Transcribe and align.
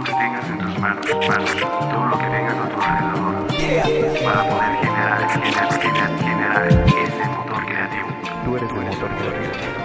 lo 0.00 0.06
que 0.06 0.12
tengas 0.12 0.44
en 0.48 0.58
tus 0.58 0.78
manos, 0.78 1.06
manos 1.28 1.50
todo 1.60 2.06
lo 2.06 2.18
que 2.18 2.24
tengas 2.24 2.54
a 2.56 2.68
tu 2.70 2.80
alrededor, 2.80 4.24
para 4.24 4.48
poder 4.48 4.76
generar, 4.80 5.30
generar, 5.30 5.82
generar, 5.82 6.18
generar 6.18 6.68
ese 6.88 7.24
motor 7.28 7.66
creativo. 7.66 8.08
Tú 8.44 8.56
eres 8.56 8.70
el 8.70 8.76
motor 8.76 9.10
creativo. 9.18 9.80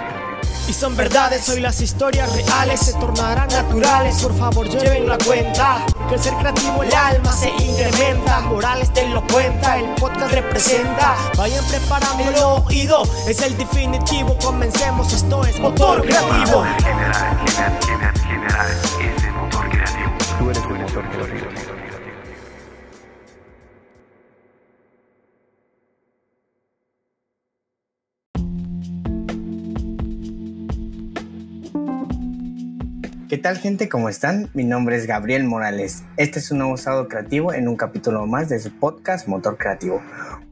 Y 0.69 0.73
son 0.73 0.95
verdades, 0.95 1.49
hoy 1.49 1.59
las 1.59 1.81
historias 1.81 2.33
reales 2.33 2.79
se 2.79 2.93
tornarán 2.93 3.49
naturales. 3.49 4.21
Por 4.21 4.37
favor, 4.37 4.67
lleven 4.69 5.07
la 5.07 5.17
cuenta. 5.17 5.85
Que 6.07 6.15
el 6.15 6.21
ser 6.21 6.33
creativo, 6.35 6.81
el 6.83 6.95
alma 6.95 7.31
se 7.33 7.49
incrementa. 7.49 8.39
Morales 8.39 8.93
te 8.93 9.07
lo 9.09 9.21
cuenta, 9.27 9.77
el 9.77 9.93
podcast 9.95 10.31
representa. 10.31 11.15
Vayan 11.37 11.63
preparando 11.65 12.23
el 12.23 12.35
oído, 12.67 13.03
es 13.27 13.41
el 13.41 13.57
definitivo. 13.57 14.37
Comencemos, 14.41 15.11
esto 15.11 15.45
es 15.45 15.59
motor 15.59 16.07
Para 16.07 16.19
creativo. 16.21 16.59
poder 16.59 16.81
generar, 16.81 17.45
generar, 18.23 19.24
¿Qué 20.95 21.01
tal 33.37 33.57
gente? 33.57 33.89
¿Cómo 33.89 34.07
están? 34.07 34.49
Mi 34.53 34.63
nombre 34.63 34.95
es 34.95 35.05
Gabriel 35.05 35.43
Morales. 35.43 36.05
Este 36.15 36.39
es 36.39 36.49
un 36.51 36.59
nuevo 36.59 36.77
sábado 36.77 37.09
creativo 37.09 37.51
en 37.51 37.67
un 37.67 37.75
capítulo 37.75 38.25
más 38.25 38.47
de 38.47 38.59
su 38.59 38.71
podcast 38.71 39.27
Motor 39.27 39.57
Creativo. 39.57 40.01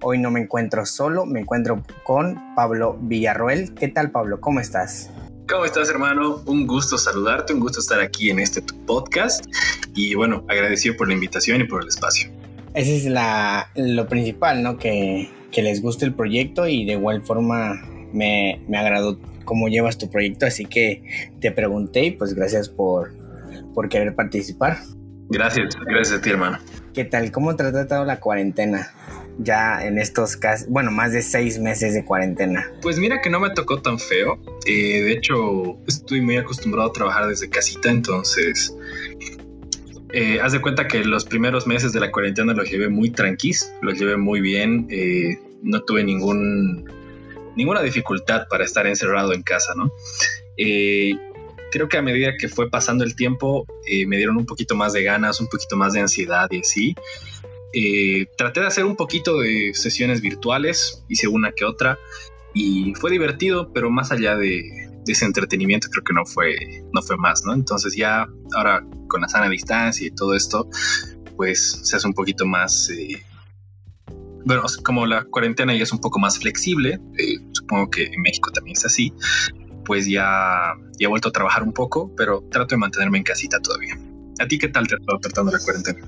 Hoy 0.02 0.18
no 0.18 0.30
me 0.30 0.42
encuentro 0.42 0.86
solo, 0.86 1.26
me 1.26 1.40
encuentro 1.40 1.82
con 2.04 2.54
Pablo 2.54 2.98
Villarroel. 3.00 3.74
¿Qué 3.76 3.88
tal 3.88 4.12
Pablo? 4.12 4.42
¿Cómo 4.42 4.60
estás? 4.60 5.10
¿Cómo 5.50 5.66
estás, 5.66 5.90
hermano? 5.90 6.42
Un 6.46 6.66
gusto 6.66 6.98
saludarte, 6.98 7.54
un 7.54 7.60
gusto 7.60 7.82
estar 7.82 8.00
aquí 8.00 8.30
en 8.30 8.40
este 8.40 8.62
tu 8.62 8.76
podcast. 8.86 9.46
Y 9.94 10.16
bueno, 10.16 10.46
agradecido 10.48 10.96
por 10.96 11.08
la 11.08 11.14
invitación 11.14 11.60
y 11.60 11.66
por 11.66 11.82
el 11.82 11.90
espacio. 11.90 12.32
Ese 12.74 12.96
es 12.96 13.06
la, 13.06 13.70
lo 13.76 14.08
principal, 14.08 14.64
¿no? 14.64 14.78
Que, 14.78 15.30
que 15.52 15.62
les 15.62 15.82
guste 15.82 16.06
el 16.06 16.14
proyecto 16.14 16.68
y 16.68 16.86
de 16.86 16.94
igual 16.94 17.24
forma 17.24 17.74
me, 18.14 18.62
me 18.70 18.78
agradó 18.78 19.20
cómo 19.44 19.68
llevas 19.68 19.98
tu 19.98 20.10
proyecto, 20.10 20.46
así 20.46 20.66
que 20.66 21.30
te 21.42 21.52
pregunté 21.52 22.06
y 22.06 22.12
pues 22.12 22.34
gracias 22.34 22.70
por, 22.70 23.14
por 23.74 23.90
querer 23.90 24.16
participar. 24.16 24.78
Gracias, 25.30 25.76
gracias 25.86 26.20
a 26.20 26.22
ti, 26.22 26.30
hermano. 26.30 26.58
¿Qué 26.94 27.04
tal? 27.04 27.32
¿Cómo 27.32 27.56
te 27.56 27.64
ha 27.64 27.72
tratado 27.72 28.06
la 28.06 28.20
cuarentena? 28.20 28.92
Ya 29.40 29.84
en 29.86 29.98
estos 29.98 30.38
casos, 30.38 30.68
bueno, 30.70 30.92
más 30.92 31.12
de 31.12 31.24
seis 31.24 31.58
meses 31.58 31.96
de 31.96 32.06
cuarentena. 32.06 32.72
Pues 32.82 33.00
mira 33.00 33.20
que 33.20 33.32
no 33.32 33.40
me 33.40 33.50
tocó 33.50 33.82
tan 33.82 33.98
feo. 33.98 34.40
Eh, 34.66 35.02
de 35.02 35.12
hecho, 35.12 35.76
estoy 35.88 36.22
muy 36.22 36.38
acostumbrado 36.38 36.90
a 36.90 36.94
trabajar 36.94 37.28
desde 37.28 37.50
casita, 37.50 37.90
entonces... 37.90 38.76
eh, 40.14 40.40
haz 40.40 40.52
de 40.52 40.62
cuenta 40.62 40.88
que 40.88 41.04
los 41.04 41.26
primeros 41.26 41.66
meses 41.66 41.92
de 41.94 42.00
la 42.00 42.12
cuarentena 42.12 42.54
los 42.54 42.70
llevé 42.70 42.90
muy 42.90 43.10
tranquis, 43.10 43.74
los 43.82 43.98
llevé 44.00 44.18
muy 44.18 44.40
bien, 44.40 44.86
eh, 44.92 45.40
no 45.64 45.82
tuve 45.82 46.04
ningún, 46.04 46.88
ninguna 47.56 47.82
dificultad 47.82 48.48
para 48.50 48.64
estar 48.64 48.86
encerrado 48.86 49.34
en 49.34 49.42
casa, 49.42 49.74
¿no? 49.76 49.92
Creo 50.56 51.90
que 51.90 51.98
a 51.98 52.04
medida 52.04 52.38
que 52.38 52.48
fue 52.50 52.70
pasando 52.70 53.04
el 53.04 53.16
tiempo, 53.16 53.66
me 54.06 54.18
dieron 54.18 54.38
un 54.38 54.46
poquito 54.46 54.76
más 54.76 54.94
de 54.94 55.02
ganas, 55.02 55.42
un 55.42 55.48
poquito 55.48 55.76
más 55.76 55.94
de 55.94 56.02
ansiedad 56.02 56.48
y 56.52 56.60
así. 56.60 56.96
Eh, 57.74 58.28
traté 58.38 58.60
de 58.60 58.68
hacer 58.68 58.86
un 58.86 58.96
poquito 58.96 59.40
de 59.40 59.74
sesiones 59.74 60.22
virtuales, 60.22 61.04
hice 61.10 61.28
una 61.28 61.52
que 61.52 61.66
otra 61.66 61.98
y 62.54 62.94
fue 62.96 63.10
divertido, 63.10 63.72
pero 63.74 63.90
más 63.90 64.12
allá 64.12 64.36
de, 64.36 64.64
de 65.06 65.12
ese 65.12 65.26
entretenimiento 65.26 65.88
creo 65.90 66.04
que 66.04 66.14
no 66.14 66.26
fue, 66.26 66.56
no 66.94 67.02
fue 67.02 67.18
más, 67.18 67.44
¿no? 67.46 67.54
Entonces 67.54 67.96
ya 67.96 68.28
ahora 68.56 68.86
con 69.08 69.22
la 69.22 69.28
sana 69.28 69.50
distancia 69.50 70.08
y 70.08 70.12
todo 70.12 70.36
esto, 70.36 70.70
pues 71.36 71.82
se 71.84 71.96
hace 71.96 72.08
un 72.08 72.14
poquito 72.14 72.46
más... 72.46 72.90
eh, 72.90 73.24
bueno, 74.46 74.64
como 74.84 75.06
la 75.06 75.24
cuarentena 75.24 75.74
ya 75.74 75.84
es 75.84 75.92
un 75.94 76.00
poco 76.00 76.20
más 76.20 76.38
flexible, 76.38 77.00
eh, 77.18 77.38
supongo 77.54 77.90
que 77.90 78.06
en 78.06 78.22
México 78.22 78.52
también 78.52 78.76
es 78.78 78.86
así, 78.86 79.14
pues 79.86 80.06
ya, 80.06 80.74
ya 81.00 81.06
he 81.06 81.08
vuelto 81.08 81.30
a 81.30 81.32
trabajar 81.32 81.64
un 81.64 81.74
poco, 81.74 82.14
pero 82.16 82.44
trato 82.52 82.76
de 82.76 82.80
mantenerme 82.80 83.18
en 83.20 83.24
casita 83.24 83.60
todavía. 83.62 83.98
¿A 84.40 84.48
ti 84.48 84.58
qué 84.58 84.68
tal 84.68 84.88
te 84.88 84.96
ha 84.96 85.20
tratando 85.20 85.52
la 85.52 85.60
cuarentena? 85.60 86.00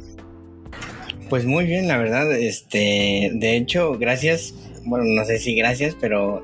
Pues 1.29 1.45
muy 1.45 1.65
bien, 1.65 1.87
la 1.87 1.97
verdad. 1.97 2.31
Este, 2.33 3.31
de 3.33 3.55
hecho, 3.57 3.97
gracias. 3.97 4.53
Bueno, 4.83 5.05
no 5.05 5.25
sé 5.25 5.39
si 5.39 5.55
gracias, 5.55 5.97
pero 5.99 6.43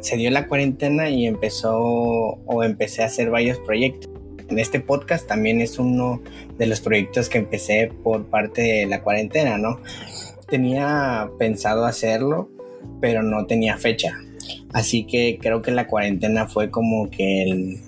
se 0.00 0.18
dio 0.18 0.30
la 0.30 0.46
cuarentena 0.46 1.08
y 1.08 1.26
empezó 1.26 1.78
o 1.78 2.62
empecé 2.62 3.02
a 3.02 3.06
hacer 3.06 3.30
varios 3.30 3.58
proyectos. 3.60 4.10
En 4.50 4.58
este 4.58 4.80
podcast 4.80 5.26
también 5.26 5.62
es 5.62 5.78
uno 5.78 6.20
de 6.58 6.66
los 6.66 6.80
proyectos 6.80 7.30
que 7.30 7.38
empecé 7.38 7.90
por 8.02 8.26
parte 8.26 8.60
de 8.60 8.86
la 8.86 9.00
cuarentena, 9.00 9.56
¿no? 9.56 9.80
Tenía 10.48 11.30
pensado 11.38 11.86
hacerlo, 11.86 12.50
pero 13.00 13.22
no 13.22 13.46
tenía 13.46 13.78
fecha. 13.78 14.18
Así 14.74 15.04
que 15.04 15.38
creo 15.40 15.62
que 15.62 15.70
la 15.70 15.86
cuarentena 15.86 16.46
fue 16.46 16.68
como 16.68 17.08
que 17.08 17.44
el, 17.44 17.78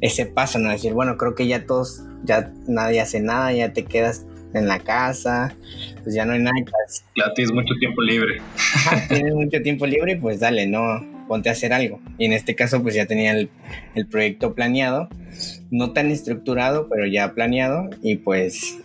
ese 0.00 0.26
paso, 0.26 0.58
¿no? 0.58 0.70
Decir, 0.70 0.94
bueno, 0.94 1.16
creo 1.16 1.36
que 1.36 1.46
ya 1.46 1.64
todos, 1.64 2.02
ya 2.24 2.52
nadie 2.66 3.00
hace 3.00 3.20
nada, 3.20 3.52
ya 3.52 3.72
te 3.72 3.84
quedas 3.84 4.24
en 4.54 4.68
la 4.68 4.78
casa, 4.78 5.54
pues 6.02 6.14
ya 6.14 6.24
no 6.24 6.32
hay 6.32 6.40
nada 6.40 6.56
que 6.64 6.72
hacer. 6.86 7.06
Ya 7.16 7.32
tienes 7.34 7.52
mucho 7.52 7.74
tiempo 7.78 8.02
libre. 8.02 8.40
Tienes 9.08 9.34
mucho 9.34 9.62
tiempo 9.62 9.86
libre 9.86 10.12
y 10.12 10.16
pues 10.16 10.40
dale, 10.40 10.66
no, 10.66 11.04
ponte 11.28 11.48
a 11.48 11.52
hacer 11.52 11.72
algo. 11.72 12.00
Y 12.18 12.26
en 12.26 12.32
este 12.32 12.54
caso 12.54 12.82
pues 12.82 12.94
ya 12.94 13.06
tenía 13.06 13.32
el, 13.32 13.50
el 13.94 14.06
proyecto 14.06 14.54
planeado, 14.54 15.08
no 15.70 15.92
tan 15.92 16.10
estructurado, 16.10 16.88
pero 16.88 17.06
ya 17.06 17.34
planeado 17.34 17.90
y 18.02 18.16
pues 18.16 18.78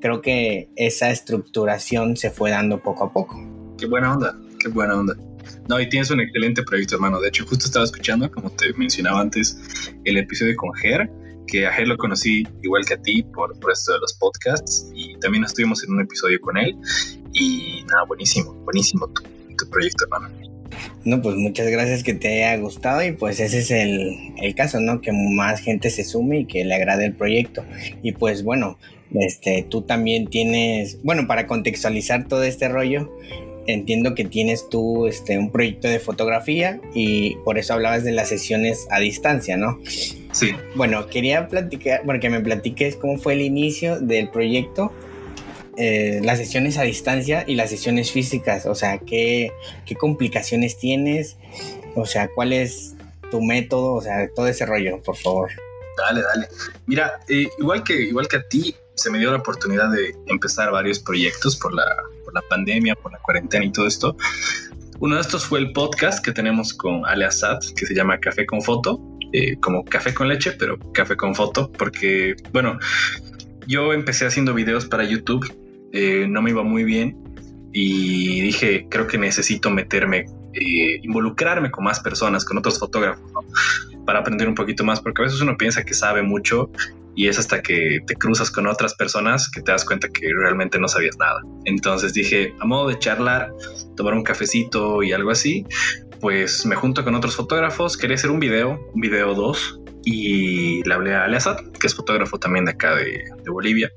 creo 0.00 0.20
que 0.20 0.68
esa 0.76 1.10
estructuración 1.10 2.16
se 2.16 2.30
fue 2.30 2.50
dando 2.50 2.80
poco 2.80 3.04
a 3.04 3.12
poco. 3.12 3.42
Qué 3.78 3.86
buena 3.86 4.14
onda, 4.14 4.36
qué 4.58 4.68
buena 4.68 4.96
onda. 4.96 5.14
No, 5.68 5.80
y 5.80 5.88
tienes 5.88 6.10
un 6.10 6.20
excelente 6.20 6.62
proyecto, 6.62 6.94
hermano. 6.96 7.20
De 7.20 7.28
hecho, 7.28 7.44
justo 7.46 7.66
estaba 7.66 7.84
escuchando, 7.84 8.30
como 8.30 8.50
te 8.50 8.72
mencionaba 8.74 9.20
antes, 9.20 9.58
el 10.04 10.16
episodio 10.16 10.54
con 10.56 10.72
Ger, 10.74 11.10
que 11.46 11.66
a 11.66 11.72
Ger 11.72 11.88
lo 11.88 11.96
conocí 11.96 12.44
igual 12.62 12.84
que 12.84 12.94
a 12.94 13.02
ti 13.02 13.22
por, 13.22 13.58
por 13.60 13.72
esto 13.72 13.92
de 13.92 14.00
los 14.00 14.14
podcasts, 14.14 14.90
y 14.94 15.16
también 15.18 15.44
estuvimos 15.44 15.82
en 15.84 15.92
un 15.92 16.02
episodio 16.02 16.40
con 16.40 16.56
él. 16.56 16.76
Y 17.32 17.84
nada, 17.88 18.04
buenísimo, 18.06 18.52
buenísimo 18.64 19.08
tu, 19.08 19.22
tu 19.56 19.70
proyecto, 19.70 20.04
hermano. 20.04 20.30
No, 21.04 21.22
pues 21.22 21.36
muchas 21.36 21.68
gracias 21.68 22.02
que 22.02 22.14
te 22.14 22.44
haya 22.44 22.60
gustado 22.60 23.04
y 23.04 23.12
pues 23.12 23.38
ese 23.40 23.60
es 23.60 23.70
el, 23.70 24.34
el 24.42 24.54
caso, 24.54 24.80
¿no? 24.80 25.00
Que 25.00 25.12
más 25.12 25.60
gente 25.60 25.90
se 25.90 26.04
sume 26.04 26.40
y 26.40 26.44
que 26.46 26.64
le 26.64 26.74
agrade 26.74 27.06
el 27.06 27.14
proyecto. 27.14 27.64
Y 28.02 28.12
pues 28.12 28.42
bueno, 28.42 28.78
este, 29.14 29.64
tú 29.68 29.82
también 29.82 30.26
tienes, 30.26 31.02
bueno, 31.02 31.26
para 31.26 31.46
contextualizar 31.46 32.26
todo 32.26 32.42
este 32.42 32.68
rollo, 32.68 33.16
entiendo 33.66 34.14
que 34.14 34.24
tienes 34.24 34.68
tú 34.68 35.06
este, 35.06 35.38
un 35.38 35.50
proyecto 35.50 35.88
de 35.88 36.00
fotografía 36.00 36.80
y 36.94 37.36
por 37.44 37.58
eso 37.58 37.74
hablabas 37.74 38.04
de 38.04 38.12
las 38.12 38.28
sesiones 38.28 38.86
a 38.90 38.98
distancia, 38.98 39.56
¿no? 39.56 39.78
Sí, 40.36 40.54
Bueno, 40.74 41.06
quería 41.06 41.48
platicar, 41.48 42.02
bueno, 42.04 42.20
que 42.20 42.28
me 42.28 42.40
platiques 42.40 42.96
cómo 42.96 43.16
fue 43.16 43.32
el 43.32 43.40
inicio 43.40 43.98
del 44.00 44.28
proyecto, 44.28 44.92
eh, 45.78 46.20
las 46.22 46.36
sesiones 46.36 46.76
a 46.76 46.82
distancia 46.82 47.44
y 47.46 47.54
las 47.54 47.70
sesiones 47.70 48.12
físicas, 48.12 48.66
o 48.66 48.74
sea, 48.74 48.98
qué, 48.98 49.50
qué 49.86 49.94
complicaciones 49.94 50.76
tienes, 50.76 51.38
o 51.94 52.04
sea, 52.04 52.28
cuál 52.34 52.52
es 52.52 52.94
tu 53.30 53.40
método, 53.40 53.94
o 53.94 54.02
sea, 54.02 54.28
todo 54.34 54.46
ese 54.46 54.66
rollo, 54.66 55.00
por 55.02 55.16
favor. 55.16 55.50
Dale, 55.96 56.20
dale. 56.20 56.48
Mira, 56.84 57.18
eh, 57.28 57.48
igual, 57.58 57.82
que, 57.82 57.98
igual 57.98 58.28
que 58.28 58.36
a 58.36 58.46
ti, 58.46 58.76
se 58.94 59.10
me 59.10 59.18
dio 59.18 59.30
la 59.30 59.38
oportunidad 59.38 59.90
de 59.90 60.14
empezar 60.26 60.70
varios 60.70 60.98
proyectos 60.98 61.56
por 61.56 61.72
la, 61.72 61.96
por 62.26 62.34
la 62.34 62.42
pandemia, 62.42 62.94
por 62.94 63.10
la 63.10 63.18
cuarentena 63.20 63.64
y 63.64 63.72
todo 63.72 63.86
esto. 63.86 64.14
Uno 65.00 65.14
de 65.14 65.22
estos 65.22 65.46
fue 65.46 65.60
el 65.60 65.72
podcast 65.72 66.22
que 66.22 66.32
tenemos 66.32 66.74
con 66.74 67.06
Ale 67.06 67.24
Assad, 67.24 67.58
que 67.74 67.86
se 67.86 67.94
llama 67.94 68.18
Café 68.18 68.44
con 68.44 68.60
Foto, 68.60 69.00
eh, 69.32 69.56
como 69.60 69.84
café 69.84 70.14
con 70.14 70.28
leche, 70.28 70.52
pero 70.52 70.78
café 70.92 71.16
con 71.16 71.34
foto, 71.34 71.70
porque, 71.72 72.34
bueno, 72.52 72.78
yo 73.66 73.92
empecé 73.92 74.26
haciendo 74.26 74.54
videos 74.54 74.86
para 74.86 75.04
YouTube, 75.04 75.46
eh, 75.92 76.26
no 76.28 76.42
me 76.42 76.50
iba 76.50 76.62
muy 76.62 76.84
bien 76.84 77.16
y 77.72 78.40
dije, 78.40 78.86
creo 78.88 79.06
que 79.06 79.18
necesito 79.18 79.70
meterme, 79.70 80.26
eh, 80.54 81.00
involucrarme 81.02 81.70
con 81.70 81.84
más 81.84 82.00
personas, 82.00 82.44
con 82.44 82.58
otros 82.58 82.78
fotógrafos, 82.78 83.30
¿no? 83.32 83.40
para 84.06 84.20
aprender 84.20 84.48
un 84.48 84.54
poquito 84.54 84.84
más, 84.84 85.00
porque 85.00 85.22
a 85.22 85.24
veces 85.24 85.40
uno 85.40 85.56
piensa 85.56 85.84
que 85.84 85.92
sabe 85.92 86.22
mucho 86.22 86.70
y 87.16 87.28
es 87.28 87.38
hasta 87.38 87.62
que 87.62 88.00
te 88.06 88.14
cruzas 88.14 88.50
con 88.50 88.66
otras 88.66 88.94
personas 88.94 89.50
que 89.50 89.62
te 89.62 89.72
das 89.72 89.84
cuenta 89.84 90.08
que 90.08 90.28
realmente 90.32 90.78
no 90.78 90.86
sabías 90.86 91.16
nada. 91.18 91.40
Entonces 91.64 92.12
dije, 92.12 92.54
a 92.60 92.66
modo 92.66 92.88
de 92.88 92.98
charlar, 92.98 93.52
tomar 93.96 94.14
un 94.14 94.22
cafecito 94.22 95.02
y 95.02 95.12
algo 95.12 95.30
así, 95.30 95.66
pues 96.20 96.64
me 96.66 96.76
junto 96.76 97.04
con 97.04 97.14
otros 97.14 97.36
fotógrafos, 97.36 97.96
quería 97.96 98.16
hacer 98.16 98.30
un 98.30 98.40
video, 98.40 98.80
un 98.94 99.00
video 99.00 99.34
2, 99.34 99.80
y 100.04 100.82
le 100.84 100.94
hablé 100.94 101.14
a 101.14 101.24
Ale 101.24 101.36
Assad, 101.36 101.56
que 101.80 101.86
es 101.86 101.94
fotógrafo 101.94 102.38
también 102.38 102.64
de 102.64 102.72
acá 102.72 102.94
de, 102.94 103.24
Bolivia. 103.50 103.90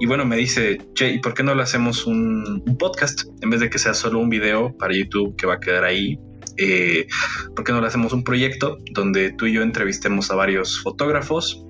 Y 0.00 0.06
bueno, 0.06 0.24
me 0.24 0.36
dice, 0.36 0.78
che, 0.94 1.10
¿y 1.10 1.18
por 1.20 1.34
qué 1.34 1.42
no 1.42 1.54
le 1.54 1.62
hacemos 1.62 2.06
un, 2.06 2.62
un 2.66 2.78
podcast? 2.78 3.22
En 3.42 3.50
vez 3.50 3.60
de 3.60 3.70
que 3.70 3.78
sea 3.78 3.94
solo 3.94 4.18
un 4.18 4.28
video 4.28 4.76
para 4.76 4.94
YouTube 4.94 5.36
que 5.36 5.46
va 5.46 5.54
a 5.54 5.60
quedar 5.60 5.84
ahí 5.84 6.18
eh, 6.58 7.06
¿por 7.54 7.64
qué 7.64 7.72
no 7.72 7.80
le 7.80 7.86
hacemos 7.86 8.12
un 8.12 8.24
proyecto 8.24 8.78
donde 8.92 9.30
tú 9.32 9.46
y 9.46 9.52
yo 9.52 9.62
entrevistemos 9.62 10.30
a 10.30 10.36
varios 10.36 10.80
fotógrafos 10.80 11.62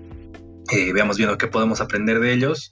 eh, 0.70 0.92
veamos 0.92 1.16
viendo 1.16 1.36
qué 1.38 1.48
podemos 1.48 1.80
aprender 1.80 2.20
de 2.20 2.32
ellos 2.32 2.70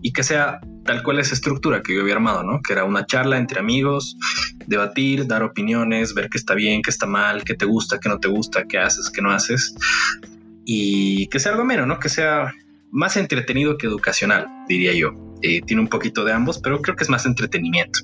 y 0.00 0.12
que 0.12 0.22
sea 0.22 0.60
tal 0.84 1.02
cual 1.02 1.20
esa 1.20 1.34
estructura 1.34 1.82
que 1.82 1.94
yo 1.94 2.00
había 2.00 2.14
armado, 2.14 2.42
¿no? 2.42 2.60
Que 2.60 2.72
era 2.72 2.84
una 2.84 3.06
charla 3.06 3.36
entre 3.36 3.60
amigos, 3.60 4.16
debatir, 4.66 5.26
dar 5.26 5.42
opiniones, 5.42 6.14
ver 6.14 6.28
qué 6.28 6.38
está 6.38 6.54
bien, 6.54 6.82
qué 6.82 6.90
está 6.90 7.06
mal, 7.06 7.44
qué 7.44 7.54
te 7.54 7.66
gusta, 7.66 8.00
qué 8.00 8.08
no 8.08 8.18
te 8.18 8.28
gusta, 8.28 8.64
qué 8.64 8.78
haces, 8.78 9.10
qué 9.10 9.22
no 9.22 9.30
haces 9.30 9.74
y 10.64 11.26
que 11.28 11.40
sea 11.40 11.52
algo 11.52 11.64
menos, 11.64 11.86
¿no? 11.86 11.98
Que 11.98 12.08
sea 12.08 12.52
más 12.90 13.16
entretenido 13.16 13.78
que 13.78 13.86
educacional, 13.86 14.46
diría 14.68 14.92
yo. 14.92 15.12
Eh, 15.42 15.60
tiene 15.62 15.82
un 15.82 15.88
poquito 15.88 16.24
de 16.24 16.32
ambos, 16.32 16.60
pero 16.60 16.80
creo 16.80 16.94
que 16.94 17.04
es 17.04 17.10
más 17.10 17.26
entretenimiento. 17.26 18.00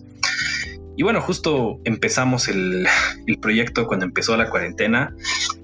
Y 0.96 1.05
bueno, 1.05 1.20
justo 1.20 1.81
empezamos 1.85 2.49
el, 2.49 2.87
proyecto 3.40 3.87
cuando 3.87 4.06
empezó 4.06 4.37
la 4.37 4.50
cuarentena. 4.50 5.14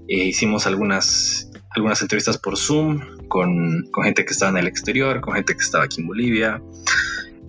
Eh, 0.09 0.27
hicimos 0.27 0.67
algunas, 0.67 1.51
algunas 1.75 2.01
entrevistas 2.03 2.39
por 2.39 2.57
Zoom 2.57 3.01
con, 3.29 3.83
con 3.91 4.05
gente 4.05 4.25
que 4.25 4.33
estaba 4.33 4.51
en 4.53 4.59
el 4.59 4.67
exterior, 4.67 5.21
con 5.21 5.35
gente 5.35 5.55
que 5.55 5.63
estaba 5.63 5.85
aquí 5.85 6.01
en 6.01 6.07
Bolivia. 6.07 6.63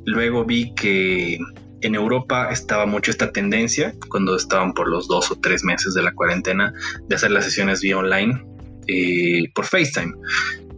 Luego 0.06 0.46
vi 0.46 0.74
que 0.76 1.40
en 1.82 1.96
Europa 1.96 2.50
estaba 2.52 2.86
mucho 2.86 3.12
esta 3.12 3.32
tendencia, 3.32 3.94
cuando 4.10 4.36
estaban 4.36 4.74
por 4.74 4.88
los 4.88 5.08
dos 5.08 5.32
o 5.32 5.36
tres 5.36 5.64
meses 5.64 5.94
de 5.94 6.02
la 6.02 6.14
cuarentena, 6.14 6.74
de 7.08 7.16
hacer 7.16 7.32
las 7.32 7.46
sesiones 7.46 7.82
vía 7.82 7.98
online 7.98 8.44
eh, 8.88 9.44
por 9.54 9.66
FaceTime. 9.66 10.14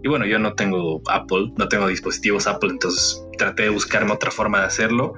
Y 0.03 0.09
bueno, 0.09 0.25
yo 0.25 0.39
no 0.39 0.53
tengo 0.53 1.01
Apple, 1.09 1.53
no 1.57 1.67
tengo 1.67 1.87
dispositivos 1.87 2.47
Apple, 2.47 2.71
entonces 2.71 3.21
traté 3.37 3.63
de 3.63 3.69
buscarme 3.69 4.11
otra 4.11 4.31
forma 4.31 4.59
de 4.59 4.65
hacerlo. 4.67 5.13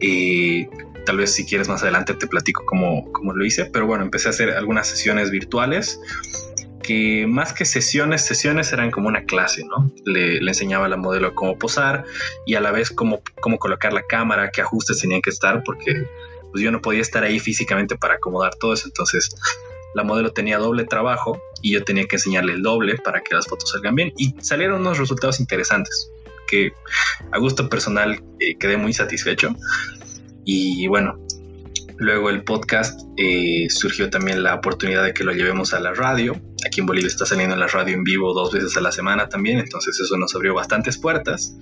Y 0.00 0.66
tal 1.06 1.18
vez 1.18 1.32
si 1.32 1.46
quieres 1.46 1.68
más 1.68 1.82
adelante 1.82 2.14
te 2.14 2.26
platico 2.26 2.64
cómo, 2.66 3.10
cómo 3.12 3.32
lo 3.32 3.44
hice, 3.44 3.66
pero 3.66 3.86
bueno, 3.86 4.04
empecé 4.04 4.28
a 4.28 4.30
hacer 4.30 4.50
algunas 4.50 4.88
sesiones 4.88 5.30
virtuales 5.30 6.00
que 6.82 7.26
más 7.26 7.52
que 7.52 7.64
sesiones, 7.64 8.24
sesiones 8.24 8.72
eran 8.72 8.90
como 8.90 9.08
una 9.08 9.24
clase, 9.24 9.64
¿no? 9.64 9.90
Le, 10.04 10.38
enseñaba 10.38 10.86
a 10.86 10.88
la 10.88 10.96
modelo 10.96 11.34
cómo 11.34 11.58
posar 11.58 12.04
y 12.46 12.54
a 12.54 12.60
la 12.60 12.70
vez 12.70 12.90
cómo, 12.90 13.22
cómo 13.40 13.58
colocar 13.58 13.92
la 13.92 14.02
cámara, 14.02 14.50
qué 14.50 14.62
ajustes 14.62 15.00
tenían 15.00 15.22
que 15.22 15.30
estar, 15.30 15.62
porque 15.64 16.06
pues 16.50 16.64
yo 16.64 16.72
no 16.72 16.80
podía 16.80 17.00
estar 17.00 17.22
ahí 17.22 17.38
físicamente 17.38 17.96
para 17.96 18.14
acomodar 18.14 18.54
todo 18.56 18.74
eso, 18.74 18.86
entonces 18.88 19.34
la 19.94 20.04
modelo 20.04 20.32
tenía 20.32 20.58
doble 20.58 20.84
trabajo 20.84 21.40
y 21.62 21.72
yo 21.72 21.84
tenía 21.84 22.06
que 22.06 22.16
enseñarle 22.16 22.52
el 22.52 22.62
doble 22.62 22.96
para 22.98 23.20
que 23.20 23.34
las 23.34 23.46
fotos 23.46 23.70
salgan 23.70 23.94
bien. 23.94 24.12
Y 24.16 24.34
salieron 24.40 24.80
unos 24.80 24.98
resultados 24.98 25.40
interesantes 25.40 26.10
que 26.46 26.72
a 27.32 27.38
gusto 27.38 27.68
personal 27.68 28.22
eh, 28.38 28.56
quedé 28.58 28.76
muy 28.76 28.92
satisfecho. 28.92 29.54
Y 30.44 30.86
bueno 30.86 31.18
luego 32.00 32.30
el 32.30 32.42
podcast 32.44 33.02
eh, 33.18 33.66
surgió 33.68 34.08
también 34.08 34.42
la 34.42 34.54
oportunidad 34.54 35.04
de 35.04 35.12
que 35.12 35.22
lo 35.22 35.32
llevemos 35.32 35.74
a 35.74 35.80
la 35.80 35.92
radio 35.92 36.34
aquí 36.66 36.80
en 36.80 36.86
Bolivia 36.86 37.08
está 37.08 37.26
saliendo 37.26 37.54
en 37.54 37.60
la 37.60 37.66
radio 37.66 37.94
en 37.94 38.04
vivo 38.04 38.32
dos 38.32 38.52
veces 38.52 38.76
a 38.76 38.80
la 38.80 38.92
semana 38.92 39.28
también 39.28 39.58
entonces 39.58 39.98
eso 40.00 40.16
nos 40.16 40.34
abrió 40.34 40.54
bastantes 40.54 40.98
puertas 40.98 41.56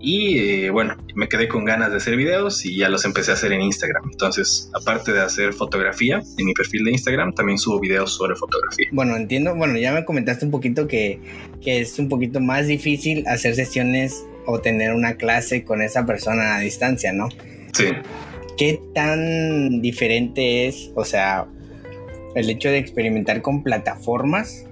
y 0.00 0.38
eh, 0.38 0.70
bueno, 0.70 0.96
me 1.14 1.28
quedé 1.28 1.48
con 1.48 1.64
ganas 1.64 1.90
de 1.90 1.96
hacer 1.96 2.16
videos 2.16 2.64
y 2.64 2.76
ya 2.76 2.88
los 2.88 3.04
empecé 3.04 3.32
a 3.32 3.34
hacer 3.34 3.52
en 3.52 3.62
Instagram. 3.62 4.04
Entonces, 4.10 4.70
aparte 4.72 5.12
de 5.12 5.20
hacer 5.20 5.52
fotografía 5.52 6.22
en 6.36 6.46
mi 6.46 6.54
perfil 6.54 6.84
de 6.84 6.92
Instagram, 6.92 7.34
también 7.34 7.58
subo 7.58 7.80
videos 7.80 8.12
sobre 8.12 8.36
fotografía. 8.36 8.86
Bueno, 8.92 9.16
entiendo, 9.16 9.54
bueno, 9.56 9.76
ya 9.76 9.92
me 9.92 10.04
comentaste 10.04 10.44
un 10.44 10.52
poquito 10.52 10.86
que, 10.86 11.20
que 11.60 11.80
es 11.80 11.98
un 11.98 12.08
poquito 12.08 12.40
más 12.40 12.68
difícil 12.68 13.26
hacer 13.26 13.56
sesiones 13.56 14.24
o 14.46 14.60
tener 14.60 14.94
una 14.94 15.14
clase 15.14 15.64
con 15.64 15.82
esa 15.82 16.06
persona 16.06 16.56
a 16.56 16.60
distancia, 16.60 17.12
¿no? 17.12 17.28
Sí. 17.72 17.86
¿Qué 18.56 18.80
tan 18.94 19.82
diferente 19.82 20.68
es, 20.68 20.92
o 20.94 21.04
sea, 21.04 21.48
el 22.34 22.50
hecho 22.50 22.68
de 22.68 22.78
experimentar 22.78 23.42
con 23.42 23.62
plataformas 23.62 24.66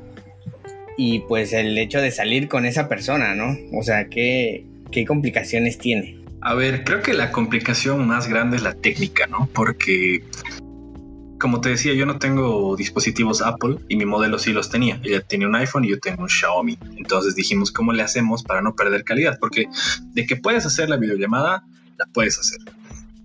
y 0.97 1.21
pues 1.21 1.53
el 1.53 1.77
hecho 1.79 2.01
de 2.01 2.11
salir 2.11 2.49
con 2.49 2.65
esa 2.65 2.89
persona, 2.89 3.35
¿no? 3.35 3.57
O 3.79 3.83
sea, 3.83 4.09
¿qué, 4.09 4.65
¿Qué 4.91 5.05
complicaciones 5.05 5.79
tiene? 5.79 6.19
A 6.41 6.55
ver, 6.55 6.85
creo 6.85 7.03
que 7.03 7.13
la 7.13 7.33
complicación 7.33 8.07
más 8.07 8.29
grande 8.29 8.57
es 8.57 8.63
la 8.63 8.75
técnica, 8.75 9.27
¿no? 9.27 9.49
Porque, 9.53 10.23
como 11.41 11.61
te 11.61 11.71
decía, 11.71 11.93
yo 11.95 12.07
no 12.07 12.19
tengo 12.19 12.77
dispositivos 12.77 13.43
Apple 13.43 13.79
y 13.89 13.97
mi 13.97 14.05
modelo 14.05 14.39
sí 14.39 14.53
los 14.53 14.71
tenía. 14.71 15.01
Ella 15.03 15.23
tiene 15.23 15.47
un 15.47 15.57
iPhone 15.57 15.85
y 15.85 15.91
yo 15.91 15.99
tengo 15.99 16.23
un 16.23 16.29
Xiaomi. 16.29 16.79
Entonces 16.97 17.35
dijimos, 17.35 17.73
¿cómo 17.73 17.93
le 17.93 18.03
hacemos 18.03 18.43
para 18.45 18.63
no 18.63 18.77
perder 18.77 19.03
calidad? 19.03 19.39
Porque 19.41 19.67
de 20.13 20.27
que 20.27 20.37
puedes 20.37 20.65
hacer 20.67 20.89
la 20.89 20.97
videollamada, 20.97 21.65
la 21.99 22.07
puedes 22.13 22.39
hacer. 22.39 22.61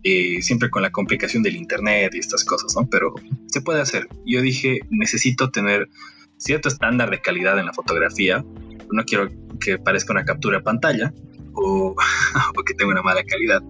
Eh, 0.03 0.41
siempre 0.41 0.71
con 0.71 0.81
la 0.81 0.91
complicación 0.91 1.43
del 1.43 1.55
internet 1.55 2.15
y 2.15 2.19
estas 2.19 2.43
cosas, 2.43 2.75
¿no? 2.75 2.89
Pero 2.89 3.13
se 3.47 3.61
puede 3.61 3.81
hacer. 3.81 4.07
Yo 4.25 4.41
dije, 4.41 4.79
necesito 4.89 5.51
tener 5.51 5.89
cierto 6.37 6.69
estándar 6.69 7.11
de 7.11 7.21
calidad 7.21 7.59
en 7.59 7.67
la 7.67 7.73
fotografía. 7.73 8.43
No 8.91 9.05
quiero 9.05 9.29
que 9.59 9.77
parezca 9.77 10.11
una 10.11 10.25
captura 10.25 10.57
de 10.57 10.63
pantalla, 10.63 11.13
o, 11.53 11.95
que 12.65 12.73
tenga 12.73 12.91
una 12.91 13.03
mala 13.03 13.23
calidad. 13.23 13.61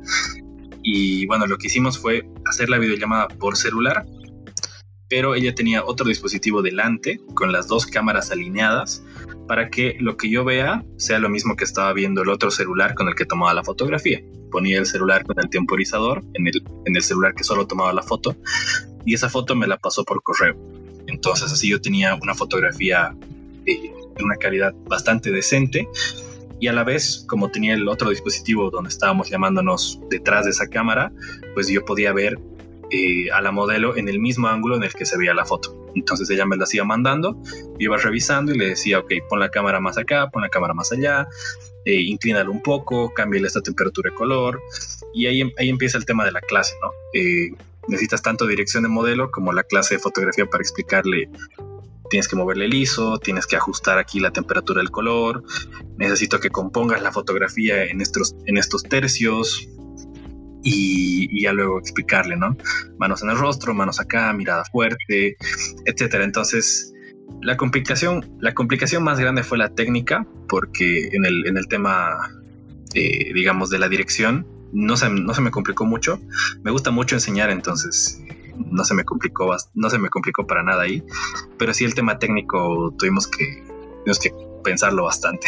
Y 0.83 1.25
bueno, 1.27 1.47
lo 1.47 1.57
que 1.57 1.67
hicimos 1.67 1.99
fue 1.99 2.25
hacer 2.45 2.69
la 2.69 2.77
videollamada 2.77 3.27
por 3.27 3.57
celular, 3.57 4.05
pero 5.11 5.35
ella 5.35 5.53
tenía 5.53 5.83
otro 5.83 6.07
dispositivo 6.07 6.61
delante 6.61 7.19
con 7.33 7.51
las 7.51 7.67
dos 7.67 7.85
cámaras 7.85 8.31
alineadas 8.31 9.03
para 9.45 9.69
que 9.69 9.97
lo 9.99 10.15
que 10.15 10.29
yo 10.29 10.45
vea 10.45 10.85
sea 10.95 11.19
lo 11.19 11.27
mismo 11.27 11.57
que 11.57 11.65
estaba 11.65 11.91
viendo 11.91 12.21
el 12.21 12.29
otro 12.29 12.49
celular 12.49 12.93
con 12.95 13.09
el 13.09 13.15
que 13.15 13.25
tomaba 13.25 13.53
la 13.53 13.61
fotografía. 13.61 14.21
Ponía 14.51 14.79
el 14.79 14.85
celular 14.85 15.25
con 15.25 15.37
el 15.37 15.49
temporizador 15.49 16.23
en 16.33 16.47
el, 16.47 16.63
en 16.85 16.95
el 16.95 17.03
celular 17.03 17.35
que 17.35 17.43
solo 17.43 17.67
tomaba 17.67 17.91
la 17.91 18.03
foto 18.03 18.37
y 19.05 19.13
esa 19.13 19.27
foto 19.27 19.53
me 19.53 19.67
la 19.67 19.75
pasó 19.75 20.05
por 20.05 20.23
correo. 20.23 20.55
Entonces 21.07 21.51
así 21.51 21.67
yo 21.67 21.81
tenía 21.81 22.15
una 22.15 22.33
fotografía 22.33 23.13
de 23.65 24.23
una 24.23 24.37
calidad 24.37 24.73
bastante 24.87 25.29
decente 25.29 25.89
y 26.61 26.67
a 26.67 26.73
la 26.73 26.83
vez, 26.83 27.25
como 27.27 27.49
tenía 27.49 27.73
el 27.73 27.87
otro 27.89 28.11
dispositivo 28.11 28.69
donde 28.69 28.89
estábamos 28.91 29.31
llamándonos 29.31 29.99
detrás 30.11 30.45
de 30.45 30.51
esa 30.51 30.67
cámara, 30.67 31.11
pues 31.55 31.67
yo 31.67 31.83
podía 31.83 32.13
ver 32.13 32.39
eh, 32.91 33.31
a 33.31 33.41
la 33.41 33.51
modelo 33.51 33.95
en 33.95 34.09
el 34.09 34.19
mismo 34.19 34.47
ángulo 34.47 34.75
en 34.75 34.83
el 34.83 34.93
que 34.93 35.05
se 35.05 35.17
veía 35.17 35.33
la 35.33 35.45
foto. 35.45 35.89
Entonces 35.95 36.29
ella 36.29 36.45
me 36.45 36.57
la 36.57 36.65
iba 36.71 36.85
mandando, 36.85 37.41
iba 37.79 37.97
revisando 37.97 38.53
y 38.53 38.57
le 38.57 38.69
decía, 38.69 38.99
ok, 38.99 39.11
pon 39.29 39.39
la 39.39 39.49
cámara 39.49 39.79
más 39.79 39.97
acá, 39.97 40.29
pon 40.29 40.41
la 40.41 40.49
cámara 40.49 40.73
más 40.73 40.91
allá, 40.91 41.27
eh, 41.85 42.01
inclínalo 42.01 42.51
un 42.51 42.61
poco, 42.61 43.13
cámbiale 43.13 43.47
esta 43.47 43.61
temperatura 43.61 44.11
de 44.11 44.15
color. 44.15 44.61
Y 45.13 45.25
ahí, 45.27 45.41
ahí 45.57 45.69
empieza 45.69 45.97
el 45.97 46.05
tema 46.05 46.25
de 46.25 46.31
la 46.31 46.41
clase, 46.41 46.75
¿no? 46.81 46.91
Eh, 47.13 47.51
necesitas 47.88 48.21
tanto 48.21 48.45
dirección 48.47 48.83
de 48.83 48.89
modelo 48.89 49.31
como 49.31 49.51
la 49.51 49.63
clase 49.63 49.95
de 49.95 49.99
fotografía 49.99 50.45
para 50.45 50.61
explicarle 50.61 51.29
tienes 52.11 52.27
que 52.27 52.35
moverle 52.35 52.65
el 52.65 52.73
ISO, 52.73 53.19
tienes 53.19 53.47
que 53.47 53.55
ajustar 53.55 53.97
aquí 53.97 54.19
la 54.19 54.31
temperatura 54.31 54.81
del 54.81 54.91
color, 54.91 55.43
necesito 55.97 56.41
que 56.41 56.49
compongas 56.49 57.01
la 57.01 57.13
fotografía 57.13 57.85
en 57.85 58.01
estos, 58.01 58.35
en 58.45 58.57
estos 58.57 58.83
tercios 58.83 59.69
y, 60.63 61.41
ya 61.41 61.53
luego 61.53 61.80
explicarle, 61.80 62.36
¿no? 62.36 62.56
Manos 62.98 63.24
en 63.24 63.30
el 63.30 63.38
rostro, 63.38 63.74
manos 63.74 64.00
acá, 64.00 64.32
mirada 64.34 64.63
fuerte, 64.65 65.38
etcétera. 65.86 66.24
Entonces, 66.24 66.94
la 67.41 67.58
complicación, 67.58 68.38
la 68.39 68.53
complicación 68.53 69.03
más 69.03 69.20
grande 69.20 69.44
fue 69.44 69.58
la 69.58 69.70
técnica, 69.70 70.25
porque 70.48 71.10
en 71.12 71.25
el, 71.25 71.48
en 71.48 71.58
el 71.58 71.68
tema, 71.68 72.30
eh, 72.94 73.34
digamos, 73.34 73.70
de 73.70 73.80
la 73.80 73.89
dirección, 73.89 74.46
no 74.74 74.98
se, 74.98 75.10
no 75.10 75.34
se 75.34 75.41
me 75.41 75.51
complicó 75.51 75.86
mucho. 75.86 76.20
Me 76.63 76.72
gusta 76.72 76.91
mucho 76.91 77.15
enseñar, 77.15 77.50
entonces 77.50 78.22
no 78.70 78.84
se 78.84 78.94
me 78.94 79.03
complicó, 79.03 79.56
no 79.74 79.89
se 79.89 79.98
me 79.98 80.10
complicó 80.10 80.46
para 80.46 80.63
nada 80.63 80.84
ahí, 80.84 81.03
pero 81.58 81.74
sí 81.74 81.86
el 81.86 81.96
tema 81.96 82.20
técnico 82.20 82.94
tuvimos 82.98 83.27
que, 83.27 83.63
tuvimos 84.03 84.20
que 84.20 84.32
pensarlo 84.63 85.06
bastante. 85.06 85.48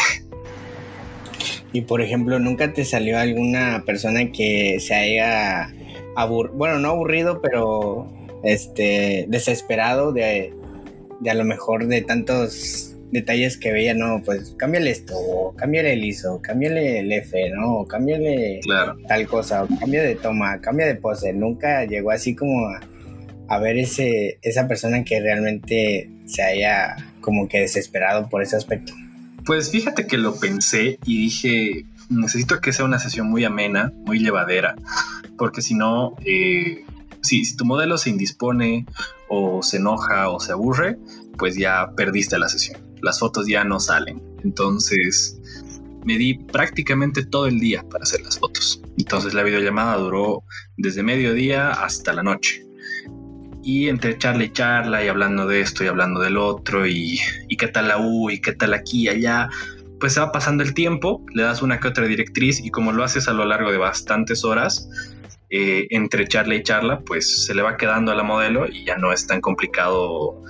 Y 1.71 1.81
por 1.81 2.01
ejemplo, 2.01 2.39
¿nunca 2.39 2.73
te 2.73 2.85
salió 2.85 3.17
alguna 3.17 3.83
persona 3.85 4.31
que 4.31 4.79
se 4.79 4.93
haya 4.93 5.73
aburrido, 6.15 6.57
bueno, 6.57 6.79
no 6.79 6.89
aburrido, 6.89 7.41
pero 7.41 8.07
este 8.43 9.25
desesperado 9.27 10.11
de, 10.11 10.53
de 11.19 11.29
a 11.29 11.33
lo 11.33 11.45
mejor 11.45 11.87
de 11.87 12.01
tantos 12.01 12.95
detalles 13.11 13.57
que 13.57 13.71
veía, 13.71 13.93
no, 13.93 14.21
pues 14.25 14.55
cámbiale 14.57 14.89
esto, 14.89 15.13
o 15.15 15.55
cámbiale 15.55 15.93
el 15.93 16.03
ISO, 16.03 16.41
cámbiale 16.41 16.99
el 16.99 17.11
F, 17.11 17.49
¿no? 17.51 17.79
O 17.79 17.87
cámbiale 17.87 18.59
tal 19.07 19.27
cosa, 19.27 19.63
o 19.63 19.67
cambia 19.79 20.03
de 20.03 20.15
toma, 20.15 20.59
cambia 20.61 20.87
de 20.87 20.95
pose. 20.95 21.31
Nunca 21.31 21.85
llegó 21.85 22.11
así 22.11 22.35
como 22.35 22.67
a, 22.67 22.81
a 23.47 23.59
ver 23.59 23.77
ese, 23.77 24.39
esa 24.41 24.67
persona 24.67 25.03
que 25.03 25.19
realmente 25.19 26.09
se 26.25 26.41
haya 26.41 26.95
como 27.21 27.47
que 27.47 27.59
desesperado 27.61 28.29
por 28.29 28.41
ese 28.41 28.55
aspecto? 28.55 28.93
Pues 29.45 29.71
fíjate 29.71 30.07
que 30.07 30.17
lo 30.17 30.35
pensé 30.35 30.99
y 31.05 31.17
dije, 31.17 31.85
necesito 32.09 32.61
que 32.61 32.73
sea 32.73 32.85
una 32.85 32.99
sesión 32.99 33.29
muy 33.29 33.43
amena, 33.43 33.91
muy 34.05 34.19
llevadera, 34.19 34.75
porque 35.37 35.61
si 35.61 35.73
no, 35.73 36.15
eh, 36.25 36.85
si, 37.21 37.55
tu 37.55 37.65
modelo 37.65 37.97
se 37.97 38.09
indispone 38.09 38.85
o 39.27 39.61
se 39.61 39.77
enoja 39.77 40.29
o 40.29 40.39
se 40.39 40.51
aburre, 40.51 40.97
pues 41.37 41.55
ya 41.55 41.91
perdiste 41.95 42.37
la 42.37 42.47
sesión. 42.47 42.81
Las 43.01 43.19
fotos 43.19 43.47
ya 43.47 43.63
no 43.63 43.79
salen. 43.79 44.21
Entonces 44.43 45.39
me 46.05 46.17
di 46.17 46.35
prácticamente 46.35 47.25
todo 47.25 47.47
el 47.47 47.59
día 47.59 47.83
para 47.89 48.03
hacer 48.03 48.21
las 48.21 48.39
fotos. 48.39 48.81
Entonces 48.97 49.33
la 49.33 49.43
videollamada 49.43 49.97
duró 49.97 50.43
desde 50.77 51.03
mediodía 51.03 51.71
hasta 51.71 52.13
la 52.13 52.23
noche 52.23 52.65
y 53.63 53.87
entre 53.87 54.17
charla 54.17 54.43
y 54.43 54.51
charla 54.51 55.03
y 55.03 55.07
hablando 55.07 55.47
de 55.47 55.61
esto 55.61 55.83
y 55.83 55.87
hablando 55.87 56.19
del 56.19 56.37
otro 56.37 56.85
y, 56.85 57.19
qué 57.57 57.67
tal 57.67 57.87
la 57.87 57.97
U 57.97 58.29
y 58.29 58.41
qué 58.41 58.53
tal 58.53 58.73
aquí 58.73 59.03
y 59.03 59.09
allá, 59.09 59.49
pues 59.99 60.13
se 60.13 60.19
va 60.19 60.31
pasando 60.31 60.63
el 60.63 60.73
tiempo, 60.73 61.25
le 61.33 61.43
das 61.43 61.61
una 61.61 61.79
que 61.79 61.87
otra 61.87 62.05
directriz 62.05 62.59
y 62.63 62.69
como 62.69 62.91
lo 62.91 63.03
haces 63.03 63.27
a 63.27 63.33
lo 63.33 63.45
largo 63.45 63.71
de 63.71 63.77
bastantes 63.77 64.43
horas, 64.43 64.89
eh, 65.49 65.87
entre 65.91 66.27
charla 66.27 66.55
y 66.55 66.63
charla, 66.63 66.99
pues 67.01 67.45
se 67.45 67.55
le 67.55 67.61
va 67.61 67.77
quedando 67.77 68.11
a 68.11 68.15
la 68.15 68.23
modelo 68.23 68.67
y 68.67 68.85
ya 68.85 68.97
no 68.97 69.13
es 69.13 69.27
tan 69.27 69.39
complicado 69.39 70.41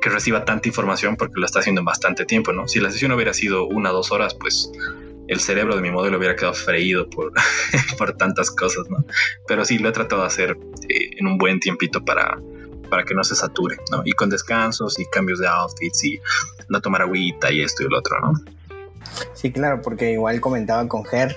que 0.00 0.08
reciba 0.08 0.44
tanta 0.44 0.68
información 0.68 1.16
porque 1.16 1.40
lo 1.40 1.46
está 1.46 1.58
haciendo 1.58 1.80
en 1.80 1.84
bastante 1.84 2.24
tiempo, 2.24 2.52
¿no? 2.52 2.68
Si 2.68 2.80
la 2.80 2.90
sesión 2.90 3.12
hubiera 3.12 3.34
sido 3.34 3.66
una 3.66 3.90
o 3.90 3.94
dos 3.94 4.12
horas, 4.12 4.34
pues 4.34 4.70
el 5.28 5.40
cerebro 5.40 5.76
de 5.76 5.82
mi 5.82 5.90
modelo 5.90 6.18
hubiera 6.18 6.34
quedado 6.34 6.54
freído 6.54 7.08
por, 7.08 7.32
por 7.98 8.16
tantas 8.16 8.50
cosas, 8.50 8.88
¿no? 8.90 9.04
Pero 9.46 9.64
sí, 9.64 9.78
lo 9.78 9.88
he 9.88 9.92
tratado 9.92 10.22
de 10.22 10.26
hacer 10.26 10.58
eh, 10.88 11.10
en 11.18 11.26
un 11.26 11.38
buen 11.38 11.60
tiempito 11.60 12.04
para, 12.04 12.38
para 12.88 13.04
que 13.04 13.14
no 13.14 13.22
se 13.22 13.36
sature, 13.36 13.76
¿no? 13.90 14.02
Y 14.04 14.12
con 14.12 14.30
descansos 14.30 14.98
y 14.98 15.06
cambios 15.06 15.38
de 15.38 15.46
outfits 15.46 16.04
y 16.04 16.20
no 16.68 16.80
tomar 16.80 17.02
agüita 17.02 17.52
y 17.52 17.60
esto 17.60 17.84
y 17.84 17.88
lo 17.88 17.98
otro, 17.98 18.18
¿no? 18.20 18.32
Sí, 19.34 19.52
claro, 19.52 19.82
porque 19.82 20.12
igual 20.12 20.40
comentaba 20.40 20.88
con 20.88 21.04
Ger 21.04 21.36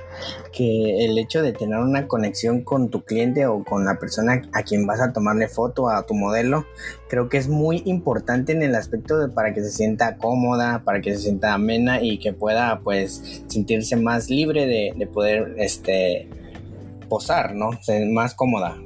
que 0.51 1.05
el 1.05 1.17
hecho 1.17 1.41
de 1.41 1.53
tener 1.53 1.79
una 1.79 2.07
conexión 2.07 2.63
con 2.63 2.89
tu 2.89 3.03
cliente 3.03 3.45
o 3.45 3.63
con 3.63 3.85
la 3.85 3.99
persona 3.99 4.41
a 4.53 4.63
quien 4.63 4.87
vas 4.87 4.99
a 5.01 5.13
tomarle 5.13 5.47
foto 5.47 5.89
a 5.89 6.05
tu 6.05 6.13
modelo, 6.13 6.65
creo 7.09 7.29
que 7.29 7.37
es 7.37 7.47
muy 7.47 7.83
importante 7.85 8.51
en 8.51 8.63
el 8.63 8.75
aspecto 8.75 9.19
de 9.19 9.29
para 9.29 9.53
que 9.53 9.61
se 9.61 9.69
sienta 9.69 10.17
cómoda, 10.17 10.83
para 10.83 11.01
que 11.01 11.13
se 11.13 11.21
sienta 11.21 11.53
amena 11.53 12.01
y 12.01 12.17
que 12.17 12.33
pueda 12.33 12.79
pues 12.79 13.43
sentirse 13.47 13.95
más 13.95 14.29
libre 14.29 14.65
de, 14.65 14.93
de 14.95 15.07
poder 15.07 15.55
este 15.57 16.27
posar, 17.07 17.55
¿no? 17.55 17.71
Ser 17.83 18.07
más 18.09 18.33
cómoda. 18.33 18.77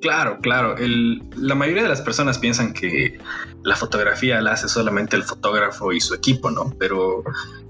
Claro, 0.00 0.38
claro. 0.40 0.76
la 0.78 1.54
mayoría 1.54 1.82
de 1.82 1.88
las 1.88 2.00
personas 2.00 2.38
piensan 2.38 2.72
que 2.72 3.18
la 3.66 3.74
fotografía 3.74 4.40
la 4.40 4.52
hace 4.52 4.68
solamente 4.68 5.16
el 5.16 5.24
fotógrafo 5.24 5.92
y 5.92 6.00
su 6.00 6.14
equipo, 6.14 6.52
¿no? 6.52 6.72
Pero 6.78 7.24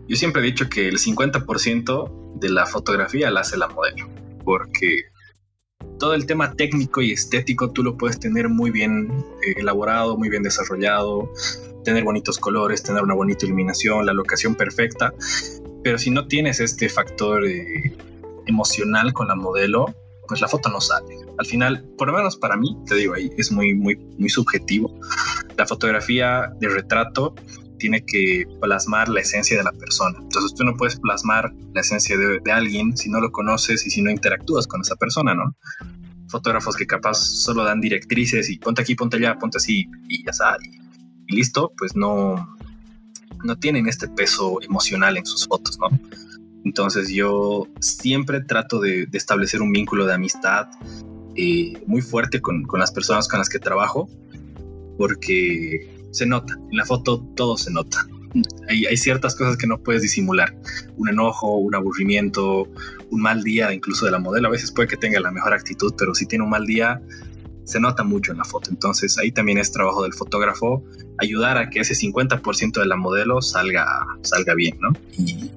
yo 0.06 0.14
siempre 0.14 0.42
he 0.42 0.44
dicho 0.44 0.68
que 0.68 0.88
el 0.88 0.98
50% 0.98 2.34
de 2.34 2.50
la 2.50 2.66
fotografía 2.66 3.30
la 3.30 3.40
hace 3.40 3.56
la 3.56 3.66
modelo, 3.68 4.06
porque 4.44 5.04
todo 5.98 6.12
el 6.12 6.26
tema 6.26 6.52
técnico 6.52 7.00
y 7.00 7.12
estético 7.12 7.72
tú 7.72 7.82
lo 7.82 7.96
puedes 7.96 8.20
tener 8.20 8.50
muy 8.50 8.70
bien 8.70 9.24
eh, 9.42 9.54
elaborado, 9.56 10.18
muy 10.18 10.28
bien 10.28 10.42
desarrollado, 10.42 11.32
tener 11.82 12.04
bonitos 12.04 12.36
colores, 12.36 12.82
tener 12.82 13.02
una 13.02 13.14
bonita 13.14 13.46
iluminación, 13.46 14.04
la 14.04 14.12
locación 14.12 14.54
perfecta, 14.54 15.14
pero 15.82 15.96
si 15.96 16.10
no 16.10 16.28
tienes 16.28 16.60
este 16.60 16.90
factor 16.90 17.46
eh, 17.46 17.96
emocional 18.44 19.14
con 19.14 19.28
la 19.28 19.34
modelo, 19.34 19.86
pues 20.28 20.42
la 20.42 20.48
foto 20.48 20.68
no 20.68 20.82
sale. 20.82 21.25
Al 21.38 21.46
final, 21.46 21.84
por 21.98 22.08
lo 22.08 22.16
menos 22.16 22.36
para 22.36 22.56
mí, 22.56 22.76
te 22.86 22.94
digo 22.94 23.14
ahí, 23.14 23.30
es 23.36 23.52
muy, 23.52 23.74
muy, 23.74 23.96
muy 24.18 24.28
subjetivo. 24.28 24.98
La 25.56 25.66
fotografía 25.66 26.52
de 26.60 26.68
retrato 26.68 27.34
tiene 27.78 28.04
que 28.04 28.44
plasmar 28.60 29.08
la 29.08 29.20
esencia 29.20 29.56
de 29.56 29.64
la 29.64 29.72
persona. 29.72 30.18
Entonces 30.18 30.54
tú 30.54 30.64
no 30.64 30.74
puedes 30.76 30.98
plasmar 30.98 31.52
la 31.74 31.80
esencia 31.80 32.16
de, 32.16 32.40
alguien 32.50 32.96
si 32.96 33.10
no 33.10 33.20
lo 33.20 33.30
conoces 33.30 33.86
y 33.86 33.90
si 33.90 34.02
no 34.02 34.10
interactúas 34.10 34.66
con 34.66 34.80
esa 34.80 34.96
persona, 34.96 35.34
¿no? 35.34 35.54
Fotógrafos 36.28 36.74
que 36.74 36.86
capaz 36.86 37.14
solo 37.14 37.64
dan 37.64 37.80
directrices 37.80 38.50
y 38.50 38.58
ponte 38.58 38.82
aquí, 38.82 38.94
ponte 38.94 39.18
allá, 39.18 39.38
ponte 39.38 39.58
así 39.58 39.86
y 40.08 40.24
ya 40.24 40.30
está. 40.30 40.56
Y, 40.62 41.32
y 41.32 41.36
listo, 41.36 41.72
pues 41.76 41.94
no, 41.94 42.56
no 43.44 43.58
tienen 43.58 43.88
este 43.88 44.08
peso 44.08 44.60
emocional 44.62 45.16
en 45.16 45.26
sus 45.26 45.46
fotos, 45.46 45.78
¿no? 45.78 45.88
Entonces 46.66 47.10
yo 47.10 47.68
siempre 47.78 48.40
trato 48.40 48.80
de, 48.80 49.06
establecer 49.12 49.62
un 49.62 49.70
vínculo 49.70 50.04
de 50.04 50.14
amistad 50.14 50.66
eh, 51.36 51.82
muy 51.86 52.00
fuerte 52.02 52.40
con, 52.40 52.66
las 52.74 52.92
personas 52.92 53.28
con 53.28 53.38
las 53.38 53.48
que 53.48 53.58
trabajo, 53.58 54.08
porque 54.98 55.90
se 56.10 56.26
nota, 56.26 56.58
en 56.70 56.76
la 56.76 56.84
foto 56.84 57.24
todo 57.34 57.56
se 57.56 57.70
nota. 57.70 58.06
Hay, 58.68 58.84
hay, 58.84 58.96
ciertas 58.96 59.34
cosas 59.34 59.56
que 59.56 59.66
no 59.66 59.78
puedes 59.78 60.02
disimular. 60.02 60.54
Un 60.96 61.08
enojo, 61.08 61.56
un 61.56 61.74
aburrimiento, 61.74 62.68
un 63.10 63.22
mal 63.22 63.42
día 63.42 63.72
incluso 63.72 64.04
de 64.04 64.12
la 64.12 64.18
modelo. 64.18 64.48
A 64.48 64.50
veces 64.50 64.72
puede 64.72 64.88
que 64.88 64.96
tenga 64.96 65.20
la 65.20 65.30
mejor 65.30 65.54
actitud, 65.54 65.94
pero 65.96 66.14
si 66.14 66.26
tiene 66.26 66.44
un 66.44 66.50
mal 66.50 66.66
día, 66.66 67.00
se 67.64 67.80
nota 67.80 68.04
mucho 68.04 68.32
en 68.32 68.38
la 68.38 68.44
foto. 68.44 68.70
Entonces 68.70 69.16
ahí 69.18 69.32
también 69.32 69.58
es 69.58 69.72
trabajo 69.72 70.02
del 70.02 70.12
fotógrafo 70.12 70.84
ayudar 71.18 71.56
a 71.56 71.70
que 71.70 71.80
ese 71.80 71.94
50% 71.94 72.80
de 72.80 72.86
la 72.86 72.96
modelo 72.96 73.40
salga, 73.40 74.06
salga 74.22 74.54
bien, 74.54 74.78
¿no? 74.80 74.92
Y, 75.16 75.50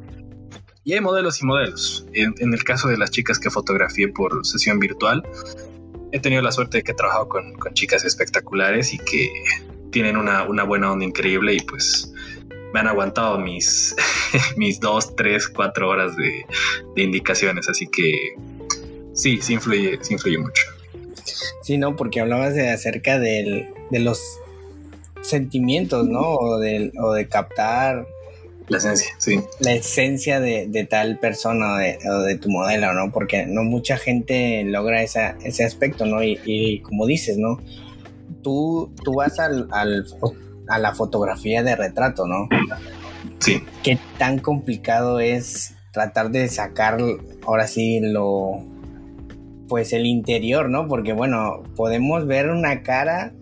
y 0.83 0.93
hay 0.93 1.01
modelos 1.01 1.39
y 1.41 1.45
modelos. 1.45 2.05
En, 2.13 2.53
el 2.53 2.63
caso 2.63 2.88
de 2.88 2.98
las 2.98 3.12
chicas 3.12 3.38
que 3.38 3.51
fotografié 3.51 4.07
por 4.07 4.45
sesión 4.45 4.79
virtual, 4.79 5.24
he 6.12 6.20
tenido 6.20 6.42
la 6.42 6.51
suerte 6.51 6.78
de 6.78 6.84
que 6.84 6.92
he 6.92 6.96
trabajado 6.96 7.30
con, 7.30 7.54
chicas 7.74 8.04
espectaculares 8.06 8.94
y 8.94 8.98
que 8.98 9.30
tienen 9.92 10.18
una, 10.18 10.44
buena 10.63 10.92
onda 10.92 11.06
increíble 11.06 11.54
y 11.54 11.60
pues 11.60 12.12
me 12.74 12.80
han 12.80 12.88
aguantado 12.88 13.39
mis, 13.39 13.96
mis 14.58 14.80
dos, 14.80 15.16
tres, 15.16 15.48
cuatro 15.48 15.89
horas 15.89 16.16
de, 16.16 16.46
indicaciones. 17.01 17.68
Así 17.70 17.88
que 17.88 18.36
sí, 19.13 19.39
sí 19.42 19.54
influye, 19.54 19.98
sí 20.01 20.13
influye 20.13 20.38
mucho. 20.38 20.63
Sí, 21.63 21.78
no, 21.78 21.96
porque 21.96 22.20
hablabas 22.20 22.56
de 22.56 22.70
acerca 22.70 23.20
de 23.20 23.72
los 23.92 24.22
sentimientos, 25.22 26.08
¿no? 26.08 26.36
O 26.36 26.60
de, 26.60 26.92
o 27.00 27.13
de 27.13 27.28
captar 27.28 28.08
la 28.70 28.78
esencia, 28.78 29.10
sí. 29.18 29.40
La 29.60 29.74
esencia 29.74 30.40
de, 30.40 30.88
tal 30.90 31.20
persona 31.20 31.76
o 31.76 32.20
de, 32.22 32.38
tu 32.38 32.50
modelo, 32.50 32.94
¿no? 32.94 33.12
Porque 33.12 33.46
no 33.46 33.64
mucha 33.64 33.98
gente 33.98 34.64
logra 34.64 35.02
esa, 35.02 35.36
ese 35.44 35.66
aspecto, 35.66 36.06
¿no? 36.06 36.24
Y, 36.24 36.82
como 36.82 37.06
dices, 37.06 37.38
¿no? 37.38 37.60
Tú, 38.44 38.94
tú 39.04 39.16
vas 39.16 39.40
al, 39.40 39.68
a 39.72 40.80
la 40.80 40.94
fotografía 40.94 41.64
de 41.64 41.76
retrato, 41.76 42.28
¿no? 42.28 42.48
Sí. 43.40 43.64
¿Qué 43.84 43.98
tan 44.18 44.40
complicado 44.40 45.20
es 45.20 45.74
tratar 45.92 46.30
de 46.30 46.48
sacar 46.48 47.00
ahora 47.46 47.68
sí 47.68 48.00
lo 48.00 48.64
pues 49.68 49.94
el 49.94 50.06
interior, 50.06 50.70
¿no? 50.70 50.88
Porque 50.88 51.14
bueno, 51.14 51.64
podemos 51.76 52.26
ver 52.26 52.50
una 52.50 52.82
cara 52.82 53.34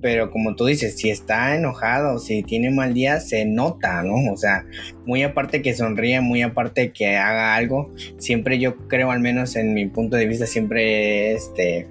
pero 0.00 0.30
como 0.30 0.54
tú 0.56 0.66
dices, 0.66 0.96
si 0.96 1.10
está 1.10 1.54
enojado, 1.54 2.18
si 2.18 2.42
tiene 2.42 2.70
mal 2.70 2.94
día, 2.94 3.20
se 3.20 3.44
nota, 3.44 4.02
¿no? 4.02 4.32
O 4.32 4.36
sea, 4.36 4.66
muy 5.06 5.22
aparte 5.22 5.62
que 5.62 5.74
sonríe, 5.74 6.20
muy 6.20 6.42
aparte 6.42 6.92
que 6.92 7.16
haga 7.16 7.54
algo, 7.54 7.90
siempre 8.18 8.58
yo 8.58 8.76
creo, 8.88 9.10
al 9.10 9.20
menos 9.20 9.56
en 9.56 9.74
mi 9.74 9.86
punto 9.86 10.16
de 10.16 10.26
vista, 10.26 10.46
siempre 10.46 11.32
este, 11.32 11.86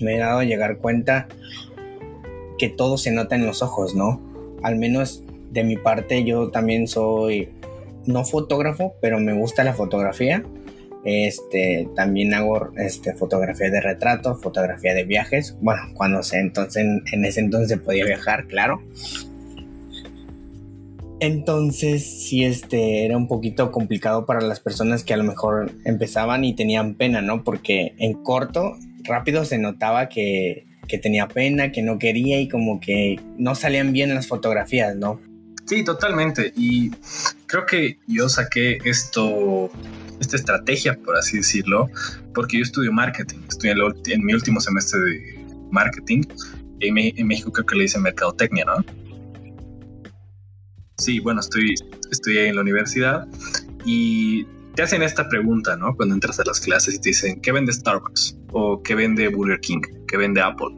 me 0.00 0.16
he 0.16 0.18
dado 0.18 0.40
a 0.40 0.44
llegar 0.44 0.78
cuenta 0.78 1.28
que 2.58 2.68
todo 2.68 2.98
se 2.98 3.10
nota 3.10 3.36
en 3.36 3.46
los 3.46 3.62
ojos, 3.62 3.94
¿no? 3.94 4.20
Al 4.62 4.76
menos 4.76 5.22
de 5.50 5.64
mi 5.64 5.76
parte 5.76 6.24
yo 6.24 6.50
también 6.50 6.88
soy 6.88 7.48
no 8.06 8.24
fotógrafo, 8.24 8.94
pero 9.00 9.20
me 9.20 9.32
gusta 9.32 9.64
la 9.64 9.72
fotografía 9.72 10.44
este, 11.04 11.88
también 11.94 12.34
hago 12.34 12.70
este, 12.76 13.14
fotografía 13.14 13.70
de 13.70 13.80
retrato, 13.80 14.36
fotografía 14.36 14.94
de 14.94 15.04
viajes. 15.04 15.56
Bueno, 15.60 15.82
cuando 15.94 16.22
se 16.22 16.40
entonces, 16.40 16.84
en 17.12 17.24
ese 17.24 17.40
entonces 17.40 17.78
podía 17.78 18.04
viajar, 18.04 18.46
claro. 18.46 18.82
Entonces, 21.20 22.04
sí, 22.04 22.44
este, 22.44 23.04
era 23.04 23.16
un 23.16 23.28
poquito 23.28 23.70
complicado 23.70 24.26
para 24.26 24.40
las 24.40 24.60
personas 24.60 25.04
que 25.04 25.14
a 25.14 25.16
lo 25.16 25.24
mejor 25.24 25.70
empezaban 25.84 26.44
y 26.44 26.54
tenían 26.54 26.94
pena, 26.94 27.22
¿no? 27.22 27.44
Porque 27.44 27.94
en 27.98 28.14
corto, 28.22 28.76
rápido 29.04 29.44
se 29.44 29.58
notaba 29.58 30.08
que, 30.08 30.66
que 30.88 30.98
tenía 30.98 31.28
pena, 31.28 31.72
que 31.72 31.82
no 31.82 31.98
quería 31.98 32.40
y 32.40 32.48
como 32.48 32.80
que 32.80 33.20
no 33.38 33.54
salían 33.54 33.92
bien 33.92 34.14
las 34.14 34.26
fotografías, 34.26 34.96
¿no? 34.96 35.20
Sí, 35.66 35.82
totalmente. 35.82 36.52
Y 36.56 36.90
creo 37.46 37.64
que 37.64 37.96
yo 38.06 38.28
saqué 38.28 38.78
esto 38.84 39.70
esta 40.24 40.36
estrategia, 40.36 40.98
por 41.04 41.16
así 41.16 41.38
decirlo, 41.38 41.88
porque 42.34 42.58
yo 42.58 42.62
estudio 42.62 42.92
marketing, 42.92 43.38
estoy 43.48 43.70
en, 43.70 44.24
mi 44.24 44.34
último 44.34 44.60
semestre 44.60 45.00
de 45.00 45.46
marketing. 45.70 46.22
En, 46.80 47.26
México 47.26 47.52
creo 47.52 47.66
que 47.66 47.76
le 47.76 47.82
dicen 47.82 48.02
mercadotecnia, 48.02 48.64
¿no? 48.64 48.84
Sí, 50.98 51.20
bueno, 51.20 51.40
estoy, 51.40 51.74
estoy 52.10 52.38
en 52.38 52.56
la 52.56 52.62
universidad 52.62 53.26
y 53.84 54.44
te 54.74 54.82
hacen 54.82 55.02
esta 55.02 55.28
pregunta, 55.28 55.76
¿no? 55.76 55.94
Cuando 55.96 56.14
entras 56.14 56.40
a 56.40 56.44
las 56.44 56.60
clases 56.60 56.94
y 56.94 57.00
te 57.00 57.10
dicen, 57.10 57.40
¿qué 57.40 57.52
vende 57.52 57.72
Starbucks? 57.72 58.36
¿O 58.52 58.82
qué 58.82 58.94
vende 58.94 59.28
Burger 59.28 59.60
King? 59.60 59.80
¿Qué 60.08 60.16
vende 60.16 60.40
Apple? 60.40 60.76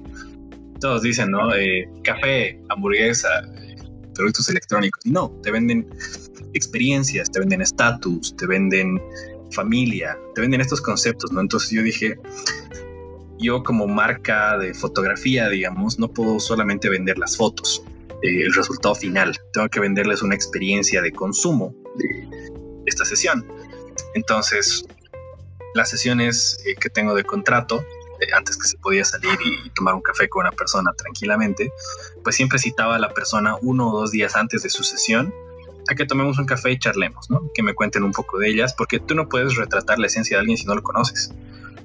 Todos 0.81 1.03
dicen, 1.03 1.31
¿no? 1.31 1.55
Eh, 1.55 1.89
café, 2.05 2.61
hamburguesa, 2.69 3.29
productos 4.15 4.49
electrónicos. 4.49 5.05
Y 5.05 5.11
no, 5.11 5.31
te 5.43 5.51
venden 5.51 5.89
experiencias, 6.53 7.31
te 7.31 7.41
venden 7.41 7.63
estatus, 7.63 8.35
te 8.37 8.47
venden 8.47 9.01
familia, 9.51 10.19
te 10.35 10.41
venden 10.41 10.61
estos 10.61 10.81
conceptos, 10.81 11.33
¿no? 11.33 11.41
Entonces 11.41 11.71
yo 11.71 11.83
dije, 11.83 12.19
yo 13.39 13.63
como 13.63 13.87
marca 13.87 14.59
de 14.59 14.75
fotografía, 14.75 15.49
digamos, 15.49 15.99
no 15.99 16.09
puedo 16.09 16.41
solamente 16.41 16.89
vender 16.89 17.19
las 17.19 17.37
fotos, 17.37 17.83
eh, 18.23 18.43
el 18.43 18.55
resultado 18.55 18.95
final, 18.95 19.37
tengo 19.53 19.69
que 19.69 19.81
venderles 19.81 20.23
una 20.23 20.35
experiencia 20.35 21.03
de 21.03 21.13
consumo 21.13 21.75
de 21.97 22.29
esta 22.87 23.05
sesión. 23.05 23.47
Entonces, 24.15 24.85
las 25.75 25.91
sesiones 25.91 26.59
eh, 26.65 26.75
que 26.77 26.89
tengo 26.89 27.15
de 27.15 27.25
contrato, 27.25 27.85
eh, 28.21 28.33
antes 28.35 28.57
que 28.57 28.69
se 28.69 28.79
podía 28.79 29.05
salir 29.05 29.39
y 29.45 29.71
tomar 29.71 29.95
un 29.95 30.01
café 30.01 30.29
con 30.29 30.47
una 30.47 30.53
persona 30.53 30.93
tranquilamente, 30.97 31.71
pues 32.25 32.37
siempre 32.37 32.59
citaba 32.59 32.97
a 32.97 32.99
la 32.99 33.13
persona 33.13 33.57
uno 33.61 33.91
o 33.91 34.01
dos 34.01 34.11
días 34.11 34.37
antes 34.37 34.63
de 34.63 34.71
su 34.71 34.85
sesión 34.85 35.35
a 35.89 35.95
que 35.95 36.07
tomemos 36.07 36.39
un 36.39 36.47
café 36.47 36.73
y 36.73 36.79
charlemos, 36.79 37.31
¿no? 37.31 37.51
Que 37.55 37.63
me 37.63 37.75
cuenten 37.75 38.03
un 38.03 38.13
poco 38.13 38.39
de 38.39 38.51
ellas, 38.51 38.75
porque 38.77 38.99
tú 38.99 39.15
no 39.15 39.29
puedes 39.29 39.57
retratar 39.57 39.99
la 39.99 40.07
esencia 40.07 40.37
de 40.37 40.41
alguien 40.41 40.57
si 40.57 40.67
no 40.67 40.75
lo 40.75 40.83
conoces. 40.83 41.33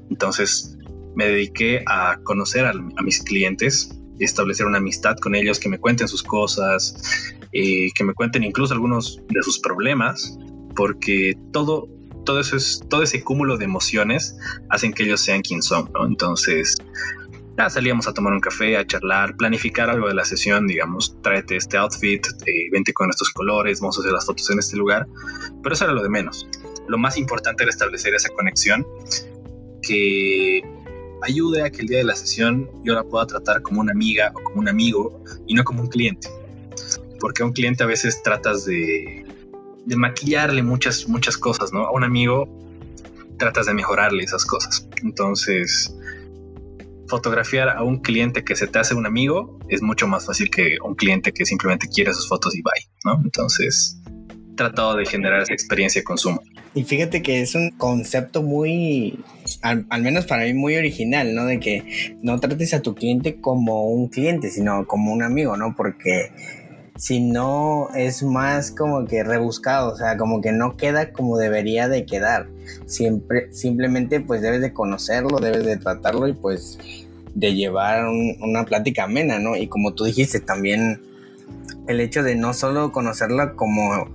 Entonces 0.09 0.77
me 1.15 1.27
dediqué 1.27 1.83
a 1.87 2.17
conocer 2.23 2.65
a, 2.65 2.73
mis 3.03 3.21
clientes, 3.21 3.97
establecer 4.19 4.65
una 4.65 4.77
amistad 4.77 5.17
con 5.17 5.35
ellos, 5.35 5.59
que 5.59 5.69
me 5.69 5.79
cuenten 5.79 6.07
sus 6.07 6.23
cosas, 6.23 6.95
eh, 7.51 7.91
que 7.93 8.03
me 8.03 8.13
cuenten 8.13 8.43
incluso 8.43 8.73
algunos 8.73 9.19
de 9.29 9.41
sus 9.43 9.59
problemas, 9.59 10.37
porque 10.75 11.37
todo, 11.51 11.89
todo 12.25 12.39
eso 12.39 12.55
es, 12.55 12.81
todo 12.89 13.03
ese 13.03 13.23
cúmulo 13.23 13.57
de 13.57 13.65
emociones 13.65 14.37
hacen 14.69 14.93
que 14.93 15.03
ellos 15.03 15.21
sean 15.21 15.41
quien 15.41 15.61
son, 15.61 15.89
¿no? 15.93 16.05
Entonces, 16.05 16.75
salíamos 17.69 18.07
a 18.07 18.13
tomar 18.13 18.33
un 18.33 18.39
café, 18.39 18.77
a 18.77 18.85
charlar, 18.85 19.35
planificar 19.35 19.89
algo 19.89 20.07
de 20.07 20.13
la 20.13 20.25
sesión, 20.25 20.67
digamos, 20.67 21.15
tráete 21.21 21.55
este 21.55 21.77
outfit, 21.77 22.25
eh, 22.45 22.69
vente 22.71 22.93
con 22.93 23.09
estos 23.09 23.29
colores, 23.29 23.79
vamos 23.79 23.97
a 23.97 24.01
hacer 24.01 24.11
las 24.11 24.25
fotos 24.25 24.49
en 24.49 24.59
este 24.59 24.77
lugar, 24.77 25.07
pero 25.61 25.73
eso 25.73 25.85
era 25.85 25.93
lo 25.93 26.03
de 26.03 26.09
menos. 26.09 26.47
Lo 26.87 26.97
más 26.97 27.17
importante 27.17 27.63
era 27.63 27.69
establecer 27.69 28.13
esa 28.13 28.29
conexión 28.29 28.85
que 29.81 30.61
ayude 31.21 31.63
a 31.63 31.69
que 31.69 31.81
el 31.81 31.87
día 31.87 31.99
de 31.99 32.03
la 32.03 32.15
sesión 32.15 32.69
yo 32.83 32.93
la 32.93 33.03
pueda 33.03 33.27
tratar 33.27 33.61
como 33.61 33.81
una 33.81 33.91
amiga 33.91 34.31
o 34.35 34.43
como 34.43 34.59
un 34.59 34.69
amigo 34.69 35.23
y 35.47 35.53
no 35.53 35.63
como 35.63 35.81
un 35.81 35.87
cliente. 35.87 36.27
Porque 37.19 37.43
a 37.43 37.45
un 37.45 37.53
cliente 37.53 37.83
a 37.83 37.87
veces 37.87 38.23
tratas 38.23 38.65
de, 38.65 39.25
de 39.85 39.95
maquillarle 39.95 40.63
muchas, 40.63 41.07
muchas 41.07 41.37
cosas, 41.37 41.71
¿no? 41.71 41.85
A 41.85 41.91
un 41.91 42.03
amigo 42.03 42.49
tratas 43.37 43.65
de 43.67 43.73
mejorarle 43.73 44.23
esas 44.23 44.45
cosas. 44.45 44.87
Entonces, 45.03 45.95
fotografiar 47.11 47.69
a 47.69 47.83
un 47.83 47.99
cliente 47.99 48.43
que 48.43 48.55
se 48.55 48.67
te 48.67 48.79
hace 48.79 48.95
un 48.95 49.05
amigo 49.05 49.59
es 49.67 49.81
mucho 49.81 50.07
más 50.07 50.25
fácil 50.25 50.49
que 50.49 50.77
un 50.83 50.95
cliente 50.95 51.33
que 51.33 51.45
simplemente 51.45 51.87
quiere 51.87 52.13
sus 52.13 52.27
fotos 52.27 52.55
y 52.55 52.61
bye, 52.61 52.89
¿no? 53.05 53.21
Entonces, 53.23 54.01
tratado 54.55 54.95
de 54.95 55.05
generar 55.05 55.41
esa 55.41 55.53
experiencia 55.53 56.01
de 56.01 56.05
consumo. 56.05 56.41
Y 56.73 56.83
fíjate 56.83 57.21
que 57.21 57.41
es 57.41 57.53
un 57.53 57.71
concepto 57.71 58.43
muy, 58.43 59.19
al, 59.61 59.85
menos 60.01 60.25
para 60.25 60.45
mí, 60.45 60.53
muy 60.53 60.77
original, 60.77 61.35
¿no? 61.35 61.45
De 61.45 61.59
que 61.59 62.17
no 62.21 62.39
trates 62.39 62.73
a 62.73 62.81
tu 62.81 62.95
cliente 62.95 63.41
como 63.41 63.89
un 63.89 64.07
cliente, 64.07 64.49
sino 64.49 64.87
como 64.87 65.11
un 65.11 65.21
amigo, 65.21 65.57
¿no? 65.57 65.75
Porque 65.75 66.31
si 67.01 67.19
no 67.19 67.89
es 67.95 68.21
más 68.21 68.69
como 68.69 69.05
que 69.05 69.23
rebuscado, 69.23 69.91
o 69.91 69.97
sea, 69.97 70.17
como 70.17 70.39
que 70.39 70.51
no 70.51 70.77
queda 70.77 71.11
como 71.11 71.39
debería 71.39 71.87
de 71.87 72.05
quedar. 72.05 72.47
Siempre, 72.85 73.51
simplemente 73.51 74.19
pues 74.19 74.43
debes 74.43 74.61
de 74.61 74.71
conocerlo, 74.71 75.39
debes 75.39 75.65
de 75.65 75.77
tratarlo 75.77 76.27
y 76.27 76.33
pues 76.33 76.77
de 77.33 77.55
llevar 77.55 78.05
una 78.05 78.65
plática 78.65 79.05
amena, 79.05 79.39
¿no? 79.39 79.55
Y 79.55 79.65
como 79.65 79.95
tú 79.95 80.03
dijiste, 80.03 80.41
también 80.41 81.01
el 81.87 82.01
hecho 82.01 82.21
de 82.21 82.35
no 82.35 82.53
solo 82.53 82.91
conocerla 82.91 83.55
como 83.55 84.07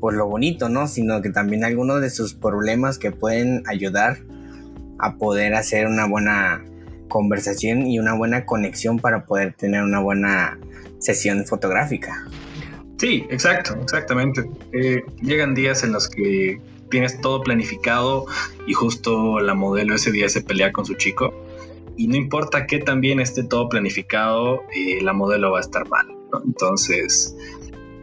por 0.00 0.14
lo 0.14 0.26
bonito, 0.26 0.70
¿no? 0.70 0.88
Sino 0.88 1.20
que 1.20 1.28
también 1.28 1.64
algunos 1.64 2.00
de 2.00 2.08
sus 2.08 2.32
problemas 2.32 2.96
que 2.96 3.10
pueden 3.10 3.62
ayudar 3.66 4.20
a 4.98 5.18
poder 5.18 5.52
hacer 5.52 5.86
una 5.86 6.06
buena 6.06 6.64
conversación 7.10 7.86
y 7.86 7.98
una 7.98 8.14
buena 8.14 8.46
conexión 8.46 8.98
para 8.98 9.26
poder 9.26 9.52
tener 9.52 9.82
una 9.82 10.00
buena 10.00 10.58
sesión 11.02 11.44
fotográfica. 11.44 12.26
Sí, 12.98 13.26
exacto, 13.30 13.76
exactamente. 13.82 14.48
Eh, 14.72 15.02
llegan 15.20 15.54
días 15.54 15.82
en 15.82 15.92
los 15.92 16.08
que 16.08 16.60
tienes 16.90 17.20
todo 17.20 17.42
planificado 17.42 18.26
y 18.66 18.74
justo 18.74 19.40
la 19.40 19.54
modelo 19.54 19.94
ese 19.94 20.12
día 20.12 20.28
se 20.28 20.42
pelea 20.42 20.72
con 20.72 20.84
su 20.84 20.94
chico 20.94 21.34
y 21.96 22.06
no 22.06 22.16
importa 22.16 22.66
que 22.66 22.78
también 22.78 23.20
esté 23.20 23.44
todo 23.44 23.68
planificado, 23.68 24.62
eh, 24.74 25.00
la 25.02 25.12
modelo 25.12 25.52
va 25.52 25.58
a 25.58 25.60
estar 25.60 25.88
mal. 25.88 26.06
Entonces, 26.44 27.36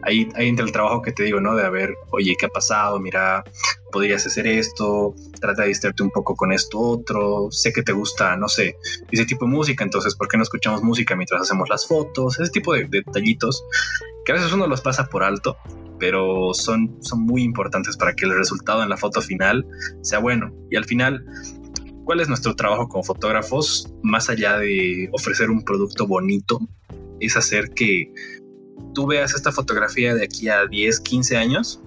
ahí, 0.02 0.28
ahí 0.34 0.48
entra 0.48 0.64
el 0.64 0.72
trabajo 0.72 1.02
que 1.02 1.12
te 1.12 1.24
digo, 1.24 1.40
¿no? 1.40 1.56
De 1.56 1.64
a 1.64 1.70
ver, 1.70 1.94
oye, 2.10 2.36
¿qué 2.38 2.46
ha 2.46 2.50
pasado? 2.50 3.00
Mira, 3.00 3.44
podrías 3.90 4.26
hacer 4.26 4.46
esto, 4.46 5.14
trata 5.40 5.62
de 5.62 5.68
distraerte 5.68 6.02
un 6.02 6.10
poco 6.10 6.34
con 6.34 6.52
esto 6.52 6.78
otro, 6.78 7.48
sé 7.50 7.72
que 7.72 7.82
te 7.82 7.92
gusta, 7.92 8.36
no 8.36 8.48
sé, 8.48 8.76
ese 9.10 9.24
tipo 9.24 9.44
de 9.44 9.52
música, 9.52 9.84
entonces, 9.84 10.14
¿por 10.14 10.28
qué 10.28 10.36
no 10.36 10.42
escuchamos 10.42 10.82
música 10.82 11.16
mientras 11.16 11.42
hacemos 11.42 11.68
las 11.68 11.86
fotos? 11.86 12.38
Ese 12.38 12.50
tipo 12.50 12.74
de, 12.74 12.86
detallitos 12.88 13.64
que 14.24 14.32
a 14.32 14.34
veces 14.36 14.52
uno 14.52 14.66
los 14.66 14.80
pasa 14.80 15.06
por 15.06 15.22
alto, 15.22 15.56
pero 15.98 16.54
son, 16.54 16.96
son 17.00 17.22
muy 17.22 17.42
importantes 17.42 17.96
para 17.96 18.14
que 18.14 18.24
el 18.24 18.36
resultado 18.36 18.82
en 18.82 18.88
la 18.88 18.96
foto 18.96 19.20
final 19.20 19.66
sea 20.02 20.18
bueno. 20.18 20.52
Y 20.70 20.76
al 20.76 20.84
final, 20.84 21.24
¿cuál 22.04 22.20
es 22.20 22.28
nuestro 22.28 22.54
trabajo 22.56 22.88
como 22.88 23.04
fotógrafos? 23.04 23.92
Más 24.02 24.30
allá 24.30 24.58
de 24.58 25.08
ofrecer 25.12 25.50
un 25.50 25.62
producto 25.62 26.06
bonito, 26.06 26.60
es 27.20 27.36
hacer 27.36 27.70
que 27.70 28.12
tú 28.94 29.06
veas 29.06 29.34
esta 29.34 29.52
fotografía 29.52 30.14
de 30.14 30.24
aquí 30.24 30.48
a 30.48 30.66
10, 30.66 31.00
15 31.00 31.36
años 31.36 31.82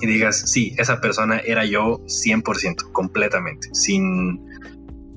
y 0.00 0.06
digas, 0.06 0.42
sí, 0.46 0.74
esa 0.78 1.00
persona 1.00 1.38
era 1.38 1.64
yo 1.64 2.00
100%, 2.06 2.92
completamente, 2.92 3.68
sin, 3.72 4.40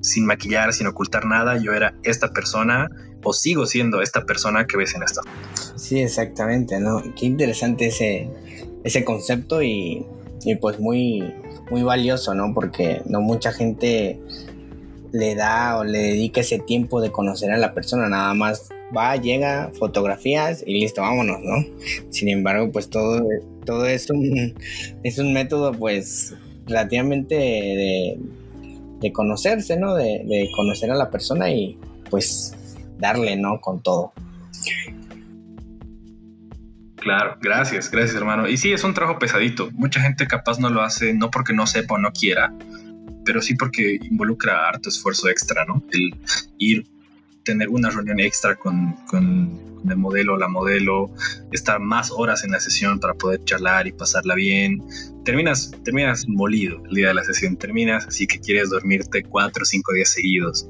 sin 0.01 0.25
maquillar, 0.25 0.73
sin 0.73 0.87
ocultar 0.87 1.25
nada, 1.25 1.57
yo 1.57 1.73
era 1.73 1.95
esta 2.03 2.31
persona 2.31 2.89
o 3.23 3.33
sigo 3.33 3.65
siendo 3.65 4.01
esta 4.01 4.25
persona 4.25 4.65
que 4.67 4.77
ves 4.77 4.95
en 4.95 5.03
esta. 5.03 5.21
Sí, 5.75 5.99
exactamente, 5.99 6.79
¿no? 6.79 7.03
Qué 7.15 7.25
interesante 7.25 7.87
ese, 7.87 8.29
ese 8.83 9.03
concepto 9.03 9.61
y, 9.61 10.05
y 10.43 10.55
pues 10.55 10.79
muy, 10.79 11.33
muy 11.69 11.83
valioso, 11.83 12.33
¿no? 12.33 12.53
Porque 12.53 13.01
no 13.05 13.19
mucha 13.19 13.51
gente 13.51 14.19
le 15.11 15.35
da 15.35 15.77
o 15.77 15.83
le 15.83 15.99
dedica 15.99 16.41
ese 16.41 16.59
tiempo 16.59 17.01
de 17.01 17.11
conocer 17.11 17.51
a 17.51 17.57
la 17.57 17.73
persona, 17.73 18.07
nada 18.07 18.33
más 18.33 18.69
va, 18.95 19.15
llega, 19.15 19.71
fotografías 19.77 20.63
y 20.65 20.79
listo, 20.79 21.01
vámonos, 21.01 21.39
¿no? 21.41 21.65
Sin 22.09 22.29
embargo, 22.29 22.71
pues 22.71 22.89
todo, 22.89 23.23
todo 23.65 23.85
es 23.85 24.09
un, 24.09 24.53
es 25.03 25.17
un 25.17 25.33
método 25.33 25.71
pues 25.73 26.35
relativamente 26.65 27.35
de, 27.35 28.19
de 28.99 29.11
conocerse, 29.11 29.77
¿no? 29.77 29.95
De, 29.95 30.23
de, 30.25 30.49
conocer 30.55 30.91
a 30.91 30.95
la 30.95 31.09
persona 31.09 31.49
y 31.51 31.77
pues 32.09 32.55
darle, 32.97 33.35
¿no? 33.35 33.59
Con 33.59 33.81
todo. 33.81 34.13
Claro, 36.95 37.37
gracias, 37.41 37.89
gracias 37.89 38.15
hermano. 38.17 38.49
Y 38.49 38.57
sí, 38.57 38.73
es 38.73 38.83
un 38.83 38.93
trabajo 38.93 39.19
pesadito. 39.19 39.69
Mucha 39.71 40.01
gente 40.01 40.27
capaz 40.27 40.59
no 40.59 40.69
lo 40.69 40.81
hace, 40.81 41.13
no 41.13 41.31
porque 41.31 41.53
no 41.53 41.67
sepa 41.67 41.95
o 41.95 41.97
no 41.97 42.11
quiera, 42.11 42.53
pero 43.23 43.41
sí 43.41 43.55
porque 43.55 43.99
involucra 44.01 44.67
harto 44.67 44.89
esfuerzo 44.89 45.29
extra, 45.29 45.63
¿no? 45.65 45.83
El 45.91 46.15
ir 46.57 46.85
tener 47.47 47.69
una 47.69 47.89
reunión 47.89 48.19
extra 48.19 48.55
con, 48.55 48.95
el 49.89 49.95
modelo 49.95 50.33
o 50.33 50.37
la 50.37 50.49
modelo, 50.49 51.09
estar 51.51 51.79
más 51.79 52.11
horas 52.11 52.43
en 52.43 52.51
la 52.51 52.59
sesión 52.59 52.99
para 52.99 53.13
poder 53.13 53.43
charlar 53.45 53.87
y 53.87 53.93
pasarla 53.93 54.35
bien. 54.35 54.83
Terminas, 55.23 55.71
terminas 55.83 56.27
molido 56.27 56.83
el 56.89 56.95
día 56.95 57.07
de 57.07 57.13
la 57.13 57.23
sesión, 57.23 57.55
terminas 57.55 58.05
así 58.07 58.27
que 58.27 58.39
quieres 58.39 58.69
dormirte 58.69 59.23
cuatro 59.23 59.63
o 59.63 59.65
cinco 59.65 59.93
días 59.93 60.09
seguidos, 60.09 60.67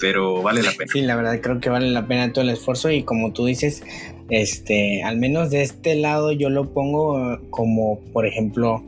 pero 0.00 0.42
vale 0.42 0.62
la 0.62 0.72
pena. 0.72 0.92
Sí, 0.92 1.02
la 1.02 1.14
verdad 1.14 1.40
creo 1.40 1.60
que 1.60 1.70
vale 1.70 1.88
la 1.90 2.08
pena 2.08 2.32
todo 2.32 2.42
el 2.42 2.50
esfuerzo 2.50 2.90
y 2.90 3.04
como 3.04 3.32
tú 3.32 3.46
dices, 3.46 3.84
este, 4.28 5.04
al 5.04 5.18
menos 5.18 5.50
de 5.50 5.62
este 5.62 5.94
lado 5.94 6.32
yo 6.32 6.50
lo 6.50 6.72
pongo 6.72 7.38
como, 7.50 8.00
por 8.12 8.26
ejemplo, 8.26 8.84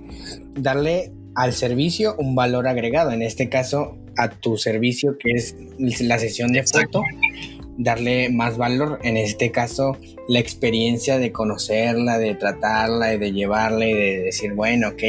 darle 0.57 1.13
al 1.37 1.53
servicio 1.53 2.17
un 2.19 2.35
valor 2.35 2.67
agregado. 2.67 3.13
En 3.13 3.23
este 3.23 3.49
caso, 3.49 3.97
a 4.21 4.31
tu 4.31 4.57
servicio, 4.57 5.17
que 5.19 5.33
es 5.33 5.55
la 6.01 6.19
sesión 6.19 6.53
de 6.53 6.63
foto, 6.63 7.03
darle 7.79 8.29
más 8.29 8.59
valor. 8.59 8.99
En 9.03 9.17
este 9.17 9.51
caso, 9.51 9.97
la 10.29 10.39
experiencia 10.39 11.19
de 11.19 11.33
conocerla, 11.33 12.19
de 12.19 12.35
tratarla 12.35 13.15
y 13.15 13.19
de 13.19 13.33
llevarla 13.33 13.87
y 13.87 13.95
de 13.95 14.21
decir, 14.23 14.53
bueno, 14.53 14.89
ok, 14.89 15.03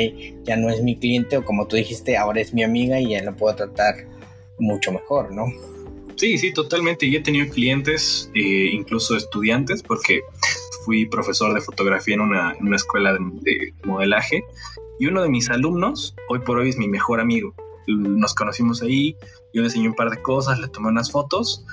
ya 0.43 0.55
no 0.55 0.69
es 0.69 0.81
mi 0.81 0.97
cliente 0.97 1.37
o 1.37 1.45
como 1.45 1.67
tú 1.67 1.75
dijiste, 1.75 2.17
ahora 2.17 2.41
es 2.41 2.53
mi 2.53 2.63
amiga 2.63 2.99
y 2.99 3.09
ya 3.09 3.23
la 3.23 3.35
puedo 3.35 3.55
tratar 3.55 4.07
mucho 4.57 4.91
mejor, 4.91 5.33
¿no? 5.33 5.45
Sí, 6.15 6.37
sí, 6.37 6.53
totalmente. 6.53 7.05
Y 7.05 7.15
he 7.15 7.21
tenido 7.21 7.51
clientes, 7.51 8.31
eh, 8.35 8.69
incluso 8.71 9.17
estudiantes, 9.17 9.81
porque 9.83 10.21
fui 10.85 11.05
profesor 11.05 11.53
de 11.53 11.61
fotografía 11.61 12.15
en 12.15 12.21
una, 12.21 12.55
en 12.59 12.67
una 12.67 12.75
escuela 12.75 13.13
de, 13.13 13.19
de 13.41 13.73
modelaje 13.83 14.43
y 14.99 15.07
uno 15.07 15.23
de 15.23 15.29
mis 15.29 15.49
alumnos, 15.49 16.15
hoy 16.29 16.39
por 16.39 16.59
hoy 16.59 16.69
es 16.69 16.77
mi 16.77 16.87
mejor 16.87 17.19
amigo 17.19 17.53
nos 17.97 18.33
conocimos 18.33 18.81
ahí, 18.81 19.15
yo 19.53 19.61
le 19.61 19.67
enseñé 19.67 19.87
un 19.87 19.95
par 19.95 20.09
de 20.09 20.21
cosas, 20.21 20.59
le 20.59 20.67
tomé 20.67 20.89
unas 20.89 21.11
fotos 21.11 21.65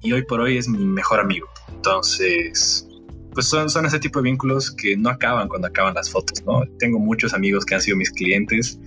y 0.00 0.12
hoy 0.12 0.24
por 0.24 0.40
hoy 0.40 0.56
es 0.56 0.68
mi 0.68 0.84
mejor 0.84 1.20
amigo. 1.20 1.48
Entonces, 1.68 2.86
pues 3.32 3.46
son, 3.46 3.70
son 3.70 3.86
ese 3.86 3.98
tipo 3.98 4.20
de 4.20 4.30
vínculos 4.30 4.70
que 4.70 4.96
no 4.96 5.10
acaban 5.10 5.48
cuando 5.48 5.68
acaban 5.68 5.94
las 5.94 6.10
fotos, 6.10 6.42
¿no? 6.44 6.62
Tengo 6.78 6.98
muchos 6.98 7.34
amigos 7.34 7.64
que 7.64 7.74
han 7.74 7.80
sido 7.80 7.96
mis 7.96 8.10
clientes. 8.10 8.78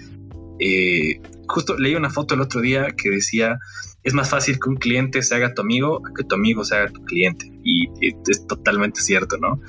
Eh, 0.59 1.19
justo 1.47 1.77
leí 1.77 1.95
una 1.95 2.09
foto 2.09 2.35
el 2.35 2.41
otro 2.41 2.61
día 2.61 2.87
que 2.95 3.09
decía, 3.09 3.57
es 4.03 4.13
más 4.13 4.29
fácil 4.29 4.59
que 4.59 4.69
un 4.69 4.75
cliente 4.75 5.21
se 5.21 5.35
haga 5.35 5.53
tu 5.53 5.61
amigo 5.61 6.01
que 6.15 6.23
tu 6.23 6.35
amigo 6.35 6.63
se 6.63 6.75
haga 6.75 6.91
tu 6.91 7.03
cliente. 7.05 7.51
Y 7.63 7.87
es 8.29 8.47
totalmente 8.47 9.01
cierto, 9.01 9.37
¿no? 9.37 9.59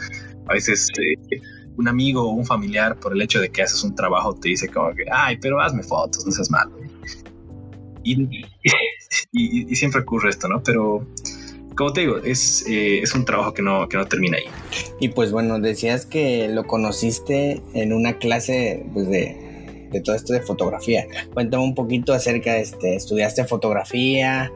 A 0.49 0.55
veces... 0.55 0.89
Eh, 0.99 1.41
un 1.77 1.89
amigo 1.89 2.23
o 2.23 2.33
un 2.33 2.45
familiar 2.45 2.99
por 2.99 3.13
el 3.13 3.23
hecho 3.23 3.41
de 3.41 3.51
que 3.51 3.63
haces 3.63 3.83
un 3.83 3.95
trabajo 3.95 4.35
te 4.35 4.49
dice 4.49 4.69
como 4.69 4.95
que, 4.95 5.05
ay, 5.11 5.39
pero 5.41 5.61
hazme 5.61 5.83
fotos, 5.83 6.25
no 6.27 6.33
seas 6.33 6.51
malo. 6.51 6.71
Y, 9.35 9.71
y, 9.71 9.77
siempre 9.77 10.03
ocurre 10.03 10.29
esto, 10.29 10.47
¿no? 10.47 10.63
Pero 10.63 11.07
como 11.75 11.93
te 11.93 12.03
digo, 12.03 12.19
es, 12.19 12.67
eh, 12.69 13.01
es 13.01 13.15
un 13.15 13.25
trabajo 13.25 13.55
que 13.55 13.63
no, 13.63 13.89
que 13.89 13.97
no 13.97 14.07
termina 14.07 14.37
ahí. 14.39 14.45
Y 15.01 15.09
pues 15.09 15.33
bueno, 15.33 15.59
decías 15.59 16.07
que 16.07 16.49
lo 16.49 16.65
conociste 16.67 17.63
en 17.73 17.93
una 17.93 18.19
clase 18.19 18.85
pues, 18.93 19.09
de, 19.09 19.89
de 19.91 20.01
todo 20.01 20.15
esto 20.15 20.33
de 20.33 20.41
fotografía. 20.41 21.07
Cuéntame 21.33 21.63
un 21.63 21.75
poquito 21.75 22.13
acerca 22.13 22.55
de 22.55 22.63
este, 22.63 22.95
¿estudiaste 22.95 23.45
fotografía? 23.45 24.53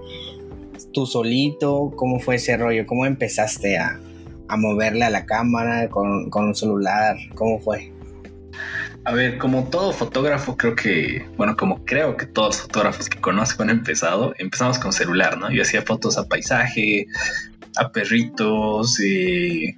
¿Tú 0.92 1.06
solito? 1.06 1.92
¿Cómo 1.96 2.20
fue 2.20 2.36
ese 2.36 2.56
rollo? 2.56 2.86
¿Cómo 2.86 3.06
empezaste 3.06 3.78
a, 3.78 4.00
a 4.48 4.56
moverle 4.56 5.04
a 5.04 5.10
la 5.10 5.26
cámara 5.26 5.88
con, 5.88 6.30
con 6.30 6.46
un 6.46 6.54
celular? 6.54 7.16
¿Cómo 7.34 7.60
fue? 7.60 7.92
A 9.06 9.12
ver, 9.12 9.38
como 9.38 9.70
todo 9.70 9.92
fotógrafo, 9.92 10.56
creo 10.56 10.74
que, 10.74 11.24
bueno, 11.36 11.56
como 11.56 11.84
creo 11.84 12.16
que 12.16 12.26
todos 12.26 12.56
los 12.56 12.62
fotógrafos 12.62 13.08
que 13.08 13.20
conozco 13.20 13.62
han 13.62 13.70
empezado, 13.70 14.34
empezamos 14.36 14.80
con 14.80 14.92
celular, 14.92 15.38
¿no? 15.38 15.48
Yo 15.48 15.62
hacía 15.62 15.82
fotos 15.82 16.18
a 16.18 16.26
paisaje, 16.26 17.06
a 17.76 17.92
perritos, 17.92 18.98
y 18.98 19.76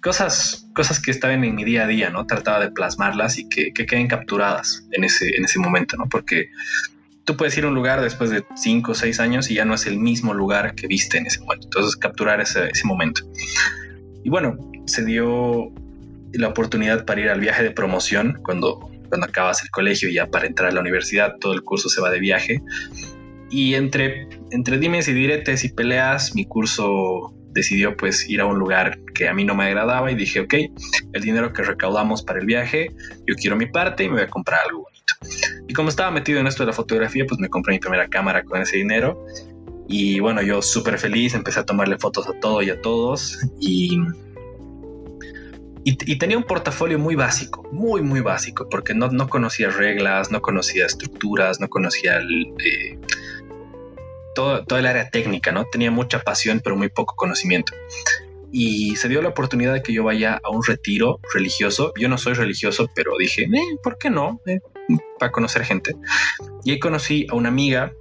cosas, 0.00 0.68
cosas 0.72 1.00
que 1.00 1.10
estaban 1.10 1.42
en 1.42 1.56
mi 1.56 1.64
día 1.64 1.82
a 1.82 1.88
día, 1.88 2.10
¿no? 2.10 2.24
Trataba 2.24 2.60
de 2.60 2.70
plasmarlas 2.70 3.38
y 3.38 3.48
que, 3.48 3.72
que 3.72 3.86
queden 3.86 4.06
capturadas 4.06 4.86
en 4.92 5.02
ese, 5.02 5.36
en 5.36 5.44
ese 5.44 5.58
momento, 5.58 5.96
¿no? 5.96 6.08
Porque 6.08 6.48
tú 7.24 7.36
puedes 7.36 7.58
ir 7.58 7.64
a 7.64 7.68
un 7.68 7.74
lugar 7.74 8.00
después 8.02 8.30
de 8.30 8.44
cinco 8.54 8.92
o 8.92 8.94
seis 8.94 9.18
años 9.18 9.50
y 9.50 9.54
ya 9.54 9.64
no 9.64 9.74
es 9.74 9.84
el 9.86 9.98
mismo 9.98 10.32
lugar 10.32 10.76
que 10.76 10.86
viste 10.86 11.18
en 11.18 11.26
ese 11.26 11.40
momento. 11.40 11.66
Entonces, 11.66 11.96
capturar 11.96 12.40
ese, 12.40 12.68
ese 12.68 12.86
momento. 12.86 13.22
Y 14.22 14.30
bueno, 14.30 14.56
se 14.86 15.04
dio 15.04 15.72
la 16.32 16.48
oportunidad 16.48 17.04
para 17.04 17.20
ir 17.20 17.28
al 17.28 17.40
viaje 17.40 17.62
de 17.62 17.70
promoción 17.70 18.38
cuando, 18.42 18.78
cuando 19.08 19.26
acabas 19.26 19.62
el 19.62 19.70
colegio 19.70 20.08
y 20.08 20.14
ya 20.14 20.26
para 20.26 20.46
entrar 20.46 20.70
a 20.70 20.72
la 20.72 20.80
universidad 20.80 21.36
todo 21.40 21.52
el 21.52 21.62
curso 21.62 21.88
se 21.88 22.00
va 22.00 22.10
de 22.10 22.20
viaje. 22.20 22.62
Y 23.50 23.74
entre, 23.74 24.28
entre 24.50 24.78
dimes 24.78 25.08
y 25.08 25.12
diretes 25.12 25.64
y 25.64 25.68
peleas, 25.68 26.34
mi 26.34 26.46
curso 26.46 27.34
decidió 27.52 27.96
pues 27.96 28.28
ir 28.28 28.40
a 28.40 28.46
un 28.46 28.58
lugar 28.58 28.98
que 29.14 29.28
a 29.28 29.34
mí 29.34 29.44
no 29.44 29.54
me 29.54 29.64
agradaba 29.64 30.10
y 30.10 30.14
dije, 30.14 30.40
ok, 30.40 30.54
el 31.12 31.22
dinero 31.22 31.52
que 31.52 31.62
recaudamos 31.62 32.22
para 32.22 32.40
el 32.40 32.46
viaje, 32.46 32.88
yo 33.26 33.34
quiero 33.34 33.56
mi 33.56 33.66
parte 33.66 34.04
y 34.04 34.08
me 34.08 34.14
voy 34.14 34.22
a 34.22 34.28
comprar 34.28 34.60
algo 34.66 34.82
bonito. 34.82 35.14
Y 35.68 35.74
como 35.74 35.88
estaba 35.88 36.10
metido 36.10 36.40
en 36.40 36.46
esto 36.46 36.62
de 36.62 36.68
la 36.68 36.72
fotografía, 36.72 37.24
pues 37.26 37.38
me 37.40 37.48
compré 37.48 37.74
mi 37.74 37.78
primera 37.78 38.08
cámara 38.08 38.42
con 38.42 38.60
ese 38.60 38.78
dinero. 38.78 39.26
Y 39.88 40.20
bueno, 40.20 40.42
yo 40.42 40.62
súper 40.62 40.98
feliz, 40.98 41.34
empecé 41.34 41.60
a 41.60 41.66
tomarle 41.66 41.98
fotos 41.98 42.26
a 42.28 42.32
todo 42.40 42.62
y 42.62 42.70
a 42.70 42.80
todos. 42.80 43.38
Y 43.60 43.98
y, 45.84 46.16
tenía 46.16 46.36
un 46.36 46.44
portafolio 46.44 46.98
muy 46.98 47.16
básico, 47.16 47.68
muy, 47.72 48.02
muy 48.02 48.20
básico, 48.20 48.68
porque 48.68 48.94
no, 48.94 49.08
no 49.08 49.28
conocía 49.28 49.68
reglas, 49.68 50.30
no 50.30 50.40
conocía 50.40 50.86
estructuras, 50.86 51.60
no 51.60 51.68
conocía 51.68 52.20
eh, 52.20 52.98
todo, 54.34 54.64
todo 54.64 54.78
el 54.78 54.86
área 54.86 55.10
técnica, 55.10 55.50
¿no? 55.50 55.64
Tenía 55.64 55.90
mucha 55.90 56.20
pasión, 56.20 56.60
pero 56.62 56.76
muy 56.76 56.88
poco 56.88 57.16
conocimiento. 57.16 57.72
Y 58.52 58.94
se 58.96 59.08
dio 59.08 59.22
la 59.22 59.30
oportunidad 59.30 59.72
de 59.72 59.82
que 59.82 59.92
yo 59.92 60.04
vaya 60.04 60.40
a 60.42 60.50
un 60.50 60.62
retiro 60.62 61.18
religioso. 61.34 61.92
Yo 61.98 62.08
no 62.08 62.18
soy 62.18 62.34
religioso, 62.34 62.88
pero 62.94 63.12
dije, 63.18 63.44
eh, 63.44 63.78
¿por 63.82 63.98
qué 63.98 64.10
no? 64.10 64.40
Eh, 64.46 64.60
para 65.18 65.32
conocer 65.32 65.64
gente. 65.64 65.96
Y 66.64 66.72
ahí 66.72 66.78
conocí 66.78 67.26
a 67.30 67.34
una 67.34 67.48
amiga 67.48 67.92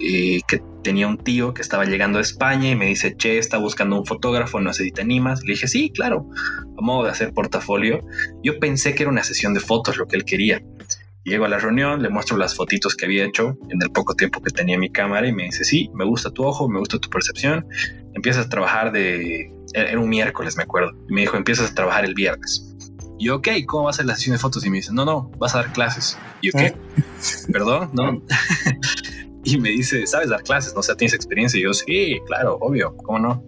eh, 0.00 0.40
que 0.46 0.62
tenía 0.82 1.08
un 1.08 1.18
tío 1.18 1.54
que 1.54 1.62
estaba 1.62 1.84
llegando 1.84 2.18
a 2.18 2.22
España 2.22 2.70
y 2.70 2.76
me 2.76 2.86
dice, 2.86 3.16
che, 3.16 3.38
está 3.38 3.58
buscando 3.58 3.98
un 3.98 4.06
fotógrafo, 4.06 4.60
no 4.60 4.72
sé 4.72 4.84
si 4.84 4.92
te 4.92 5.02
animas. 5.02 5.42
Le 5.42 5.54
dije, 5.54 5.66
sí, 5.66 5.90
claro, 5.90 6.28
a 6.76 6.80
modo 6.80 7.04
de 7.04 7.10
hacer 7.10 7.32
portafolio. 7.32 8.00
Yo 8.42 8.58
pensé 8.60 8.94
que 8.94 9.02
era 9.02 9.10
una 9.10 9.24
sesión 9.24 9.54
de 9.54 9.60
fotos 9.60 9.96
lo 9.96 10.06
que 10.06 10.16
él 10.16 10.24
quería. 10.24 10.62
Llego 11.24 11.46
a 11.46 11.48
la 11.48 11.58
reunión, 11.58 12.02
le 12.02 12.10
muestro 12.10 12.36
las 12.36 12.54
fotitos 12.54 12.94
que 12.94 13.06
había 13.06 13.24
hecho 13.24 13.56
en 13.70 13.82
el 13.82 13.90
poco 13.90 14.14
tiempo 14.14 14.42
que 14.42 14.50
tenía 14.50 14.78
mi 14.78 14.90
cámara 14.90 15.26
y 15.26 15.32
me 15.32 15.44
dice, 15.44 15.64
sí, 15.64 15.90
me 15.94 16.04
gusta 16.04 16.30
tu 16.30 16.44
ojo, 16.44 16.68
me 16.68 16.78
gusta 16.78 16.98
tu 16.98 17.08
percepción. 17.08 17.66
Empiezas 18.12 18.46
a 18.46 18.48
trabajar 18.50 18.92
de... 18.92 19.50
Era 19.72 19.98
un 19.98 20.08
miércoles, 20.08 20.56
me 20.56 20.64
acuerdo. 20.64 20.92
Y 21.08 21.14
me 21.14 21.22
dijo, 21.22 21.36
empiezas 21.36 21.70
a 21.70 21.74
trabajar 21.74 22.04
el 22.04 22.14
viernes. 22.14 22.74
Y 23.18 23.26
yo, 23.26 23.36
ok, 23.36 23.48
¿cómo 23.66 23.84
va 23.84 23.90
a 23.90 23.94
ser 23.94 24.04
la 24.04 24.16
sesión 24.16 24.34
de 24.34 24.38
fotos? 24.38 24.66
Y 24.66 24.70
me 24.70 24.76
dice, 24.76 24.92
no, 24.92 25.06
no, 25.06 25.30
vas 25.38 25.54
a 25.54 25.62
dar 25.62 25.72
clases. 25.72 26.18
Y 26.42 26.48
yo, 26.48 26.58
¿qué? 26.58 26.66
¿Eh? 26.66 26.76
¿Perdón? 27.50 27.90
No. 27.94 28.22
y 29.44 29.58
me 29.58 29.70
dice, 29.70 30.06
¿sabes 30.06 30.30
dar 30.30 30.42
clases? 30.42 30.74
No 30.74 30.82
sé, 30.82 30.94
¿tienes 30.96 31.14
experiencia? 31.14 31.58
Y 31.58 31.64
yo, 31.64 31.74
sí, 31.74 32.20
claro, 32.26 32.56
obvio, 32.60 32.96
¿cómo 32.96 33.18
no? 33.18 33.44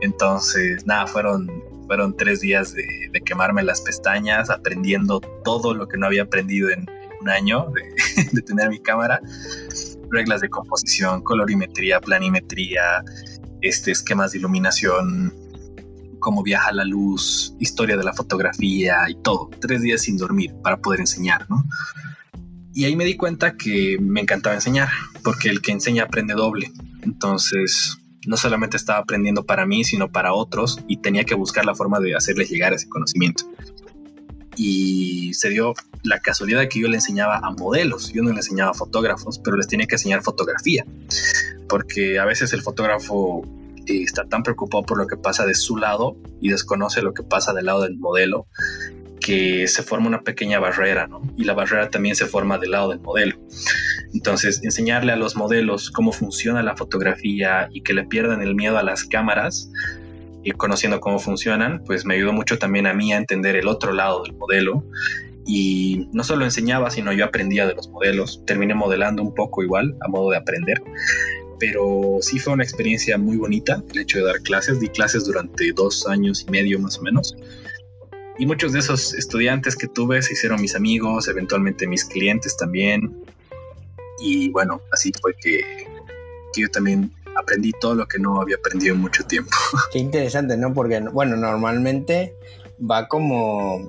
Entonces, 0.00 0.86
nada, 0.86 1.06
fueron, 1.06 1.48
fueron 1.86 2.16
tres 2.16 2.40
días 2.40 2.72
de, 2.72 2.84
quemarme 3.24 3.62
las 3.62 3.80
pestañas, 3.80 4.50
aprendiendo 4.50 5.20
todo 5.44 5.74
lo 5.74 5.86
que 5.88 5.96
no 5.96 6.06
había 6.06 6.22
aprendido 6.22 6.70
en 6.70 6.86
un 7.20 7.28
año 7.28 7.66
de, 8.32 8.42
tener 8.42 8.70
mi 8.70 8.80
cámara. 8.80 9.20
Reglas 10.10 10.40
de 10.40 10.48
composición, 10.48 11.22
colorimetría, 11.22 12.00
planimetría, 12.00 13.04
este, 13.60 13.90
esquemas 13.90 14.32
de 14.32 14.38
iluminación, 14.38 15.34
cómo 16.20 16.42
viaja 16.42 16.72
la 16.72 16.84
luz, 16.84 17.54
historia 17.58 17.96
de 17.96 18.04
la 18.04 18.12
fotografía 18.12 19.04
y 19.08 19.14
todo. 19.16 19.50
Tres 19.60 19.82
días 19.82 20.02
sin 20.02 20.16
dormir 20.16 20.54
para 20.62 20.78
poder 20.78 21.00
enseñar, 21.00 21.46
¿no? 21.50 21.64
Y 22.74 22.84
ahí 22.84 22.96
me 22.96 23.04
di 23.04 23.16
cuenta 23.16 23.56
que 23.56 23.98
me 24.00 24.20
encantaba 24.20 24.56
enseñar, 24.56 24.88
porque 25.22 25.48
el 25.48 25.62
que 25.62 25.70
enseña 25.70 26.04
aprende 26.04 26.34
doble. 26.34 26.72
Entonces, 27.02 27.98
no 28.26 28.36
solamente 28.36 28.76
estaba 28.76 28.98
aprendiendo 28.98 29.46
para 29.46 29.64
mí, 29.64 29.84
sino 29.84 30.10
para 30.10 30.34
otros, 30.34 30.80
y 30.88 30.96
tenía 30.96 31.24
que 31.24 31.36
buscar 31.36 31.64
la 31.64 31.76
forma 31.76 32.00
de 32.00 32.16
hacerles 32.16 32.50
llegar 32.50 32.72
ese 32.72 32.88
conocimiento. 32.88 33.44
Y 34.56 35.32
se 35.34 35.50
dio 35.50 35.74
la 36.02 36.18
casualidad 36.18 36.60
de 36.60 36.68
que 36.68 36.80
yo 36.80 36.88
le 36.88 36.96
enseñaba 36.96 37.38
a 37.38 37.50
modelos, 37.52 38.12
yo 38.12 38.22
no 38.22 38.30
le 38.30 38.36
enseñaba 38.36 38.72
a 38.72 38.74
fotógrafos, 38.74 39.38
pero 39.38 39.56
les 39.56 39.68
tenía 39.68 39.86
que 39.86 39.94
enseñar 39.94 40.22
fotografía, 40.22 40.84
porque 41.68 42.18
a 42.18 42.24
veces 42.24 42.52
el 42.52 42.62
fotógrafo 42.62 43.42
eh, 43.86 44.02
está 44.02 44.24
tan 44.24 44.42
preocupado 44.42 44.84
por 44.84 44.98
lo 44.98 45.06
que 45.06 45.16
pasa 45.16 45.46
de 45.46 45.54
su 45.54 45.76
lado 45.76 46.16
y 46.40 46.50
desconoce 46.50 47.02
lo 47.02 47.14
que 47.14 47.22
pasa 47.22 47.52
del 47.52 47.66
lado 47.66 47.82
del 47.82 47.96
modelo 47.98 48.46
que 49.24 49.66
se 49.68 49.82
forma 49.82 50.06
una 50.06 50.20
pequeña 50.20 50.60
barrera, 50.60 51.06
¿no? 51.06 51.22
Y 51.34 51.44
la 51.44 51.54
barrera 51.54 51.88
también 51.88 52.14
se 52.14 52.26
forma 52.26 52.58
del 52.58 52.72
lado 52.72 52.90
del 52.90 53.00
modelo. 53.00 53.38
Entonces, 54.12 54.60
enseñarle 54.62 55.12
a 55.12 55.16
los 55.16 55.34
modelos 55.34 55.90
cómo 55.90 56.12
funciona 56.12 56.62
la 56.62 56.76
fotografía 56.76 57.70
y 57.72 57.80
que 57.80 57.94
le 57.94 58.04
pierdan 58.04 58.42
el 58.42 58.54
miedo 58.54 58.76
a 58.76 58.82
las 58.82 59.04
cámaras 59.04 59.70
y 60.42 60.50
conociendo 60.50 61.00
cómo 61.00 61.18
funcionan, 61.18 61.82
pues 61.86 62.04
me 62.04 62.16
ayudó 62.16 62.34
mucho 62.34 62.58
también 62.58 62.86
a 62.86 62.92
mí 62.92 63.14
a 63.14 63.16
entender 63.16 63.56
el 63.56 63.66
otro 63.66 63.94
lado 63.94 64.24
del 64.24 64.34
modelo. 64.34 64.84
Y 65.46 66.06
no 66.12 66.22
solo 66.22 66.44
enseñaba, 66.44 66.90
sino 66.90 67.10
yo 67.14 67.24
aprendía 67.24 67.66
de 67.66 67.74
los 67.74 67.88
modelos. 67.88 68.42
Terminé 68.44 68.74
modelando 68.74 69.22
un 69.22 69.34
poco 69.34 69.62
igual, 69.62 69.96
a 70.02 70.08
modo 70.08 70.32
de 70.32 70.36
aprender. 70.36 70.82
Pero 71.58 72.18
sí 72.20 72.38
fue 72.38 72.52
una 72.52 72.62
experiencia 72.62 73.16
muy 73.16 73.38
bonita 73.38 73.82
el 73.90 74.00
hecho 74.00 74.18
de 74.18 74.24
dar 74.24 74.42
clases. 74.42 74.80
Di 74.80 74.88
clases 74.88 75.24
durante 75.24 75.72
dos 75.72 76.06
años 76.06 76.44
y 76.46 76.50
medio 76.50 76.78
más 76.78 76.98
o 76.98 77.02
menos 77.02 77.34
y 78.38 78.46
muchos 78.46 78.72
de 78.72 78.80
esos 78.80 79.14
estudiantes 79.14 79.76
que 79.76 79.86
tuve 79.86 80.20
se 80.22 80.32
hicieron 80.32 80.60
mis 80.60 80.74
amigos, 80.74 81.28
eventualmente 81.28 81.86
mis 81.86 82.04
clientes 82.04 82.56
también. 82.56 83.24
Y 84.18 84.50
bueno, 84.50 84.80
así 84.92 85.12
fue 85.20 85.34
que, 85.36 85.62
yo 86.56 86.68
también 86.70 87.12
aprendí 87.36 87.72
todo 87.80 87.94
lo 87.94 88.06
que 88.06 88.18
no 88.18 88.40
había 88.40 88.56
aprendido 88.56 88.94
en 88.94 89.00
mucho 89.00 89.24
tiempo. 89.24 89.50
Qué 89.92 89.98
interesante, 89.98 90.56
¿no? 90.56 90.72
Porque, 90.74 91.00
bueno, 91.00 91.36
normalmente 91.36 92.34
va 92.78 93.06
como, 93.08 93.88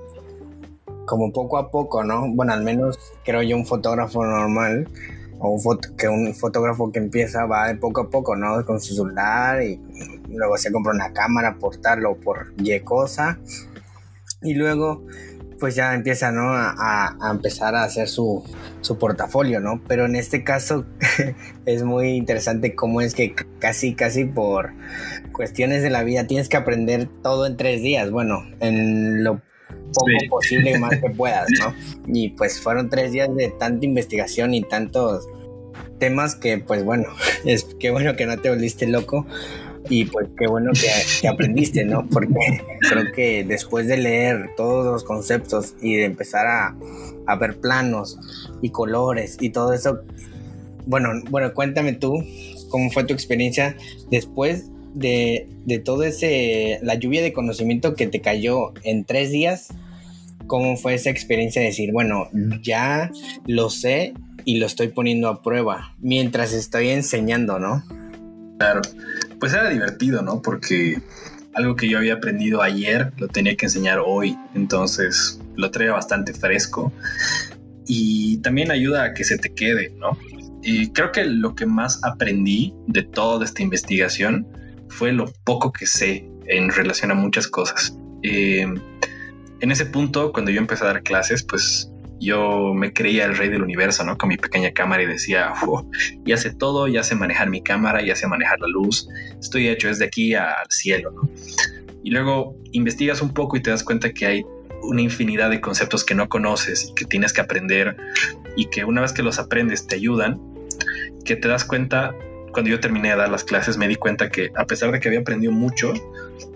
como 1.05 1.31
poco 1.31 1.57
a 1.57 1.71
poco, 1.71 2.03
¿no? 2.03 2.27
Bueno, 2.27 2.53
al 2.53 2.63
menos 2.63 2.97
creo 3.23 3.41
yo 3.41 3.55
un 3.55 3.65
fotógrafo 3.65 4.23
normal 4.23 4.87
o 5.39 5.49
un 5.49 5.61
foto, 5.61 5.89
que 5.97 6.07
un 6.07 6.33
fotógrafo 6.35 6.91
que 6.91 6.99
empieza 6.99 7.45
va 7.45 7.67
de 7.67 7.75
poco 7.75 8.01
a 8.01 8.09
poco, 8.09 8.35
¿no? 8.35 8.63
Con 8.63 8.79
su 8.79 8.93
celular 8.95 9.61
y 9.61 9.79
luego 10.29 10.57
se 10.57 10.71
compra 10.71 10.93
una 10.93 11.13
cámara 11.13 11.55
por 11.59 11.77
tal 11.77 12.05
o 12.05 12.15
por 12.15 12.53
Y 12.57 12.79
cosa 12.81 13.39
y 14.41 14.53
luego 14.53 15.05
pues 15.59 15.75
ya 15.75 15.93
empieza 15.93 16.31
¿no? 16.31 16.53
a, 16.53 17.17
empezar 17.31 17.75
a 17.75 17.83
hacer 17.83 18.09
su, 18.09 18.43
su, 18.81 18.97
portafolio, 18.97 19.59
¿no? 19.59 19.81
Pero 19.87 20.05
en 20.05 20.15
este 20.15 20.43
caso 20.43 20.85
es 21.65 21.83
muy 21.83 22.09
interesante 22.09 22.75
cómo 22.75 23.01
es 23.01 23.13
que 23.13 23.35
casi, 23.59 23.95
casi 23.95 24.25
por 24.25 24.73
cuestiones 25.31 25.81
de 25.81 25.89
la 25.89 26.03
vida 26.03 26.27
tienes 26.27 26.49
que 26.49 26.57
aprender 26.57 27.07
todo 27.23 27.45
en 27.45 27.57
tres 27.57 27.81
días, 27.81 28.11
bueno, 28.11 28.45
en 28.59 29.23
lo 29.23 29.41
poco 29.93 30.11
posible 30.29 30.71
y 30.71 30.79
más 30.79 30.99
que 30.99 31.09
puedas, 31.17 31.47
¿no? 31.59 31.73
Y 32.07 32.29
pues 32.29 32.59
fueron 32.59 32.89
tres 32.89 33.11
días 33.11 33.33
de 33.35 33.49
tanta 33.49 33.85
investigación 33.85 34.53
y 34.53 34.61
tantos 34.61 35.27
temas 35.99 36.35
que 36.35 36.57
pues 36.57 36.83
bueno, 36.83 37.07
es 37.45 37.63
que 37.63 37.91
bueno 37.91 38.15
que 38.15 38.25
no 38.25 38.37
te 38.39 38.49
volviste 38.49 38.87
loco, 38.87 39.25
y 39.89 40.05
pues 40.05 40.27
qué 40.37 40.47
bueno 40.47 40.71
que, 40.73 41.27
aprendiste, 41.27 41.85
¿no? 41.85 42.07
Porque 42.09 42.61
creo 42.89 43.11
que 43.11 43.43
después 43.43 43.87
de 43.87 43.97
leer 43.97 44.49
todos 44.57 44.85
los 44.85 45.03
conceptos 45.03 45.75
y 45.81 45.95
de 45.95 46.05
empezar 46.05 46.47
a, 46.47 46.75
a 47.27 47.35
ver 47.35 47.57
planos 47.57 48.17
y 48.61 48.69
colores 48.69 49.37
y 49.39 49.49
todo 49.49 49.73
eso, 49.73 49.99
bueno, 50.85 51.09
bueno, 51.29 51.53
cuéntame 51.53 51.93
tú 51.93 52.23
cómo 52.69 52.89
fue 52.91 53.03
tu 53.03 53.13
experiencia 53.13 53.75
después 54.09 54.65
de, 54.93 55.47
de 55.65 55.79
todo 55.79 56.03
ese, 56.03 56.79
la 56.81 56.95
lluvia 56.95 57.21
de 57.21 57.33
conocimiento 57.33 57.95
que 57.95 58.07
te 58.07 58.21
cayó 58.21 58.73
en 58.83 59.05
tres 59.05 59.31
días, 59.31 59.69
cómo 60.47 60.77
fue 60.77 60.93
esa 60.93 61.09
experiencia 61.09 61.61
de 61.61 61.67
decir, 61.67 61.91
bueno, 61.91 62.29
ya 62.61 63.11
lo 63.45 63.69
sé 63.69 64.13
y 64.45 64.57
lo 64.57 64.65
estoy 64.65 64.89
poniendo 64.89 65.27
a 65.27 65.41
prueba 65.41 65.95
mientras 65.99 66.53
estoy 66.53 66.89
enseñando, 66.89 67.59
¿no? 67.59 67.83
Claro. 68.57 68.81
Pues 69.45 69.53
era 69.53 69.69
divertido, 69.69 70.23
¿no? 70.23 70.41
Porque 70.41 70.99
algo 71.53 71.75
que 71.75 71.87
yo 71.87 71.99
había 71.99 72.15
aprendido 72.15 72.63
ayer 72.63 73.13
lo 73.17 73.27
tenía 73.27 73.55
que 73.55 73.67
enseñar 73.67 73.99
hoy, 74.03 74.35
entonces 74.55 75.39
lo 75.55 75.69
traía 75.69 75.91
bastante 75.91 76.33
fresco 76.33 76.91
y 77.85 78.37
también 78.37 78.71
ayuda 78.71 79.03
a 79.03 79.13
que 79.13 79.23
se 79.23 79.37
te 79.37 79.53
quede, 79.53 79.93
¿no? 79.99 80.17
Y 80.63 80.89
creo 80.93 81.11
que 81.11 81.25
lo 81.25 81.53
que 81.53 81.67
más 81.67 82.03
aprendí 82.03 82.73
de 82.87 83.03
toda 83.03 83.45
esta 83.45 83.61
investigación 83.61 84.47
fue 84.89 85.11
lo 85.11 85.31
poco 85.43 85.71
que 85.71 85.85
sé 85.85 86.27
en 86.47 86.71
relación 86.71 87.11
a 87.11 87.13
muchas 87.13 87.47
cosas. 87.47 87.95
Eh, 88.23 88.65
en 89.59 89.71
ese 89.71 89.85
punto, 89.85 90.31
cuando 90.31 90.49
yo 90.49 90.59
empecé 90.59 90.85
a 90.85 90.87
dar 90.87 91.03
clases, 91.03 91.43
pues 91.43 91.91
yo 92.19 92.73
me 92.73 92.93
creía 92.93 93.25
el 93.25 93.37
rey 93.37 93.49
del 93.49 93.61
universo, 93.61 94.03
¿no? 94.03 94.17
Con 94.17 94.29
mi 94.29 94.37
pequeña 94.37 94.71
cámara 94.71 95.03
y 95.03 95.05
decía, 95.05 95.53
ya 96.25 96.37
sé 96.37 96.53
todo, 96.53 96.87
ya 96.87 97.03
sé 97.03 97.15
manejar 97.15 97.49
mi 97.49 97.61
cámara, 97.61 98.01
ya 98.03 98.15
sé 98.15 98.27
manejar 98.27 98.59
la 98.59 98.67
luz, 98.67 99.07
estoy 99.39 99.67
hecho 99.67 99.87
desde 99.87 100.05
aquí 100.05 100.33
al 100.33 100.67
cielo, 100.69 101.11
¿no? 101.11 101.29
Y 102.03 102.11
luego 102.11 102.55
investigas 102.71 103.21
un 103.21 103.33
poco 103.33 103.57
y 103.57 103.61
te 103.61 103.71
das 103.71 103.83
cuenta 103.83 104.11
que 104.11 104.25
hay 104.25 104.45
una 104.83 105.01
infinidad 105.01 105.49
de 105.49 105.61
conceptos 105.61 106.03
que 106.03 106.15
no 106.15 106.29
conoces 106.29 106.89
y 106.89 106.93
que 106.93 107.05
tienes 107.05 107.33
que 107.33 107.41
aprender 107.41 107.97
y 108.55 108.67
que 108.67 108.85
una 108.85 109.01
vez 109.01 109.13
que 109.13 109.23
los 109.23 109.39
aprendes 109.39 109.87
te 109.87 109.95
ayudan, 109.95 110.39
que 111.25 111.35
te 111.35 111.47
das 111.47 111.65
cuenta, 111.65 112.13
cuando 112.51 112.69
yo 112.69 112.79
terminé 112.79 113.09
de 113.09 113.15
dar 113.15 113.29
las 113.29 113.43
clases 113.43 113.77
me 113.77 113.87
di 113.87 113.95
cuenta 113.95 114.29
que 114.29 114.51
a 114.55 114.65
pesar 114.65 114.91
de 114.91 114.99
que 114.99 115.07
había 115.07 115.21
aprendido 115.21 115.51
mucho, 115.51 115.93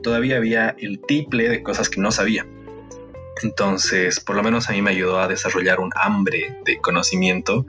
todavía 0.04 0.38
había 0.38 0.76
el 0.78 1.02
triple 1.02 1.50
de 1.50 1.64
cosas 1.64 1.90
que 1.90 2.00
no 2.00 2.12
sabía. 2.12 2.46
Entonces, 3.42 4.20
por 4.20 4.36
lo 4.36 4.44
menos 4.44 4.70
a 4.70 4.74
mí 4.74 4.82
me 4.82 4.92
ayudó 4.92 5.20
a 5.20 5.28
desarrollar 5.28 5.80
un 5.80 5.92
hambre 5.96 6.58
de 6.66 6.78
conocimiento 6.80 7.66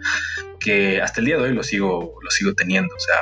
que 0.58 1.00
hasta 1.00 1.20
el 1.20 1.26
día 1.26 1.36
de 1.36 1.44
hoy 1.44 1.54
lo 1.54 1.62
sigo, 1.62 2.18
lo 2.22 2.30
sigo 2.30 2.54
teniendo. 2.54 2.94
O 2.94 3.00
sea, 3.00 3.16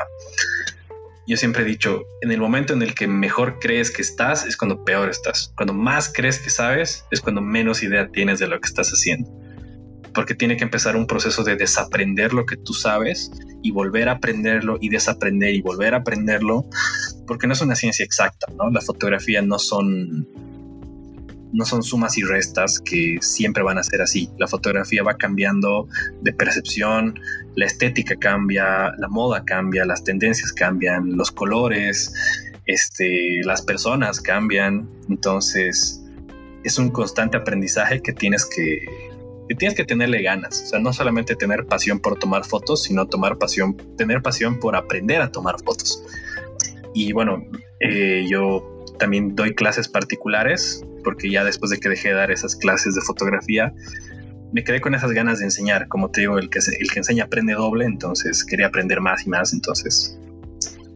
yo 1.26 1.36
siempre 1.36 1.62
he 1.62 1.66
dicho, 1.66 2.06
en 2.22 2.32
el 2.32 2.40
momento 2.40 2.72
en 2.72 2.82
el 2.82 2.94
que 2.94 3.06
mejor 3.06 3.58
crees 3.60 3.90
que 3.90 4.02
estás 4.02 4.46
es 4.46 4.56
cuando 4.56 4.84
peor 4.84 5.10
estás. 5.10 5.52
Cuando 5.56 5.74
más 5.74 6.10
crees 6.12 6.38
que 6.38 6.50
sabes 6.50 7.04
es 7.10 7.20
cuando 7.20 7.42
menos 7.42 7.82
idea 7.82 8.08
tienes 8.08 8.38
de 8.38 8.48
lo 8.48 8.58
que 8.60 8.66
estás 8.66 8.88
haciendo. 8.90 9.30
Porque 10.14 10.34
tiene 10.34 10.56
que 10.56 10.64
empezar 10.64 10.96
un 10.96 11.06
proceso 11.06 11.44
de 11.44 11.56
desaprender 11.56 12.32
lo 12.32 12.46
que 12.46 12.56
tú 12.56 12.72
sabes 12.72 13.30
y 13.62 13.70
volver 13.72 14.08
a 14.08 14.12
aprenderlo 14.12 14.78
y 14.80 14.88
desaprender 14.88 15.54
y 15.54 15.60
volver 15.60 15.94
a 15.94 15.98
aprenderlo, 15.98 16.64
porque 17.26 17.46
no 17.46 17.52
es 17.52 17.60
una 17.60 17.74
ciencia 17.74 18.04
exacta, 18.04 18.46
¿no? 18.56 18.70
La 18.70 18.80
fotografía 18.80 19.42
no 19.42 19.58
son 19.58 20.26
no 21.52 21.64
son 21.64 21.82
sumas 21.82 22.18
y 22.18 22.22
restas 22.22 22.80
que 22.80 23.18
siempre 23.20 23.62
van 23.62 23.78
a 23.78 23.82
ser 23.82 24.02
así. 24.02 24.28
La 24.38 24.46
fotografía 24.46 25.02
va 25.02 25.14
cambiando 25.14 25.88
de 26.22 26.32
percepción, 26.32 27.18
la 27.56 27.66
estética 27.66 28.16
cambia, 28.16 28.92
la 28.98 29.08
moda 29.08 29.44
cambia, 29.44 29.84
las 29.84 30.04
tendencias 30.04 30.52
cambian, 30.52 31.16
los 31.16 31.30
colores, 31.30 32.12
este, 32.66 33.40
las 33.44 33.62
personas 33.62 34.20
cambian. 34.20 34.88
Entonces, 35.08 36.02
es 36.64 36.78
un 36.78 36.90
constante 36.90 37.36
aprendizaje 37.36 38.00
que 38.00 38.12
tienes 38.12 38.44
que, 38.44 38.84
tienes 39.58 39.76
que 39.76 39.84
tenerle 39.84 40.22
ganas. 40.22 40.62
O 40.62 40.66
sea, 40.66 40.78
no 40.78 40.92
solamente 40.92 41.34
tener 41.34 41.66
pasión 41.66 41.98
por 41.98 42.18
tomar 42.18 42.44
fotos, 42.44 42.82
sino 42.84 43.06
tomar 43.06 43.38
pasión, 43.38 43.76
tener 43.96 44.22
pasión 44.22 44.60
por 44.60 44.76
aprender 44.76 45.22
a 45.22 45.32
tomar 45.32 45.56
fotos. 45.64 46.02
Y 46.94 47.12
bueno, 47.12 47.44
eh, 47.80 48.26
yo 48.28 48.77
también 48.98 49.34
doy 49.34 49.54
clases 49.54 49.88
particulares 49.88 50.84
porque 51.04 51.30
ya 51.30 51.44
después 51.44 51.70
de 51.70 51.78
que 51.78 51.88
dejé 51.88 52.08
de 52.08 52.14
dar 52.14 52.30
esas 52.30 52.56
clases 52.56 52.94
de 52.94 53.00
fotografía, 53.00 53.72
me 54.52 54.64
quedé 54.64 54.80
con 54.80 54.94
esas 54.94 55.12
ganas 55.12 55.38
de 55.38 55.46
enseñar. 55.46 55.88
Como 55.88 56.10
te 56.10 56.22
digo, 56.22 56.38
el 56.38 56.50
que, 56.50 56.58
el 56.58 56.90
que 56.90 56.98
enseña 56.98 57.24
aprende 57.24 57.54
doble, 57.54 57.84
entonces 57.84 58.44
quería 58.44 58.66
aprender 58.66 59.00
más 59.00 59.26
y 59.26 59.30
más. 59.30 59.52
Entonces, 59.52 60.18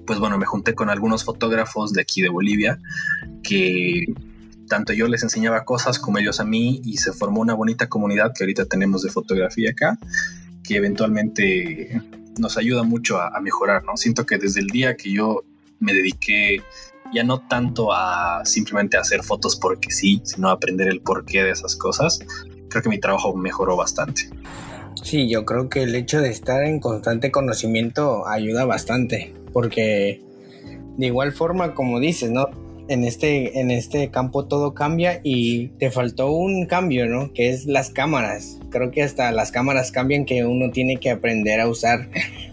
pues 0.06 0.18
bueno, 0.18 0.38
me 0.38 0.46
junté 0.46 0.74
con 0.74 0.90
algunos 0.90 1.24
fotógrafos 1.24 1.92
de 1.92 2.02
aquí 2.02 2.22
de 2.22 2.28
Bolivia 2.28 2.78
que 3.42 4.04
tanto 4.68 4.92
yo 4.92 5.06
les 5.08 5.22
enseñaba 5.22 5.64
cosas 5.64 5.98
como 5.98 6.18
ellos 6.18 6.40
a 6.40 6.44
mí 6.44 6.80
y 6.84 6.96
se 6.96 7.12
formó 7.12 7.40
una 7.40 7.54
bonita 7.54 7.88
comunidad 7.88 8.32
que 8.34 8.44
ahorita 8.44 8.64
tenemos 8.66 9.02
de 9.02 9.10
fotografía 9.10 9.70
acá, 9.70 9.98
que 10.64 10.76
eventualmente 10.76 12.00
nos 12.38 12.56
ayuda 12.56 12.82
mucho 12.82 13.18
a, 13.18 13.36
a 13.36 13.40
mejorar, 13.40 13.84
¿no? 13.84 13.96
Siento 13.96 14.24
que 14.24 14.38
desde 14.38 14.60
el 14.60 14.68
día 14.68 14.96
que 14.96 15.12
yo 15.12 15.44
me 15.78 15.92
dediqué 15.92 16.62
ya 17.12 17.24
no 17.24 17.40
tanto 17.46 17.92
a 17.92 18.44
simplemente 18.44 18.96
hacer 18.96 19.22
fotos 19.22 19.56
porque 19.56 19.90
sí, 19.90 20.20
sino 20.24 20.48
a 20.48 20.52
aprender 20.52 20.88
el 20.88 21.00
porqué 21.00 21.42
de 21.42 21.50
esas 21.50 21.76
cosas, 21.76 22.20
creo 22.68 22.82
que 22.82 22.88
mi 22.88 22.98
trabajo 22.98 23.34
mejoró 23.34 23.76
bastante. 23.76 24.30
Sí, 25.02 25.28
yo 25.28 25.44
creo 25.44 25.68
que 25.68 25.82
el 25.82 25.94
hecho 25.94 26.20
de 26.20 26.30
estar 26.30 26.62
en 26.64 26.80
constante 26.80 27.30
conocimiento 27.30 28.26
ayuda 28.26 28.64
bastante, 28.64 29.34
porque 29.52 30.22
de 30.96 31.06
igual 31.06 31.32
forma, 31.32 31.74
como 31.74 32.00
dices, 32.00 32.30
¿no? 32.30 32.48
En 32.88 33.04
este, 33.04 33.60
en 33.60 33.70
este 33.70 34.10
campo 34.10 34.46
todo 34.46 34.74
cambia 34.74 35.20
y 35.22 35.68
te 35.78 35.90
faltó 35.90 36.30
un 36.32 36.66
cambio, 36.66 37.06
¿no? 37.06 37.32
Que 37.32 37.50
es 37.50 37.66
las 37.66 37.90
cámaras. 37.90 38.58
Creo 38.70 38.90
que 38.90 39.02
hasta 39.02 39.30
las 39.32 39.50
cámaras 39.50 39.92
cambian 39.92 40.24
que 40.24 40.44
uno 40.44 40.70
tiene 40.70 40.98
que 40.98 41.10
aprender 41.10 41.60
a 41.60 41.68
usar 41.68 42.08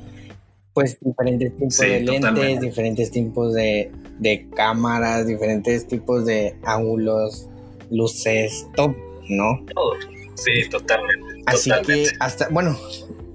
pues 0.80 0.98
diferentes 1.02 1.52
tipos 1.58 1.78
de 1.78 2.00
lentes, 2.00 2.62
diferentes 2.62 3.12
tipos 3.12 3.54
de, 3.54 3.92
cámaras, 4.56 5.28
diferentes 5.28 5.86
tipos 5.86 6.26
de 6.26 6.56
ángulos, 6.64 7.50
luces, 7.92 8.66
todo, 8.78 8.96
¿no? 9.28 9.66
Todo. 9.74 9.92
Sí, 10.36 10.70
totalmente. 10.70 11.44
Así 11.48 11.70
que 11.86 12.06
hasta, 12.22 12.48
bueno, 12.48 12.78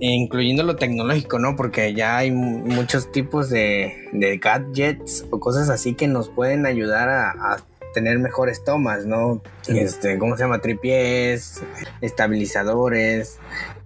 incluyendo 0.00 0.62
lo 0.62 0.76
tecnológico, 0.76 1.38
¿no? 1.38 1.54
Porque 1.54 1.92
ya 1.92 2.16
hay 2.16 2.30
muchos 2.30 3.12
tipos 3.12 3.50
de, 3.50 4.40
gadgets 4.40 5.26
o 5.30 5.38
cosas 5.38 5.68
así 5.68 5.92
que 5.92 6.08
nos 6.08 6.30
pueden 6.30 6.64
ayudar 6.64 7.10
a, 7.10 7.58
tener 7.92 8.18
mejores 8.18 8.64
tomas, 8.64 9.04
¿no? 9.04 9.42
Este, 9.68 10.18
¿cómo 10.18 10.36
se 10.36 10.42
llama? 10.44 10.60
Tripiés, 10.60 11.62
estabilizadores, 12.00 13.38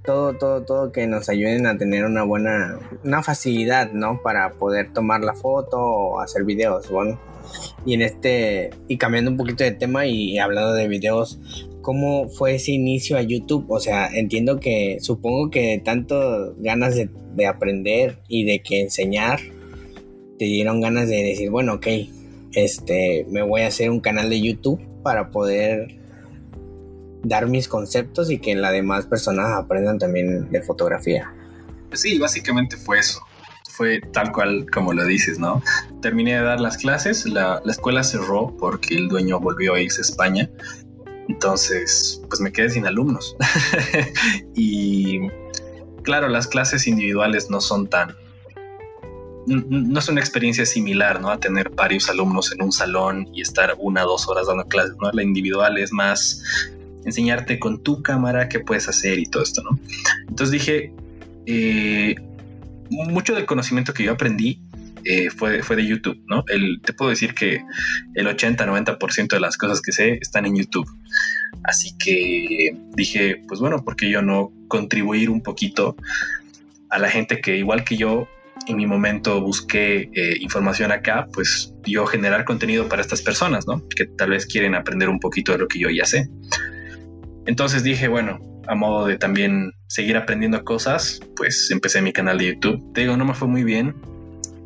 todo, 0.04 0.34
todo, 0.34 0.62
todo 0.62 0.92
que 0.92 1.06
nos 1.06 1.28
ayuden 1.28 1.66
a 1.66 1.76
tener 1.76 2.04
una 2.04 2.22
buena, 2.22 2.78
una 3.04 3.22
facilidad, 3.22 3.92
¿no? 3.92 4.22
Para 4.22 4.54
poder 4.54 4.92
tomar 4.92 5.22
la 5.22 5.34
foto 5.34 5.78
o 5.78 6.20
hacer 6.20 6.44
videos, 6.44 6.90
bueno. 6.90 7.20
Y 7.84 7.94
en 7.94 8.02
este, 8.02 8.70
y 8.88 8.98
cambiando 8.98 9.30
un 9.30 9.36
poquito 9.36 9.64
de 9.64 9.72
tema 9.72 10.06
y, 10.06 10.38
hablando 10.38 10.74
de 10.74 10.88
videos, 10.88 11.40
¿cómo 11.82 12.28
fue 12.28 12.56
ese 12.56 12.72
inicio 12.72 13.16
a 13.16 13.22
YouTube? 13.22 13.66
O 13.68 13.80
sea, 13.80 14.08
entiendo 14.08 14.60
que, 14.60 14.98
supongo 15.00 15.50
que 15.50 15.80
tanto 15.84 16.54
ganas 16.58 16.94
de, 16.94 17.08
de 17.34 17.46
aprender 17.46 18.18
y 18.28 18.44
de 18.44 18.60
que 18.60 18.82
enseñar, 18.82 19.40
te 20.38 20.44
dieron 20.44 20.80
ganas 20.80 21.08
de 21.08 21.22
decir, 21.22 21.50
bueno, 21.50 21.74
ok, 21.74 21.86
este, 22.52 23.26
me 23.30 23.42
voy 23.42 23.62
a 23.62 23.68
hacer 23.68 23.90
un 23.90 24.00
canal 24.00 24.30
de 24.30 24.40
YouTube 24.40 24.80
para 25.02 25.30
poder 25.30 25.97
dar 27.28 27.46
mis 27.46 27.68
conceptos 27.68 28.30
y 28.30 28.38
que 28.38 28.54
las 28.54 28.72
demás 28.72 29.06
personas 29.06 29.52
aprendan 29.52 29.98
también 29.98 30.50
de 30.50 30.62
fotografía. 30.62 31.32
Sí, 31.92 32.18
básicamente 32.18 32.76
fue 32.76 32.98
eso. 32.98 33.20
Fue 33.70 34.00
tal 34.12 34.32
cual 34.32 34.66
como 34.72 34.92
lo 34.92 35.04
dices, 35.04 35.38
¿no? 35.38 35.62
Terminé 36.02 36.34
de 36.34 36.42
dar 36.42 36.60
las 36.60 36.78
clases, 36.78 37.26
la, 37.26 37.60
la 37.64 37.72
escuela 37.72 38.02
cerró 38.02 38.56
porque 38.58 38.96
el 38.96 39.08
dueño 39.08 39.38
volvió 39.38 39.74
a 39.74 39.80
irse 39.80 40.00
a 40.00 40.02
España. 40.02 40.50
Entonces, 41.28 42.20
pues 42.28 42.40
me 42.40 42.50
quedé 42.50 42.70
sin 42.70 42.86
alumnos. 42.86 43.36
y 44.56 45.28
claro, 46.02 46.28
las 46.28 46.48
clases 46.48 46.86
individuales 46.86 47.50
no 47.50 47.60
son 47.60 47.86
tan, 47.86 48.16
no 49.46 49.98
es 49.98 50.08
una 50.08 50.20
experiencia 50.20 50.66
similar, 50.66 51.20
¿no? 51.20 51.30
A 51.30 51.38
tener 51.38 51.70
varios 51.70 52.08
alumnos 52.08 52.52
en 52.52 52.62
un 52.62 52.72
salón 52.72 53.28
y 53.32 53.42
estar 53.42 53.74
una 53.78 54.04
o 54.04 54.08
dos 54.08 54.28
horas 54.28 54.46
dando 54.46 54.64
clases, 54.64 54.94
¿no? 55.00 55.10
La 55.12 55.22
individual 55.22 55.78
es 55.78 55.92
más 55.92 56.42
enseñarte 57.04 57.58
con 57.58 57.82
tu 57.82 58.02
cámara 58.02 58.48
qué 58.48 58.60
puedes 58.60 58.88
hacer 58.88 59.18
y 59.18 59.26
todo 59.26 59.42
esto, 59.42 59.62
¿no? 59.62 59.78
Entonces 60.28 60.50
dije, 60.50 60.92
eh, 61.46 62.14
mucho 62.90 63.34
del 63.34 63.46
conocimiento 63.46 63.92
que 63.92 64.04
yo 64.04 64.12
aprendí 64.12 64.60
eh, 65.04 65.30
fue, 65.30 65.62
fue 65.62 65.76
de 65.76 65.86
YouTube, 65.86 66.20
¿no? 66.26 66.44
El, 66.48 66.80
te 66.82 66.92
puedo 66.92 67.10
decir 67.10 67.34
que 67.34 67.62
el 68.14 68.26
80-90% 68.26 69.28
de 69.28 69.40
las 69.40 69.56
cosas 69.56 69.80
que 69.80 69.92
sé 69.92 70.18
están 70.20 70.44
en 70.46 70.56
YouTube. 70.56 70.88
Así 71.64 71.96
que 71.98 72.76
dije, 72.94 73.42
pues 73.46 73.60
bueno, 73.60 73.84
¿por 73.84 73.96
qué 73.96 74.10
yo 74.10 74.22
no 74.22 74.52
contribuir 74.68 75.30
un 75.30 75.42
poquito 75.42 75.96
a 76.90 76.98
la 76.98 77.08
gente 77.08 77.40
que 77.40 77.56
igual 77.56 77.84
que 77.84 77.96
yo 77.96 78.28
en 78.66 78.76
mi 78.76 78.86
momento 78.86 79.40
busqué 79.40 80.10
eh, 80.12 80.36
información 80.40 80.92
acá, 80.92 81.28
pues 81.32 81.74
yo 81.86 82.06
generar 82.06 82.44
contenido 82.44 82.88
para 82.88 83.00
estas 83.00 83.22
personas, 83.22 83.66
¿no? 83.66 83.82
Que 83.88 84.04
tal 84.04 84.30
vez 84.30 84.46
quieren 84.46 84.74
aprender 84.74 85.08
un 85.08 85.20
poquito 85.20 85.52
de 85.52 85.58
lo 85.58 85.68
que 85.68 85.78
yo 85.78 85.88
ya 85.88 86.04
sé. 86.04 86.28
Entonces 87.48 87.82
dije, 87.82 88.08
bueno, 88.08 88.38
a 88.66 88.74
modo 88.74 89.06
de 89.06 89.16
también 89.16 89.72
seguir 89.86 90.18
aprendiendo 90.18 90.62
cosas, 90.64 91.18
pues 91.34 91.70
empecé 91.70 92.02
mi 92.02 92.12
canal 92.12 92.36
de 92.36 92.48
YouTube. 92.48 92.92
Te 92.92 93.00
digo, 93.00 93.16
no 93.16 93.24
me 93.24 93.32
fue 93.32 93.48
muy 93.48 93.64
bien. 93.64 93.94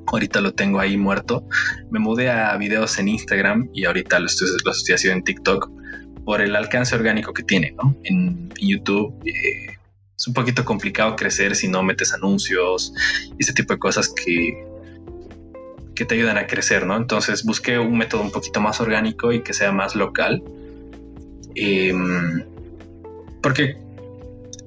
Ahorita 0.09 0.41
lo 0.41 0.53
tengo 0.53 0.81
ahí 0.81 0.97
muerto. 0.97 1.47
Me 1.93 2.01
mudé 2.01 2.29
a 2.29 2.57
videos 2.57 2.99
en 2.99 3.07
Instagram 3.07 3.71
y 3.73 3.85
ahorita 3.85 4.19
lo 4.19 4.27
estoy, 4.27 4.49
haciendo 4.95 5.19
en 5.19 5.23
TikTok 5.23 5.71
por 6.25 6.41
el 6.41 6.57
alcance 6.57 6.97
orgánico 6.97 7.33
que 7.33 7.45
tiene, 7.45 7.73
¿no? 7.81 7.97
En, 8.03 8.51
YouTube 8.59 9.15
eh, 9.27 9.77
es 10.17 10.27
un 10.27 10.35
poquito 10.35 10.65
complicado 10.65 11.15
crecer 11.15 11.55
si 11.55 11.69
no 11.69 11.85
metes 11.85 12.13
anuncios 12.13 12.93
y 13.39 13.43
ese 13.43 13.53
tipo 13.53 13.75
de 13.75 13.79
cosas 13.79 14.09
que 14.09 14.57
que 15.95 16.05
te 16.05 16.15
ayudan 16.15 16.39
a 16.39 16.47
crecer, 16.47 16.87
¿no? 16.87 16.97
Entonces 16.97 17.45
busqué 17.45 17.79
un 17.79 17.99
método 17.99 18.23
un 18.23 18.31
poquito 18.31 18.61
más 18.61 18.81
orgánico 18.81 19.33
y 19.33 19.43
que 19.43 19.53
sea 19.53 19.73
más 19.73 19.95
local. 19.95 20.43
Em, 21.55 22.43
porque 23.43 23.77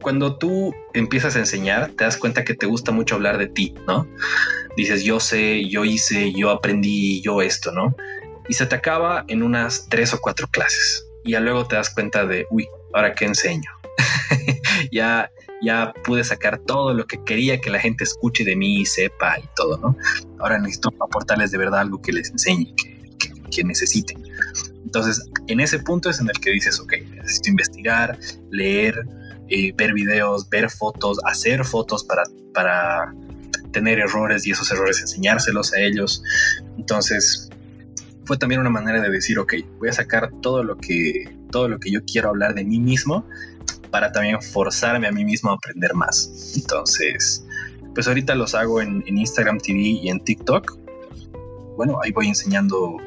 cuando 0.01 0.37
tú 0.37 0.73
empiezas 0.93 1.35
a 1.35 1.39
enseñar, 1.39 1.91
te 1.91 2.03
das 2.03 2.17
cuenta 2.17 2.43
que 2.43 2.53
te 2.53 2.67
gusta 2.67 2.91
mucho 2.91 3.15
hablar 3.15 3.37
de 3.37 3.47
ti, 3.47 3.73
¿no? 3.87 4.07
Dices, 4.77 5.03
yo 5.03 5.19
sé, 5.19 5.67
yo 5.67 5.85
hice, 5.85 6.31
yo 6.33 6.51
aprendí, 6.51 7.21
yo 7.21 7.41
esto, 7.41 7.71
¿no? 7.71 7.95
Y 8.47 8.53
se 8.53 8.67
te 8.67 8.75
acaba 8.75 9.25
en 9.27 9.41
unas 9.41 9.87
tres 9.89 10.13
o 10.13 10.19
cuatro 10.21 10.47
clases. 10.47 11.07
Y 11.23 11.35
luego 11.37 11.65
te 11.65 11.75
das 11.75 11.89
cuenta 11.89 12.25
de, 12.25 12.45
uy, 12.51 12.67
ahora 12.93 13.15
qué 13.15 13.25
enseño. 13.25 13.71
ya, 14.91 15.31
ya 15.63 15.91
pude 16.03 16.23
sacar 16.23 16.59
todo 16.59 16.93
lo 16.93 17.07
que 17.07 17.23
quería 17.23 17.59
que 17.59 17.71
la 17.71 17.79
gente 17.79 18.03
escuche 18.03 18.43
de 18.43 18.55
mí 18.55 18.81
y 18.81 18.85
sepa 18.85 19.39
y 19.39 19.49
todo, 19.55 19.79
¿no? 19.79 19.97
Ahora 20.39 20.59
necesito 20.59 20.93
aportarles 20.99 21.49
de 21.49 21.57
verdad 21.57 21.79
algo 21.79 21.99
que 21.99 22.13
les 22.13 22.29
enseñe, 22.29 22.75
que, 22.75 23.33
que 23.49 23.63
necesiten. 23.63 24.23
Entonces, 24.83 25.29
en 25.47 25.59
ese 25.59 25.79
punto 25.79 26.09
es 26.09 26.19
en 26.19 26.27
el 26.29 26.39
que 26.39 26.51
dices, 26.51 26.79
ok, 26.79 26.93
necesito 27.15 27.49
investigar, 27.49 28.17
leer, 28.51 28.95
eh, 29.49 29.73
ver 29.75 29.93
videos, 29.93 30.49
ver 30.49 30.69
fotos, 30.69 31.19
hacer 31.25 31.63
fotos 31.65 32.03
para, 32.03 32.23
para 32.53 33.13
tener 33.71 33.99
errores 33.99 34.45
y 34.47 34.51
esos 34.51 34.71
errores 34.71 35.01
enseñárselos 35.01 35.73
a 35.73 35.79
ellos. 35.79 36.23
Entonces, 36.77 37.49
fue 38.25 38.37
también 38.37 38.61
una 38.61 38.69
manera 38.69 39.01
de 39.01 39.09
decir, 39.09 39.37
ok, 39.39 39.53
voy 39.79 39.89
a 39.89 39.93
sacar 39.93 40.31
todo 40.41 40.63
lo 40.63 40.77
que, 40.77 41.37
todo 41.51 41.67
lo 41.67 41.79
que 41.79 41.91
yo 41.91 42.03
quiero 42.05 42.29
hablar 42.29 42.55
de 42.55 42.63
mí 42.63 42.79
mismo 42.79 43.27
para 43.91 44.11
también 44.11 44.41
forzarme 44.41 45.07
a 45.07 45.11
mí 45.11 45.23
mismo 45.23 45.51
a 45.51 45.53
aprender 45.53 45.93
más. 45.93 46.53
Entonces, 46.55 47.45
pues 47.93 48.07
ahorita 48.07 48.35
los 48.35 48.53
hago 48.53 48.81
en, 48.81 49.03
Instagram 49.07 49.59
TV 49.59 49.79
y 49.79 50.09
en 50.09 50.19
TikTok. 50.19 50.77
Bueno, 51.77 51.99
ahí 52.03 52.11
voy 52.11 52.27
enseñando 52.27 52.97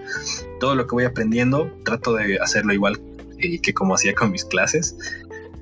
todo 0.59 0.75
lo 0.75 0.87
que 0.87 0.94
voy 0.94 1.05
aprendiendo. 1.05 1.71
Trato 1.85 2.14
de 2.14 2.38
hacerlo 2.38 2.73
igual 2.73 3.01
eh, 3.38 3.61
que 3.61 3.73
como 3.75 3.94
hacía 3.94 4.14
con 4.14 4.31
mis 4.31 4.44
clases. 4.44 4.97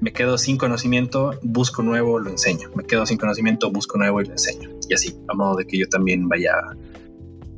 Me 0.00 0.12
quedo 0.12 0.36
sin 0.36 0.58
conocimiento, 0.58 1.38
busco 1.42 1.82
nuevo, 1.82 2.18
lo 2.18 2.30
enseño. 2.30 2.70
Me 2.74 2.84
quedo 2.84 3.06
sin 3.06 3.18
conocimiento, 3.18 3.70
busco 3.70 3.96
nuevo 3.98 4.20
y 4.20 4.26
lo 4.26 4.32
enseño. 4.32 4.70
Y 4.88 4.94
así, 4.94 5.16
a 5.28 5.34
modo 5.34 5.56
de 5.56 5.66
que 5.66 5.78
yo 5.78 5.88
también 5.88 6.28
vaya 6.28 6.52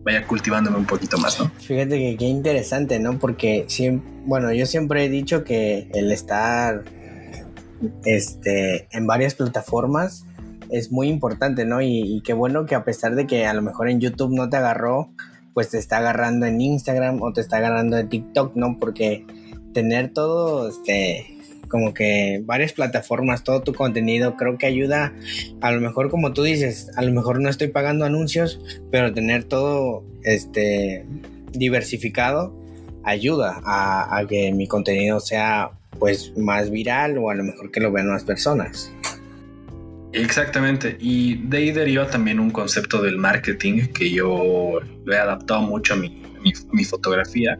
vaya 0.05 0.27
cultivándome 0.27 0.79
un 0.79 0.87
poquito 0.87 1.19
más, 1.19 1.39
¿no? 1.39 1.51
Fíjate 1.59 1.99
que 1.99 2.17
qué 2.17 2.25
interesante, 2.27 2.99
¿no? 2.99 3.19
Porque 3.19 3.65
siempre, 3.69 4.09
bueno, 4.25 4.53
yo 4.53 4.65
siempre 4.65 5.05
he 5.05 5.09
dicho 5.09 5.45
que 5.45 5.91
el 5.93 6.13
estar 6.13 6.85
este, 8.05 8.89
en 8.91 9.07
varias 9.07 9.35
plataformas 9.35 10.25
es 10.71 10.93
muy 10.93 11.09
importante, 11.09 11.65
¿no? 11.65 11.81
Y, 11.81 12.23
qué 12.25 12.33
bueno 12.33 12.67
que 12.67 12.75
a 12.75 12.85
pesar 12.85 13.15
de 13.15 13.27
que 13.27 13.47
a 13.47 13.55
lo 13.55 13.63
mejor 13.63 13.89
en 13.89 14.01
YouTube 14.01 14.35
no 14.35 14.49
te 14.49 14.57
agarró, 14.57 15.11
pues 15.59 15.71
te 15.71 15.79
está 15.79 15.99
agarrando 15.99 16.47
en 16.47 16.61
Instagram 16.61 17.21
o 17.21 17.33
te 17.33 17.41
está 17.41 17.57
agarrando 17.57 17.99
en 17.99 18.09
TikTok, 18.09 18.55
¿no? 18.55 18.79
Porque 18.79 19.25
tener 19.75 20.11
todo, 20.11 20.69
este, 20.69 21.27
como 21.67 21.93
que 21.95 22.41
varias 22.45 22.73
plataformas, 22.73 23.43
todo 23.43 23.63
tu 23.63 23.75
contenido, 23.75 24.37
creo 24.37 24.57
que 24.57 24.67
ayuda, 24.67 25.13
a 25.61 25.73
lo 25.73 25.81
mejor 25.81 26.11
como 26.11 26.33
tú 26.33 26.45
dices, 26.45 26.93
a 26.95 27.03
lo 27.03 27.11
mejor 27.11 27.41
no 27.41 27.49
estoy 27.49 27.67
pagando 27.67 28.05
anuncios, 28.05 28.61
pero 28.93 29.13
tener 29.13 29.43
todo, 29.43 30.05
este, 30.23 31.05
diversificado 31.51 32.55
ayuda 33.03 33.61
a 33.65 34.25
que 34.29 34.53
mi 34.53 34.69
contenido 34.69 35.19
sea 35.19 35.73
pues 35.99 36.39
más 36.39 36.71
viral 36.71 37.19
o 37.19 37.31
a 37.31 37.35
lo 37.35 37.43
mejor 37.43 37.73
que 37.73 37.81
lo 37.81 37.91
vean 37.91 38.07
más 38.11 38.23
personas. 38.23 38.93
Exactamente, 40.13 40.97
y 41.01 41.37
de 41.49 41.59
ahí 41.59 41.71
deriva 41.71 42.09
también 42.09 42.41
un 42.41 42.51
concepto 42.51 43.03
del 43.03 43.19
marketing 43.19 43.89
que 43.89 44.11
yo 44.11 44.81
lo 45.05 45.13
he 45.13 45.19
adaptado 45.19 45.61
mucho 45.61 45.95
a 45.95 45.97
mi, 45.97 46.23
mi, 46.73 46.85
fotografía, 46.85 47.59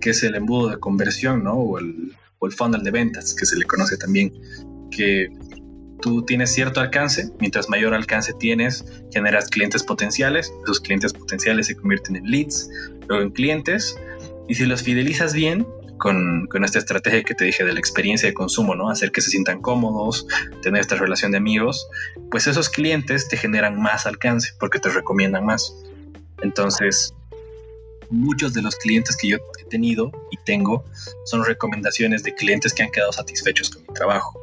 que 0.00 0.10
es 0.10 0.22
el 0.24 0.34
embudo 0.34 0.70
de 0.70 0.80
conversión, 0.80 1.44
¿no? 1.44 1.54
O 1.54 1.78
el, 1.78 2.12
o 2.40 2.46
el 2.46 2.52
funnel 2.52 2.82
de 2.82 2.90
ventas, 2.90 3.34
que 3.34 3.46
se 3.46 3.56
le 3.56 3.64
conoce 3.64 3.96
también, 3.96 4.32
que 4.90 5.28
tú 6.00 6.24
tienes 6.24 6.52
cierto 6.52 6.80
alcance, 6.80 7.30
mientras 7.38 7.68
mayor 7.68 7.94
alcance 7.94 8.32
tienes, 8.34 8.84
generas 9.12 9.48
clientes 9.48 9.82
potenciales, 9.84 10.52
esos 10.64 10.80
clientes 10.80 11.12
potenciales 11.12 11.68
se 11.68 11.76
convierten 11.76 12.16
en 12.16 12.24
leads, 12.24 12.68
luego 13.08 13.22
en 13.22 13.30
clientes, 13.30 13.96
y 14.48 14.54
si 14.54 14.66
los 14.66 14.82
fidelizas 14.82 15.32
bien, 15.34 15.66
con, 15.98 16.48
esta 16.64 16.78
estrategia 16.78 17.22
que 17.22 17.34
te 17.34 17.44
dije 17.44 17.64
de 17.64 17.72
la 17.72 17.78
experiencia 17.78 18.28
de 18.28 18.34
consumo, 18.34 18.74
¿no? 18.74 18.90
Hacer 18.90 19.12
que 19.12 19.20
se 19.20 19.30
sientan 19.30 19.60
cómodos, 19.60 20.26
tener 20.62 20.80
esta 20.80 20.96
relación 20.96 21.32
de 21.32 21.38
amigos, 21.38 21.88
pues 22.30 22.46
esos 22.46 22.68
clientes 22.68 23.28
te 23.28 23.36
generan 23.36 23.80
más 23.80 24.06
alcance 24.06 24.52
porque 24.58 24.78
te 24.78 24.88
recomiendan 24.88 25.44
más. 25.44 25.74
Entonces, 26.42 27.14
muchos 28.10 28.52
de 28.54 28.62
los 28.62 28.76
clientes 28.76 29.16
que 29.16 29.28
yo 29.28 29.38
he 29.58 29.64
tenido 29.64 30.12
y 30.30 30.36
tengo 30.44 30.84
son 31.24 31.44
recomendaciones 31.44 32.22
de 32.22 32.34
clientes 32.34 32.72
que 32.72 32.82
han 32.82 32.90
quedado 32.90 33.12
satisfechos 33.12 33.70
con 33.70 33.82
mi 33.82 33.94
trabajo. 33.94 34.40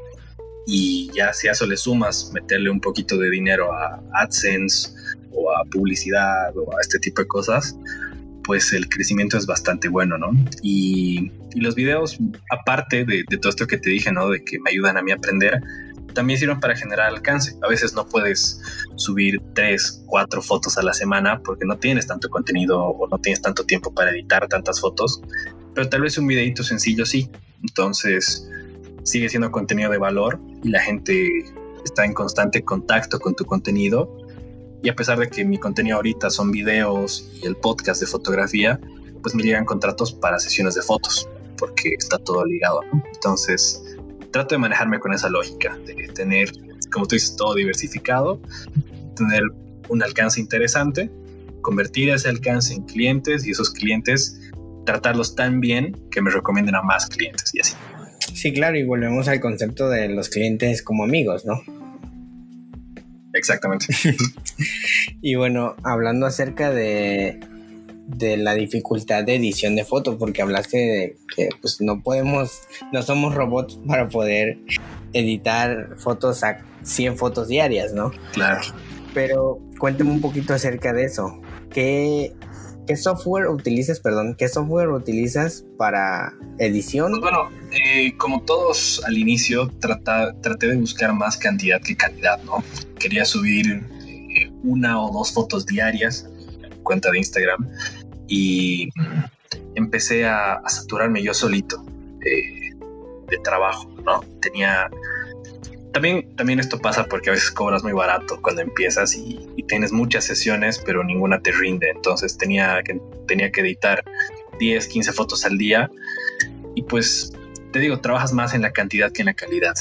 Y 0.66 1.12
ya 1.14 1.34
si 1.34 1.48
a 1.48 1.52
eso 1.52 1.66
le 1.66 1.76
sumas 1.76 2.32
meterle 2.34 2.70
un 2.70 2.80
poquito 2.80 3.18
de 3.18 3.30
dinero 3.30 3.74
a 3.74 4.02
AdSense 4.14 4.92
o 5.32 5.52
a 5.52 5.66
publicidad 5.66 6.56
o 6.56 6.78
a 6.78 6.82
este 6.82 7.00
tipo 7.00 7.22
de 7.22 7.28
cosas, 7.28 7.76
pues 8.44 8.74
el 8.74 8.90
crecimiento 8.90 9.38
es 9.38 9.46
bastante 9.46 9.88
bueno, 9.88 10.18
¿no? 10.18 10.32
Y, 10.62 11.32
los 11.56 11.76
videos, 11.76 12.18
aparte 12.50 13.06
de, 13.06 13.24
todo 13.38 13.52
esto 13.52 13.68
que 13.68 13.78
te 13.78 13.92
dije, 13.92 14.12
¿no? 14.12 14.30
De 14.30 14.44
que 14.44 14.60
me 14.60 14.72
ayudan 14.72 14.98
a 14.98 15.04
mí 15.04 15.12
a 15.12 15.16
aprender, 15.16 15.62
también 16.16 16.40
sirven 16.40 16.60
para 16.60 16.76
generar 16.76 17.10
alcance. 17.10 17.56
A 17.62 17.68
veces 17.68 17.94
no 17.94 18.08
puedes 18.08 18.60
subir 18.96 19.40
tres, 19.54 20.04
cuatro 20.08 20.42
fotos 20.42 20.80
a 20.80 20.82
la 20.82 20.94
semana 20.94 21.42
porque 21.44 21.66
no 21.66 21.78
tienes 21.78 22.08
tanto 22.08 22.30
contenido 22.30 22.80
o 22.80 23.08
no 23.08 23.20
tienes 23.20 23.42
tanto 23.42 23.66
tiempo 23.66 23.94
para 23.94 24.12
editar 24.12 24.48
tantas 24.48 24.82
fotos, 24.82 25.22
pero 25.76 25.88
tal 25.90 26.02
vez 26.02 26.18
un 26.18 26.26
videito 26.26 26.64
sencillo 26.64 27.06
sí. 27.06 27.30
Entonces 27.62 28.50
sigue 29.04 29.30
siendo 29.30 29.52
contenido 29.52 29.92
de 29.92 30.00
valor 30.00 30.40
y 30.64 30.70
la 30.70 30.82
gente 30.82 31.30
está 31.86 32.06
en 32.06 32.14
constante 32.14 32.64
contacto 32.64 33.20
con 33.20 33.36
tu 33.36 33.46
contenido 33.46 34.23
y 34.84 34.90
a 34.90 34.96
pesar 34.96 35.18
de 35.18 35.30
que 35.30 35.46
mi 35.46 35.58
contenido 35.58 35.96
ahorita 35.96 36.30
son 36.30 36.52
videos 36.52 37.32
y 37.42 37.48
el 37.48 37.56
podcast 37.56 38.02
de 38.02 38.08
fotografía, 38.08 38.80
pues 39.22 39.34
me 39.34 39.42
llegan 39.42 39.64
contratos 39.64 40.12
para 40.12 40.38
sesiones 40.38 40.76
de 40.76 40.82
fotos, 40.82 41.28
porque 41.58 41.96
está 41.98 42.18
todo 42.20 42.46
ligado. 42.46 42.82
Entonces, 43.14 43.82
trato 44.32 44.56
de 44.56 44.60
manejarme 44.60 45.00
con 45.00 45.14
esa 45.14 45.30
lógica, 45.30 45.78
de 45.86 46.10
tener, 46.10 46.52
como 46.92 47.08
tú 47.08 47.16
dices, 47.16 47.36
todo 47.38 47.56
diversificado, 47.56 48.42
tener 49.16 49.44
un 49.88 50.04
alcance 50.04 50.42
interesante, 50.42 51.10
convertir 51.62 52.10
ese 52.10 52.28
alcance 52.28 52.74
en 52.74 52.84
clientes 52.84 53.48
y 53.48 53.52
esos 53.52 53.70
clientes 53.70 54.42
tratarlos 54.86 55.34
tan 55.34 55.62
bien 55.62 55.98
que 56.12 56.22
me 56.22 56.30
recomienden 56.30 56.76
a 56.76 56.82
más 56.82 57.08
clientes 57.08 57.56
y 57.56 57.62
así. 57.62 57.76
Sí, 58.34 58.52
claro, 58.52 58.78
y 58.78 58.84
volvemos 58.84 59.30
al 59.30 59.40
concepto 59.40 59.88
de 59.88 60.10
los 60.10 60.28
clientes 60.28 60.84
como 60.84 61.06
amigos, 61.06 61.46
¿no? 61.46 61.62
Exactamente. 63.34 63.88
y 65.22 65.36
bueno, 65.36 65.76
hablando 65.84 66.26
acerca 66.26 66.72
de, 66.72 67.40
de 68.08 68.38
la 68.38 68.54
dificultad 68.54 69.24
de 69.24 69.36
edición 69.36 69.76
de 69.76 69.86
fotos, 69.86 70.16
porque 70.18 70.42
hablaste 70.42 70.78
de 70.78 71.18
que 71.36 71.50
pues 71.62 71.82
no 71.82 72.02
podemos, 72.02 72.62
no 72.92 73.02
somos 73.02 73.34
robots 73.34 73.80
para 73.88 74.08
poder 74.08 74.60
editar 75.14 75.96
fotos 75.98 76.44
a 76.44 76.60
100 76.84 77.18
fotos 77.18 77.48
diarias, 77.48 77.94
¿no? 77.94 78.12
Claro. 78.34 78.62
Pero 79.14 79.60
cuéntame 79.80 80.12
un 80.12 80.22
poquito 80.22 80.54
acerca 80.54 80.94
de 80.94 81.06
eso. 81.06 81.40
¿Qué, 81.70 82.34
¿Qué 82.88 82.98
software 82.98 83.48
utilizas, 83.48 84.00
perdón, 84.02 84.36
qué 84.38 84.50
software 84.50 84.90
utilizas 84.90 85.64
para 85.78 86.34
edición? 86.58 87.12
Pues 87.12 87.22
bueno, 87.22 87.50
eh, 87.72 88.16
como 88.18 88.44
todos 88.44 89.02
al 89.06 89.18
inicio, 89.18 89.70
traté 89.80 90.68
de 90.68 90.76
buscar 90.76 91.14
más 91.14 91.38
cantidad 91.38 91.82
que 91.82 91.96
calidad, 91.96 92.42
¿no? 92.44 92.64
Quería 93.00 93.24
subir 93.24 93.84
eh, 94.06 94.52
una 94.64 95.02
o 95.02 95.12
dos 95.14 95.34
fotos 95.34 95.66
diarias 95.66 96.28
en 96.62 96.70
mi 96.70 96.84
cuenta 96.84 97.10
de 97.10 97.20
Instagram 97.20 97.70
y 98.28 98.90
empecé 99.76 100.26
a, 100.26 100.62
saturarme 100.68 101.24
yo 101.24 101.34
solito 101.34 101.84
de, 102.20 102.76
de 103.30 103.38
trabajo, 103.44 103.90
¿no? 104.04 104.26
Tenía 104.42 104.90
también, 105.94 106.36
también 106.36 106.60
esto 106.60 106.80
pasa 106.80 107.06
porque 107.06 107.30
a 107.30 107.34
veces 107.34 107.52
cobras 107.52 107.84
muy 107.84 107.94
barato 107.94 108.42
cuando 108.42 108.62
empiezas 108.62 109.16
y, 109.16 109.40
tienes 109.68 109.94
muchas 109.94 110.26
sesiones, 110.26 110.78
pero 110.86 111.04
ninguna 111.04 111.40
te 111.40 111.52
rinde. 111.52 111.90
Entonces 111.90 112.38
tenía 112.38 112.84
que, 112.84 113.00
tenía 113.28 113.50
que 113.50 113.62
editar 113.62 114.04
10, 114.60 114.88
15 114.88 115.14
fotos 115.14 115.46
al 115.46 115.58
día. 115.58 115.90
Y 116.76 116.84
pues 116.84 117.32
te 117.72 117.80
digo, 117.80 118.00
trabajas 118.00 118.34
más 118.34 118.54
en 118.54 118.62
la 118.62 118.72
cantidad 118.72 119.12
que 119.12 119.22
en 119.22 119.28
la 119.28 119.34
calidad. 119.34 119.74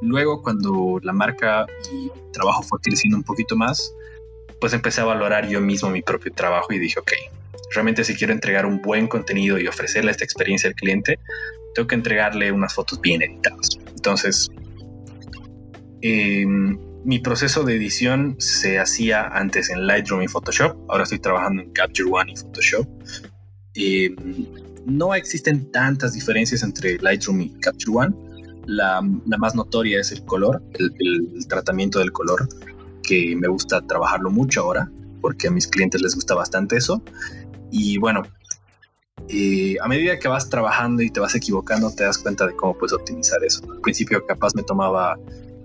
Luego, 0.00 0.42
cuando 0.42 0.98
la 1.02 1.12
marca 1.12 1.66
y 1.92 2.10
trabajo 2.32 2.62
fue 2.62 2.78
creciendo 2.80 3.18
un 3.18 3.24
poquito 3.24 3.54
más, 3.54 3.94
pues 4.60 4.72
empecé 4.72 5.02
a 5.02 5.04
valorar 5.04 5.46
yo 5.48 5.60
mismo 5.60 5.90
mi 5.90 6.02
propio 6.02 6.32
trabajo 6.32 6.72
y 6.72 6.78
dije, 6.78 6.98
ok, 7.00 7.12
realmente 7.72 8.02
si 8.02 8.14
quiero 8.14 8.32
entregar 8.32 8.64
un 8.64 8.80
buen 8.80 9.08
contenido 9.08 9.58
y 9.58 9.66
ofrecerle 9.66 10.10
esta 10.10 10.24
experiencia 10.24 10.68
al 10.68 10.74
cliente, 10.74 11.18
tengo 11.74 11.86
que 11.86 11.96
entregarle 11.96 12.50
unas 12.50 12.74
fotos 12.74 13.00
bien 13.00 13.22
editadas. 13.22 13.78
Entonces, 13.94 14.50
Em, 16.00 16.78
mi 17.04 17.18
proceso 17.18 17.64
de 17.64 17.76
edición 17.76 18.36
se 18.38 18.78
hacía 18.78 19.26
antes 19.28 19.70
en 19.70 19.86
Lightroom 19.86 20.22
y 20.22 20.28
Photoshop. 20.28 20.76
Ahora 20.88 21.04
estoy 21.04 21.18
trabajando 21.18 21.62
en 21.62 21.70
Capture 21.72 22.10
One 22.10 22.32
y 22.32 22.36
Photoshop. 22.36 22.86
Eh, 23.74 24.14
no 24.84 25.14
existen 25.14 25.70
tantas 25.70 26.14
diferencias 26.14 26.62
entre 26.62 26.98
Lightroom 26.98 27.40
y 27.40 27.50
Capture 27.60 27.92
One. 27.92 28.14
La, 28.66 29.00
más 29.00 29.54
notoria 29.54 30.00
es 30.00 30.12
el 30.12 30.24
color, 30.24 30.62
el, 30.78 31.46
tratamiento 31.48 31.98
del 32.00 32.12
color, 32.12 32.46
que 33.02 33.34
me 33.34 33.48
gusta 33.48 33.80
trabajarlo 33.80 34.30
mucho 34.30 34.60
ahora, 34.60 34.90
porque 35.22 35.48
a 35.48 35.50
mis 35.50 35.66
clientes 35.66 36.02
les 36.02 36.14
gusta 36.14 36.34
bastante 36.34 36.76
eso. 36.76 37.02
Y 37.70 37.96
bueno, 37.96 38.24
eh, 39.28 39.76
a 39.80 39.88
medida 39.88 40.18
que 40.18 40.28
vas 40.28 40.50
trabajando 40.50 41.02
y 41.02 41.10
te 41.10 41.20
vas 41.20 41.34
equivocando, 41.34 41.90
te 41.94 42.04
das 42.04 42.18
cuenta 42.18 42.46
de 42.46 42.54
cómo 42.54 42.76
puedes 42.76 42.92
optimizar 42.92 43.42
eso. 43.42 43.62
Al 43.70 43.80
principio 43.80 44.26
capaz 44.26 44.54
me 44.54 44.62
tomaba 44.62 45.16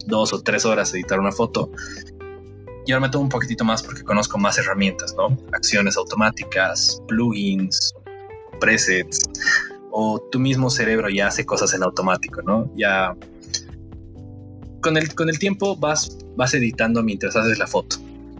dos 0.08 0.34
o 0.34 0.41
tres 0.41 0.66
horas 0.66 0.93
editar 0.93 1.20
una 1.20 1.32
foto. 1.32 1.72
Y 2.86 2.91
ahora 2.91 3.08
me 3.08 3.12
tomo 3.12 3.24
un 3.24 3.30
poquitito 3.30 3.64
más 3.64 3.82
porque 3.82 4.04
conozco 4.04 4.38
más 4.38 4.58
herramientas, 4.58 5.16
¿no? 5.18 5.38
Acciones 5.54 5.95
automáticas, 5.95 7.01
plugins, 7.08 7.93
presets, 8.60 9.20
o 9.91 10.20
tu 10.32 10.39
mismo 10.39 10.70
cerebro 10.70 11.08
ya 11.10 11.28
hace 11.28 11.45
cosas 11.45 11.74
en 11.74 11.84
automático, 11.84 12.41
¿no? 12.41 12.70
Ya 12.76 13.16
con 14.82 14.97
el, 14.97 15.14
con 15.16 15.30
el 15.30 15.39
tiempo 15.39 15.78
vas, 15.78 16.18
vas 16.36 16.54
editando 16.54 17.01
mientras 17.04 17.36
haces 17.36 17.58
la 17.58 17.68
foto. 17.68 17.97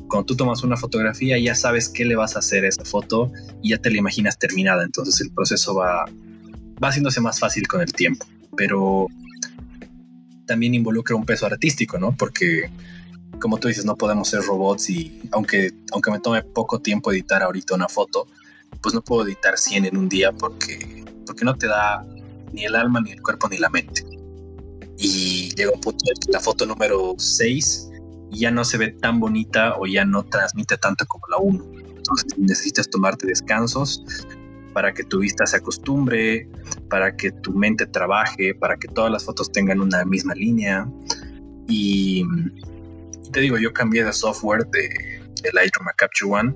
Cuando 0.10 0.26
tú 0.26 0.36
tomas 0.36 0.64
una 0.64 0.78
fotografía 0.78 1.40
ya 1.40 1.56
sabes 1.56 1.90
qué 1.90 2.06
le 2.06 2.16
vas 2.16 2.36
a 2.36 2.40
hacer 2.40 2.66
a 2.66 2.70
esa 2.70 2.84
foto 2.84 3.32
y 3.62 3.70
ya 3.70 3.78
te 3.78 3.90
la 3.90 3.98
imaginas 3.98 4.38
terminada, 4.38 4.84
entonces 4.84 5.22
el 5.22 5.32
proceso 5.32 5.76
va, 5.76 6.06
va 6.84 6.88
haciéndose 6.90 7.22
más 7.22 7.40
fácil 7.40 7.68
con 7.68 7.82
el 7.82 7.94
tiempo. 7.94 8.26
Pero 8.58 9.08
también 10.54 10.76
involucra 10.76 11.16
un 11.16 11.26
peso 11.26 11.48
artístico, 11.48 11.98
¿no? 11.98 12.16
Porque, 12.16 12.70
como 13.42 13.58
tú 13.58 13.70
dices, 13.70 13.86
no 13.86 13.96
podemos 13.96 14.30
ser 14.30 14.44
robots 14.44 14.88
y 14.92 15.20
aunque, 15.32 15.72
aunque 15.92 16.12
me 16.12 16.20
tome 16.20 16.44
poco 16.44 16.80
tiempo 16.80 17.12
editar 17.12 17.42
ahorita 17.42 17.74
una 17.74 17.88
foto, 17.88 18.28
pues 18.80 18.94
no 18.94 19.02
puedo 19.02 19.26
editar 19.26 19.58
100 19.58 19.86
en 19.86 19.98
un 19.98 20.08
día 20.08 20.32
porque, 20.32 21.04
porque 21.26 21.44
no 21.44 21.56
te 21.56 21.66
da 21.66 22.06
ni 22.52 22.66
el 22.66 22.76
alma, 22.76 23.02
ni 23.02 23.14
el 23.14 23.22
cuerpo, 23.24 23.50
ni 23.50 23.58
la 23.58 23.70
mente. 23.70 24.06
Y 25.00 25.50
llega 25.56 25.72
un 25.74 25.82
punto 25.82 26.06
en 26.08 26.22
que 26.22 26.32
la 26.32 26.40
foto 26.40 26.68
número 26.68 27.16
6 27.18 27.90
ya 28.30 28.52
no 28.52 28.64
se 28.64 28.78
ve 28.78 28.92
tan 28.92 29.20
bonita 29.20 29.74
o 29.80 29.88
ya 29.88 30.06
no 30.06 30.22
transmite 30.24 30.78
tanto 30.78 31.04
como 31.08 31.26
la 31.32 31.38
1. 31.38 31.66
Entonces 31.98 32.38
necesitas 32.38 32.88
tomarte 32.92 33.26
descansos, 33.26 34.04
para 34.74 34.94
que 34.94 35.04
tu 35.04 35.20
vista 35.20 35.46
se 35.46 35.58
acostumbre, 35.58 36.48
para 36.90 37.16
que 37.16 37.32
tu 37.32 37.54
mente 37.54 37.86
trabaje, 37.86 38.54
para 38.56 38.78
que 38.78 38.88
todas 38.88 39.12
las 39.12 39.24
fotos 39.24 39.52
tengan 39.52 39.80
una 39.80 40.04
misma 40.06 40.34
línea. 40.34 40.88
Y, 41.68 42.26
te 43.32 43.40
digo, 43.40 43.58
yo 43.58 43.72
cambié 43.74 44.04
de 44.04 44.14
software 44.14 44.66
de, 44.68 44.90
de 45.42 45.52
Lightroom 45.54 45.88
a 45.88 45.94
Capture 45.94 46.32
One 46.32 46.54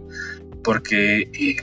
porque, 0.64 1.22
eh, 1.22 1.56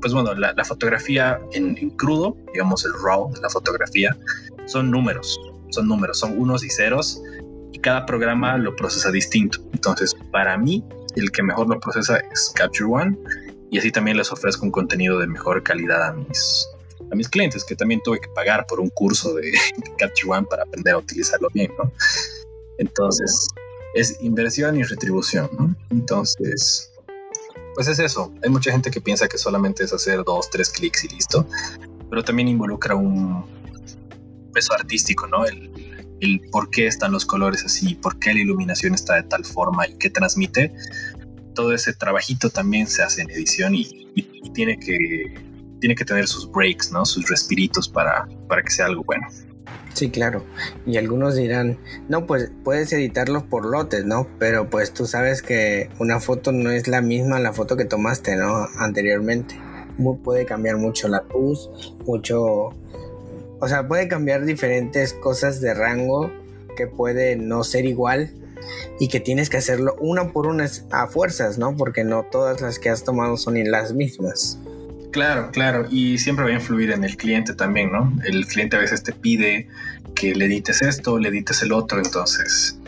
pues 0.00 0.14
bueno, 0.14 0.32
la, 0.34 0.64
fotografía 0.64 1.38
en, 1.52 1.90
crudo, 1.90 2.36
digamos 2.54 2.86
el 2.86 2.92
RAW 3.04 3.30
de 3.34 3.40
la 3.42 3.50
fotografía, 3.50 4.16
son 4.64 4.90
números, 4.90 5.38
son 5.68 5.88
números, 5.88 6.20
son 6.20 6.40
unos 6.40 6.64
y 6.64 6.70
ceros 6.70 7.22
y 7.72 7.78
cada 7.80 8.06
programa 8.06 8.56
lo 8.56 8.74
procesa 8.76 9.10
distinto. 9.10 9.58
Entonces, 9.74 10.16
para 10.32 10.56
mí, 10.56 10.82
el 11.16 11.30
que 11.32 11.42
mejor 11.42 11.68
lo 11.68 11.78
procesa 11.80 12.16
es 12.32 12.50
Capture 12.56 12.90
One 12.90 13.18
y 13.70 13.78
así 13.78 13.92
también 13.92 14.16
les 14.16 14.32
ofrezco 14.32 14.66
un 14.66 14.72
contenido 14.72 15.18
de 15.18 15.26
mejor 15.26 15.62
calidad 15.62 16.02
a 16.02 16.12
mis, 16.12 16.68
a 17.10 17.14
mis 17.14 17.28
clientes, 17.28 17.64
que 17.64 17.76
también 17.76 18.00
tuve 18.02 18.20
que 18.20 18.28
pagar 18.34 18.66
por 18.66 18.80
un 18.80 18.90
curso 18.90 19.34
de, 19.34 19.52
Capture 19.98 20.30
One 20.30 20.46
para 20.50 20.64
aprender 20.64 20.94
a 20.94 20.98
utilizarlo 20.98 21.48
bien. 21.54 21.70
Entonces, 22.78 23.48
es 23.94 24.20
inversión 24.20 24.76
y 24.76 24.82
retribución. 24.82 25.76
Entonces, 25.90 26.92
pues 27.74 27.86
es 27.86 28.00
eso. 28.00 28.32
Hay 28.42 28.50
mucha 28.50 28.72
gente 28.72 28.90
que 28.90 29.00
piensa 29.00 29.28
que 29.28 29.38
solamente 29.38 29.84
es 29.84 29.92
hacer 29.92 30.24
dos, 30.24 30.50
tres 30.50 30.70
clics 30.70 31.04
y 31.04 31.08
listo, 31.08 31.46
pero 32.08 32.24
también 32.24 32.48
involucra 32.48 32.96
un 32.96 33.44
peso 34.52 34.74
artístico, 34.74 35.28
¿no? 35.28 35.44
El 35.46 35.70
por 36.50 36.68
qué 36.70 36.86
están 36.86 37.12
los 37.12 37.24
colores 37.24 37.64
así, 37.64 37.94
por 37.94 38.18
qué 38.18 38.34
la 38.34 38.40
iluminación 38.40 38.94
está 38.94 39.14
de 39.14 39.22
tal 39.22 39.44
forma 39.44 39.86
y 39.86 39.94
qué 39.94 40.10
transmite 40.10 40.70
todo 41.60 41.74
ese 41.74 41.92
trabajito 41.92 42.48
también 42.48 42.86
se 42.86 43.02
hace 43.02 43.20
en 43.20 43.30
edición 43.30 43.74
y, 43.74 43.84
tiene, 44.54 44.78
que, 44.78 45.34
tiene 45.78 45.94
que 45.94 46.06
tener 46.06 46.26
sus 46.26 46.50
breaks, 46.50 46.90
¿no? 46.90 47.04
Sus 47.04 47.28
respiritos 47.28 47.86
para, 47.86 48.26
para 48.48 48.62
que 48.62 48.70
sea 48.70 48.86
algo 48.86 49.04
bueno. 49.04 49.28
Sí, 49.92 50.08
claro. 50.10 50.42
Y 50.86 50.96
algunos 50.96 51.36
dirán, 51.36 51.78
no, 52.08 52.26
pues 52.26 52.50
puedes 52.64 52.90
editarlos 52.94 53.42
por 53.42 53.66
lotes, 53.66 54.06
¿no? 54.06 54.26
Pero 54.38 54.70
pues 54.70 54.94
tú 54.94 55.04
sabes 55.04 55.42
que 55.42 55.90
una 55.98 56.18
foto 56.18 56.50
no 56.50 56.70
es 56.70 56.88
la 56.88 57.02
misma 57.02 57.38
la 57.40 57.52
foto 57.52 57.76
que 57.76 57.84
tomaste, 57.84 58.36
¿no? 58.36 58.66
Anteriormente. 58.78 59.60
puede 60.24 60.46
cambiar 60.46 60.78
mucho 60.78 61.08
la 61.08 61.22
luz, 61.34 61.68
mucho... 62.06 62.70
O 63.62 63.68
sea, 63.68 63.86
puede 63.86 64.08
cambiar 64.08 64.46
diferentes 64.46 65.12
cosas 65.12 65.60
de 65.60 65.74
rango 65.74 66.32
que 66.74 66.86
puede 66.86 67.36
no 67.36 67.64
ser 67.64 67.84
igual 67.84 68.39
y 68.98 69.08
que 69.08 69.20
tienes 69.20 69.50
que 69.50 69.56
hacerlo 69.56 69.96
una 70.00 70.32
por 70.32 70.46
una 70.46 70.66
a 70.90 71.06
fuerzas, 71.06 71.58
¿no? 71.58 71.76
Porque 71.76 72.04
no 72.04 72.24
todas 72.30 72.60
las 72.60 72.78
que 72.78 72.90
has 72.90 73.04
tomado 73.04 73.36
son 73.36 73.62
las 73.70 73.92
mismas. 73.92 74.58
Claro, 75.12 75.50
claro, 75.50 75.86
y 75.90 76.18
siempre 76.18 76.44
va 76.44 76.50
a 76.52 76.54
influir 76.54 76.92
en 76.92 77.02
el 77.02 77.16
cliente 77.16 77.54
también, 77.54 77.90
¿no? 77.90 78.12
El 78.24 78.46
cliente 78.46 78.76
a 78.76 78.78
veces 78.78 79.02
te 79.02 79.12
pide 79.12 79.68
que 80.14 80.34
le 80.34 80.44
edites 80.44 80.82
esto, 80.82 81.18
le 81.18 81.28
edites 81.30 81.62
el 81.62 81.72
otro, 81.72 81.98
entonces 81.98 82.80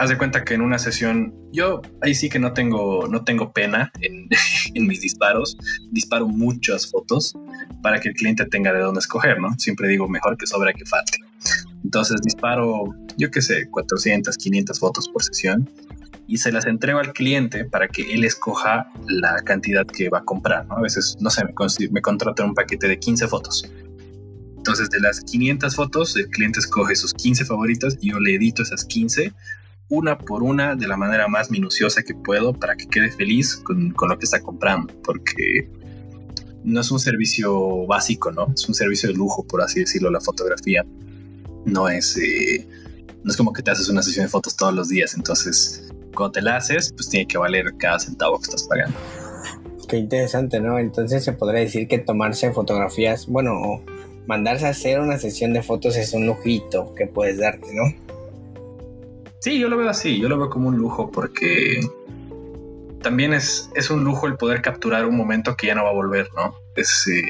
haz 0.00 0.08
de 0.08 0.16
cuenta 0.16 0.44
que 0.44 0.54
en 0.54 0.62
una 0.62 0.78
sesión, 0.78 1.34
yo 1.52 1.82
ahí 2.00 2.14
sí 2.14 2.30
que 2.30 2.38
no 2.38 2.54
tengo, 2.54 3.06
no 3.06 3.22
tengo 3.22 3.52
pena 3.52 3.92
en, 4.00 4.28
en, 4.74 4.86
mis 4.86 5.02
disparos, 5.02 5.58
disparo 5.90 6.26
muchas 6.26 6.90
fotos 6.90 7.34
para 7.82 8.00
que 8.00 8.08
el 8.08 8.14
cliente 8.14 8.46
tenga 8.46 8.72
de 8.72 8.80
dónde 8.80 9.00
escoger, 9.00 9.38
¿no? 9.38 9.52
Siempre 9.58 9.88
digo 9.88 10.08
mejor 10.08 10.38
que 10.38 10.46
sobra 10.46 10.72
que 10.72 10.86
falte. 10.86 11.18
Entonces 11.84 12.20
disparo, 12.22 12.94
yo 13.20 13.30
qué 13.30 13.42
sé, 13.42 13.68
400, 13.70 14.36
500 14.36 14.78
fotos 14.78 15.08
por 15.08 15.22
sesión 15.22 15.68
y 16.26 16.38
se 16.38 16.50
las 16.50 16.66
entrego 16.66 17.00
al 17.00 17.12
cliente 17.12 17.64
para 17.64 17.86
que 17.88 18.14
él 18.14 18.24
escoja 18.24 18.90
la 19.08 19.36
cantidad 19.44 19.86
que 19.86 20.08
va 20.08 20.18
a 20.18 20.24
comprar. 20.24 20.66
¿no? 20.66 20.78
A 20.78 20.80
veces, 20.80 21.16
no 21.20 21.28
sé, 21.28 21.44
me, 21.44 21.52
me 21.90 22.00
contratan 22.00 22.48
un 22.48 22.54
paquete 22.54 22.88
de 22.88 22.98
15 22.98 23.28
fotos. 23.28 23.70
Entonces, 24.56 24.90
de 24.90 25.00
las 25.00 25.20
500 25.20 25.74
fotos, 25.74 26.16
el 26.16 26.28
cliente 26.28 26.60
escoge 26.60 26.96
sus 26.96 27.12
15 27.14 27.44
favoritas 27.44 27.98
y 28.00 28.10
yo 28.10 28.20
le 28.20 28.34
edito 28.34 28.62
esas 28.62 28.84
15 28.84 29.32
una 29.90 30.16
por 30.16 30.44
una 30.44 30.76
de 30.76 30.86
la 30.86 30.96
manera 30.96 31.26
más 31.26 31.50
minuciosa 31.50 32.02
que 32.02 32.14
puedo 32.14 32.54
para 32.54 32.76
que 32.76 32.86
quede 32.86 33.10
feliz 33.10 33.56
con, 33.56 33.90
con, 33.90 34.08
lo 34.08 34.18
que 34.18 34.24
está 34.24 34.40
comprando, 34.40 34.94
porque 35.02 35.68
no 36.62 36.80
es 36.80 36.90
un 36.92 37.00
servicio 37.00 37.86
básico, 37.86 38.30
¿no? 38.30 38.52
Es 38.54 38.68
un 38.68 38.74
servicio 38.74 39.08
de 39.08 39.16
lujo, 39.16 39.44
por 39.44 39.62
así 39.62 39.80
decirlo, 39.80 40.10
la 40.10 40.20
fotografía 40.20 40.86
no 41.64 41.88
es, 41.88 42.16
eh, 42.16 42.68
no 43.22 43.30
es 43.30 43.36
como 43.36 43.52
que 43.52 43.62
te 43.62 43.70
haces 43.70 43.88
una 43.88 44.02
sesión 44.02 44.26
de 44.26 44.30
fotos 44.30 44.56
todos 44.56 44.74
los 44.74 44.88
días. 44.88 45.14
Entonces, 45.14 45.90
cuando 46.14 46.32
te 46.32 46.42
la 46.42 46.56
haces, 46.56 46.92
pues 46.92 47.08
tiene 47.08 47.26
que 47.26 47.38
valer 47.38 47.74
cada 47.78 47.98
centavo 47.98 48.38
que 48.38 48.44
estás 48.44 48.64
pagando. 48.64 48.96
Qué 49.88 49.96
interesante, 49.96 50.60
¿no? 50.60 50.78
Entonces 50.78 51.24
se 51.24 51.32
podría 51.32 51.60
decir 51.60 51.88
que 51.88 51.98
tomarse 51.98 52.52
fotografías, 52.52 53.26
bueno, 53.26 53.82
mandarse 54.26 54.66
a 54.66 54.70
hacer 54.70 55.00
una 55.00 55.18
sesión 55.18 55.52
de 55.52 55.62
fotos 55.62 55.96
es 55.96 56.12
un 56.12 56.26
lujito 56.26 56.94
que 56.94 57.08
puedes 57.08 57.38
darte, 57.38 57.66
¿no? 57.74 57.92
Sí, 59.40 59.58
yo 59.58 59.68
lo 59.68 59.76
veo 59.76 59.88
así, 59.88 60.20
yo 60.20 60.28
lo 60.28 60.38
veo 60.38 60.50
como 60.50 60.68
un 60.68 60.76
lujo 60.76 61.10
porque 61.10 61.80
también 63.02 63.32
es, 63.32 63.70
es 63.74 63.90
un 63.90 64.04
lujo 64.04 64.26
el 64.26 64.36
poder 64.36 64.62
capturar 64.62 65.06
un 65.06 65.16
momento 65.16 65.56
que 65.56 65.66
ya 65.66 65.74
no 65.74 65.82
va 65.82 65.90
a 65.90 65.94
volver, 65.94 66.28
¿no? 66.36 66.54
Es 66.76 67.08
eh, 67.08 67.22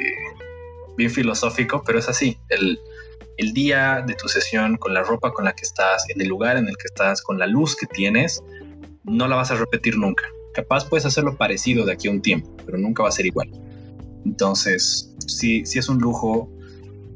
bien 0.97 1.11
filosófico, 1.11 1.83
pero 1.87 1.99
es 1.99 2.09
así. 2.09 2.37
El, 2.49 2.79
el 3.41 3.55
día 3.55 4.05
de 4.07 4.15
tu 4.15 4.29
sesión, 4.29 4.77
con 4.77 4.93
la 4.93 5.03
ropa 5.03 5.33
con 5.33 5.47
la 5.47 5.55
que 5.55 5.63
estás, 5.63 6.05
en 6.11 6.21
el 6.21 6.29
lugar 6.29 6.59
en 6.59 6.69
el 6.69 6.77
que 6.77 6.85
estás, 6.85 7.23
con 7.23 7.39
la 7.39 7.47
luz 7.47 7.75
que 7.75 7.87
tienes, 7.87 8.43
no 9.05 9.29
la 9.29 9.37
vas 9.37 9.51
a 9.51 9.55
repetir 9.55 9.97
nunca. 9.97 10.25
Capaz 10.53 10.85
puedes 10.85 11.07
hacerlo 11.07 11.39
parecido 11.39 11.87
de 11.87 11.93
aquí 11.95 12.09
a 12.09 12.11
un 12.11 12.21
tiempo, 12.21 12.55
pero 12.67 12.77
nunca 12.77 13.03
va 13.03 13.09
a 13.09 13.13
ser 13.13 13.25
igual. 13.25 13.51
Entonces, 14.27 15.15
sí, 15.27 15.65
sí 15.65 15.79
es 15.79 15.89
un 15.89 15.99
lujo 16.01 16.53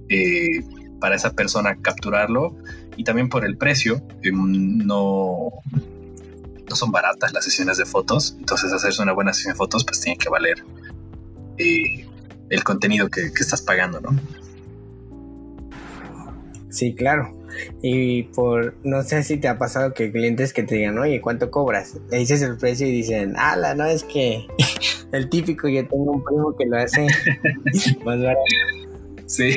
eh, 0.09 0.64
para 0.99 1.14
esa 1.14 1.35
persona 1.35 1.77
capturarlo 1.83 2.57
y 2.97 3.05
también 3.05 3.29
por 3.29 3.45
el 3.45 3.59
precio. 3.59 4.01
Eh, 4.22 4.31
no, 4.33 5.51
no 6.70 6.77
son 6.77 6.91
baratas 6.91 7.35
las 7.35 7.45
sesiones 7.45 7.77
de 7.77 7.85
fotos, 7.85 8.35
entonces 8.39 8.72
hacerse 8.72 9.03
una 9.03 9.12
buena 9.12 9.35
sesión 9.35 9.53
de 9.53 9.59
fotos 9.59 9.85
pues 9.85 10.01
tiene 10.01 10.16
que 10.16 10.31
valer 10.31 10.64
eh, 11.59 12.09
el 12.49 12.64
contenido 12.64 13.11
que, 13.11 13.31
que 13.31 13.43
estás 13.43 13.61
pagando, 13.61 14.01
¿no? 14.01 14.18
Sí, 16.75 16.93
claro. 16.93 17.33
Y 17.83 18.25
por, 18.25 18.75
no 18.83 19.05
sé 19.05 19.22
si 19.22 19.37
te 19.37 19.47
ha 19.47 19.59
pasado 19.59 19.95
que 19.95 20.11
clientes 20.11 20.53
que 20.53 20.64
te 20.64 20.75
digan, 20.75 20.99
oye, 20.99 21.20
¿cuánto 21.20 21.49
cobras? 21.53 21.97
Le 22.11 22.18
dices 22.18 22.43
el 22.43 22.57
precio 22.57 22.89
y 22.89 22.91
dicen, 22.91 23.35
ala, 23.37 23.77
no 23.77 23.85
es 23.85 24.03
que 24.03 24.45
el 25.12 25.31
típico, 25.31 25.68
yo 25.68 25.87
tengo 25.87 26.11
un 26.11 26.25
primo 26.25 26.57
que 26.57 26.66
lo 26.66 26.77
hace 26.79 27.07
más 28.05 28.18
barato. 28.18 28.41
Sí. 29.27 29.55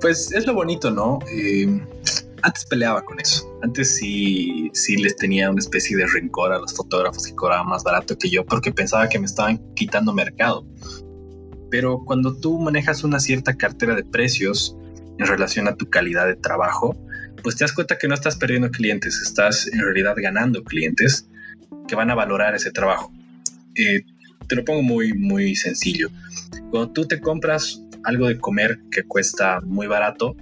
Pues 0.00 0.32
es 0.32 0.46
lo 0.46 0.54
bonito, 0.54 0.90
¿no? 0.90 1.18
Eh, 1.30 1.78
antes 2.40 2.64
peleaba 2.64 3.02
con 3.02 3.20
eso. 3.20 3.54
Antes 3.62 3.96
sí, 3.96 4.70
sí 4.72 4.96
les 4.96 5.14
tenía 5.16 5.50
una 5.50 5.60
especie 5.60 5.94
de 5.94 6.06
rencor 6.06 6.54
a 6.54 6.58
los 6.58 6.72
fotógrafos 6.72 7.26
que 7.26 7.34
cobraban 7.34 7.68
más 7.68 7.84
barato 7.84 8.16
que 8.16 8.30
yo 8.30 8.46
porque 8.46 8.72
pensaba 8.72 9.10
que 9.10 9.18
me 9.18 9.26
estaban 9.26 9.60
quitando 9.74 10.14
mercado. 10.14 10.64
Pero 11.72 12.04
cuando 12.04 12.36
tú 12.36 12.60
manejas 12.60 13.02
una 13.02 13.18
cierta 13.18 13.56
cartera 13.56 13.94
de 13.94 14.04
precios 14.04 14.76
en 15.18 15.26
relación 15.26 15.68
a 15.68 15.74
tu 15.74 15.88
calidad 15.88 16.26
de 16.26 16.36
trabajo, 16.36 16.94
pues 17.42 17.56
te 17.56 17.64
das 17.64 17.72
cuenta 17.72 17.96
que 17.96 18.08
no 18.08 18.14
estás 18.14 18.36
perdiendo 18.36 18.70
clientes, 18.70 19.22
estás 19.22 19.68
en 19.68 19.80
realidad 19.80 20.14
ganando 20.18 20.62
clientes 20.64 21.26
que 21.88 21.94
van 21.94 22.10
a 22.10 22.14
valorar 22.14 22.54
ese 22.54 22.72
trabajo. 22.72 23.10
Eh, 23.74 24.04
te 24.48 24.54
lo 24.54 24.66
pongo 24.66 24.82
muy, 24.82 25.14
muy 25.14 25.56
sencillo. 25.56 26.10
Cuando 26.70 26.90
tú 26.90 27.08
te 27.08 27.22
compras 27.22 27.80
algo 28.04 28.28
de 28.28 28.38
comer 28.38 28.78
que 28.90 29.04
cuesta 29.04 29.62
muy 29.62 29.86
barato, 29.86 30.36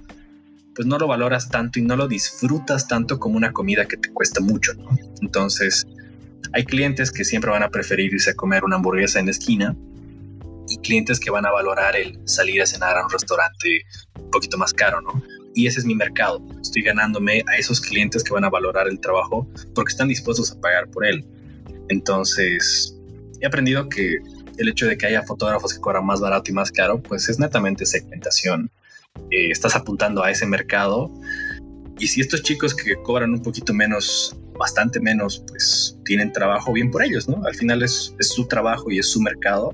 pues 0.75 0.85
no 0.85 0.97
lo 0.97 1.07
valoras 1.07 1.47
tanto 1.47 1.79
y 1.79 1.81
no 1.81 1.95
lo 1.95 2.09
disfrutas 2.09 2.89
tanto 2.89 3.19
como 3.19 3.37
una 3.37 3.53
comida 3.53 3.87
que 3.87 3.95
te 3.95 4.09
cuesta 4.09 4.41
mucho, 4.41 4.73
Entonces, 5.21 5.87
hay 6.51 6.65
clientes 6.65 7.09
que 7.09 7.23
siempre 7.23 7.51
van 7.51 7.63
a 7.63 7.69
preferir 7.69 8.13
irse 8.13 8.31
a 8.31 8.33
comer 8.33 8.65
una 8.65 8.75
hamburguesa 8.75 9.21
en 9.21 9.27
la 9.27 9.31
esquina 9.31 9.77
y 10.71 10.77
clientes 10.77 11.19
que 11.19 11.29
van 11.29 11.45
a 11.45 11.51
valorar 11.51 11.95
el 11.95 12.17
salir 12.25 12.61
a 12.61 12.65
cenar 12.65 12.97
a 12.97 13.03
un 13.03 13.11
restaurante 13.11 13.81
un 14.17 14.31
poquito 14.31 14.57
más 14.57 14.73
caro, 14.73 15.01
¿no? 15.01 15.21
Y 15.53 15.67
ese 15.67 15.79
es 15.79 15.85
mi 15.85 15.95
mercado. 15.95 16.41
Estoy 16.61 16.81
ganándome 16.83 17.43
a 17.47 17.57
esos 17.57 17.81
clientes 17.81 18.23
que 18.23 18.33
van 18.33 18.45
a 18.45 18.49
valorar 18.49 18.87
el 18.87 18.99
trabajo 18.99 19.45
porque 19.75 19.91
están 19.91 20.07
dispuestos 20.07 20.51
a 20.51 20.61
pagar 20.61 20.87
por 20.89 21.05
él. 21.05 21.25
Entonces, 21.89 22.97
he 23.41 23.45
aprendido 23.45 23.89
que 23.89 24.19
el 24.57 24.69
hecho 24.69 24.87
de 24.87 24.97
que 24.97 25.07
haya 25.07 25.23
fotógrafos 25.23 25.73
que 25.73 25.81
cobran 25.81 26.05
más 26.05 26.21
barato 26.21 26.49
y 26.51 26.53
más 26.53 26.71
caro, 26.71 27.01
pues 27.01 27.27
es 27.27 27.37
netamente 27.37 27.85
segmentación. 27.85 28.71
Eh, 29.29 29.51
estás 29.51 29.75
apuntando 29.75 30.23
a 30.23 30.31
ese 30.31 30.45
mercado 30.45 31.11
y 31.99 32.07
si 32.07 32.21
estos 32.21 32.43
chicos 32.43 32.73
que 32.73 32.95
cobran 33.03 33.31
un 33.31 33.41
poquito 33.41 33.73
menos, 33.73 34.35
bastante 34.57 34.99
menos, 34.99 35.43
pues 35.47 35.97
tienen 36.05 36.31
trabajo 36.31 36.71
bien 36.71 36.89
por 36.89 37.03
ellos, 37.03 37.27
¿no? 37.27 37.45
Al 37.45 37.55
final 37.55 37.83
es, 37.83 38.15
es 38.19 38.29
su 38.29 38.47
trabajo 38.47 38.89
y 38.89 38.99
es 38.99 39.07
su 39.07 39.21
mercado. 39.21 39.73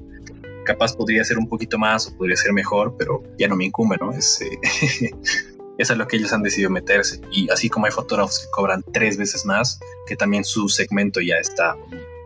Capaz 0.68 0.94
podría 0.94 1.24
ser 1.24 1.38
un 1.38 1.48
poquito 1.48 1.78
más 1.78 2.08
o 2.08 2.18
podría 2.18 2.36
ser 2.36 2.52
mejor, 2.52 2.96
pero 2.98 3.24
ya 3.38 3.48
no 3.48 3.56
me 3.56 3.64
incumbe, 3.64 3.96
¿no? 4.02 4.12
Es, 4.12 4.42
eh, 4.42 5.12
es 5.78 5.92
a 5.92 5.96
lo 5.96 6.06
que 6.10 6.18
ellos 6.18 6.34
han 6.34 6.44
decidido 6.44 6.70
meterse. 6.70 7.22
Y 7.32 7.50
así 7.50 7.70
como 7.70 7.86
hay 7.86 7.94
fotógrafos 7.94 8.40
que 8.40 8.52
cobran 8.52 8.84
tres 8.92 9.16
veces 9.16 9.46
más, 9.46 9.80
que 10.08 10.18
también 10.18 10.44
su 10.44 10.68
segmento 10.68 11.22
ya 11.22 11.38
está 11.38 11.78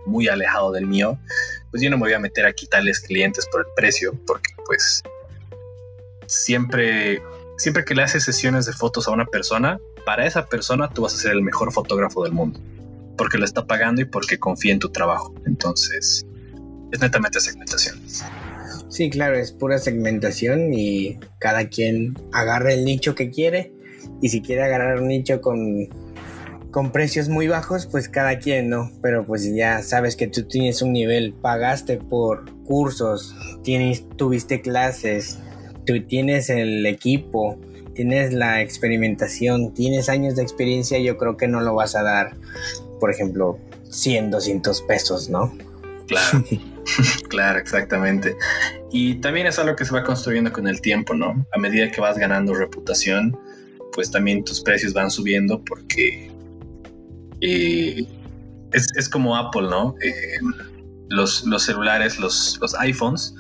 muy 0.08 0.28
alejado 0.28 0.72
del 0.72 0.88
mío, 0.88 1.20
pues 1.70 1.84
yo 1.84 1.92
no 1.92 1.98
me 1.98 2.06
voy 2.06 2.14
a 2.14 2.20
meter 2.20 2.48
a 2.48 2.54
quitarles 2.54 3.00
clientes 3.00 3.48
por 3.52 3.62
el 3.62 3.68
precio, 3.76 4.18
porque 4.26 4.50
pues 4.66 5.04
siempre, 6.26 7.22
siempre 7.58 7.86
que 7.86 7.94
le 7.94 8.02
haces 8.02 8.24
sesiones 8.24 8.66
de 8.66 8.74
fotos 8.74 9.08
a 9.08 9.12
una 9.12 9.26
persona, 9.26 9.80
para 10.04 10.26
esa 10.26 10.48
persona 10.48 10.90
tú 10.90 11.04
vas 11.04 11.14
a 11.14 11.18
ser 11.18 11.34
el 11.34 11.44
mejor 11.44 11.72
fotógrafo 11.72 12.24
del 12.24 12.34
mundo, 12.34 12.60
porque 13.18 13.38
lo 13.38 13.46
está 13.46 13.68
pagando 13.68 14.02
y 14.02 14.06
porque 14.06 14.40
confía 14.40 14.74
en 14.74 14.80
tu 14.80 14.90
trabajo. 14.90 15.36
Entonces, 15.46 16.26
es 16.92 17.00
netamente 17.00 17.40
segmentación. 17.40 18.00
Sí, 18.90 19.10
claro, 19.10 19.38
es 19.38 19.52
pura 19.52 19.80
segmentación 19.80 20.74
y 20.74 21.18
cada 21.40 21.70
quien 21.70 22.18
agarra 22.34 22.74
el 22.74 22.84
nicho 22.84 23.16
que 23.16 23.30
quiere 23.30 23.74
y 24.22 24.30
si 24.30 24.42
quiere 24.42 24.64
agarrar 24.64 25.00
un 25.00 25.08
nicho 25.08 25.42
con 25.42 25.90
con 26.72 26.92
precios 26.92 27.28
muy 27.28 27.48
bajos, 27.48 27.86
pues 27.86 28.08
cada 28.08 28.40
quien, 28.40 28.70
¿no? 28.70 28.92
Pero 29.02 29.26
pues 29.26 29.54
ya 29.54 29.84
sabes 29.84 30.16
que 30.16 30.28
tú 30.28 30.44
tienes 30.44 30.82
un 30.82 30.94
nivel, 30.94 31.34
pagaste 31.34 31.98
por 31.98 32.50
cursos, 32.64 33.36
tienes, 33.64 34.08
tuviste 34.16 34.62
clases, 34.62 35.38
tú 35.86 36.02
tienes 36.08 36.50
el 36.50 36.86
equipo, 36.86 37.60
tienes 37.94 38.34
la 38.34 38.62
experimentación, 38.62 39.74
tienes 39.74 40.08
años 40.08 40.36
de 40.36 40.44
experiencia, 40.44 40.98
yo 41.00 41.18
creo 41.18 41.36
que 41.36 41.48
no 41.48 41.60
lo 41.60 41.76
vas 41.76 41.96
a 41.96 42.04
dar, 42.04 42.38
por 43.00 43.12
ejemplo, 43.12 43.60
100, 43.90 44.32
200 44.32 44.82
pesos, 44.84 45.30
¿no? 45.30 45.54
Claro, 46.08 46.44
claro, 47.30 47.60
exactamente. 47.60 48.36
Y 48.92 49.16
también 49.16 49.48
es 49.48 49.60
algo 49.60 49.76
que 49.76 49.86
se 49.86 49.94
va 49.94 50.04
construyendo 50.04 50.52
con 50.52 50.68
el 50.68 50.82
tiempo, 50.82 51.14
¿no? 51.14 51.46
A 51.54 51.60
medida 51.60 51.90
que 51.92 52.02
vas 52.02 52.18
ganando 52.18 52.54
reputación, 52.54 53.38
pues 53.94 54.12
también 54.12 54.44
tus 54.44 54.62
precios 54.62 54.94
van 54.94 55.12
subiendo 55.12 55.64
porque 55.64 56.32
eh, 57.42 58.06
es, 58.72 59.10
como 59.10 59.36
Apple, 59.36 59.64
¿no? 59.64 59.96
Eh, 60.02 60.40
los, 61.10 61.44
los, 61.46 61.64
celulares, 61.64 62.20
los, 62.20 62.58
los, 62.62 62.74
iPhones, 62.76 63.34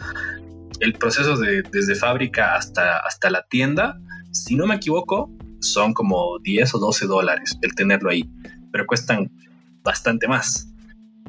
el 0.79 0.93
proceso 0.93 1.37
de, 1.37 1.63
desde 1.71 1.95
fábrica 1.95 2.55
hasta, 2.55 2.97
hasta 2.99 3.29
la 3.29 3.43
tienda, 3.49 3.99
si 4.31 4.55
no 4.55 4.65
me 4.65 4.75
equivoco, 4.75 5.31
son 5.59 5.93
como 5.93 6.39
10 6.39 6.75
o 6.75 6.79
12 6.79 7.05
dólares 7.05 7.57
el 7.61 7.73
tenerlo 7.75 8.09
ahí, 8.09 8.29
pero 8.71 8.85
cuestan 8.87 9.31
bastante 9.83 10.27
más 10.27 10.70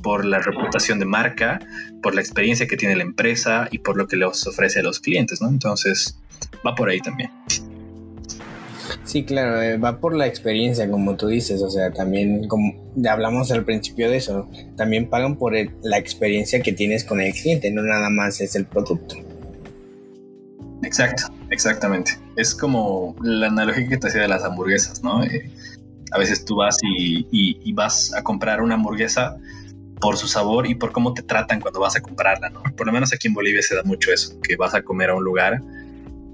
por 0.03 0.25
la 0.25 0.41
reputación 0.41 0.99
de 0.99 1.05
marca, 1.05 1.61
por 2.03 2.15
la 2.15 2.21
experiencia 2.21 2.67
que 2.67 2.77
tiene 2.77 2.97
la 2.97 3.03
empresa 3.03 3.69
y 3.71 3.79
por 3.79 3.97
lo 3.97 4.07
que 4.07 4.17
les 4.17 4.47
ofrece 4.47 4.81
a 4.81 4.83
los 4.83 5.01
clientes, 5.01 5.41
¿no? 5.41 5.49
Entonces, 5.49 6.19
va 6.67 6.75
por 6.75 6.89
ahí 6.89 7.01
también. 7.01 7.31
Sí, 9.05 9.25
claro, 9.25 9.61
eh, 9.63 9.79
va 9.79 9.99
por 9.99 10.15
la 10.15 10.27
experiencia, 10.27 10.91
como 10.91 11.17
tú 11.17 11.29
dices, 11.29 11.63
o 11.63 11.71
sea, 11.71 11.93
también 11.93 12.47
como 12.49 12.75
hablamos 13.09 13.51
al 13.51 13.65
principio 13.65 14.11
de 14.11 14.17
eso, 14.17 14.49
también 14.77 15.09
pagan 15.09 15.37
por 15.37 15.55
la 15.83 15.99
experiencia 15.99 16.61
que 16.61 16.73
tienes 16.73 17.05
con 17.05 17.21
el 17.21 17.33
cliente, 17.33 17.71
no 17.71 17.83
nada 17.83 18.11
más 18.11 18.41
es 18.41 18.55
el 18.55 18.67
producto. 18.67 19.17
Exacto, 20.83 21.33
exactamente. 21.51 22.19
Es 22.37 22.55
como 22.55 23.17
la 23.23 23.47
analogía 23.49 23.89
que 23.89 23.97
te 23.97 24.09
hacía 24.09 24.23
de 24.23 24.29
las 24.29 24.43
hamburguesas, 24.45 25.03
¿no? 25.03 25.23
Eh, 25.25 25.51
a 26.13 26.19
veces 26.19 26.45
tú 26.45 26.57
vas 26.57 26.77
y, 26.83 27.73
vas 27.73 28.13
a 28.15 28.23
comprar 28.23 28.61
una 28.61 28.75
hamburguesa 28.75 29.37
por 30.03 30.17
su 30.17 30.27
sabor 30.27 30.67
y 30.67 30.75
por 30.75 30.91
cómo 30.91 31.15
te 31.15 31.23
tratan 31.23 31.61
cuando 31.61 31.79
vas 31.79 31.95
a 31.95 32.01
comprarla, 32.01 32.51
¿no? 32.51 32.61
Por 32.77 32.89
lo 32.89 32.93
menos 32.93 33.13
aquí 33.13 33.29
en 33.29 33.35
Bolivia 33.35 33.63
se 33.63 33.77
da 33.77 33.85
mucho 33.85 34.13
eso, 34.13 34.39
que 34.41 34.57
vas 34.57 34.75
a 34.75 34.83
comer 34.83 35.11
a 35.11 35.15
un 35.15 35.23
lugar 35.23 35.63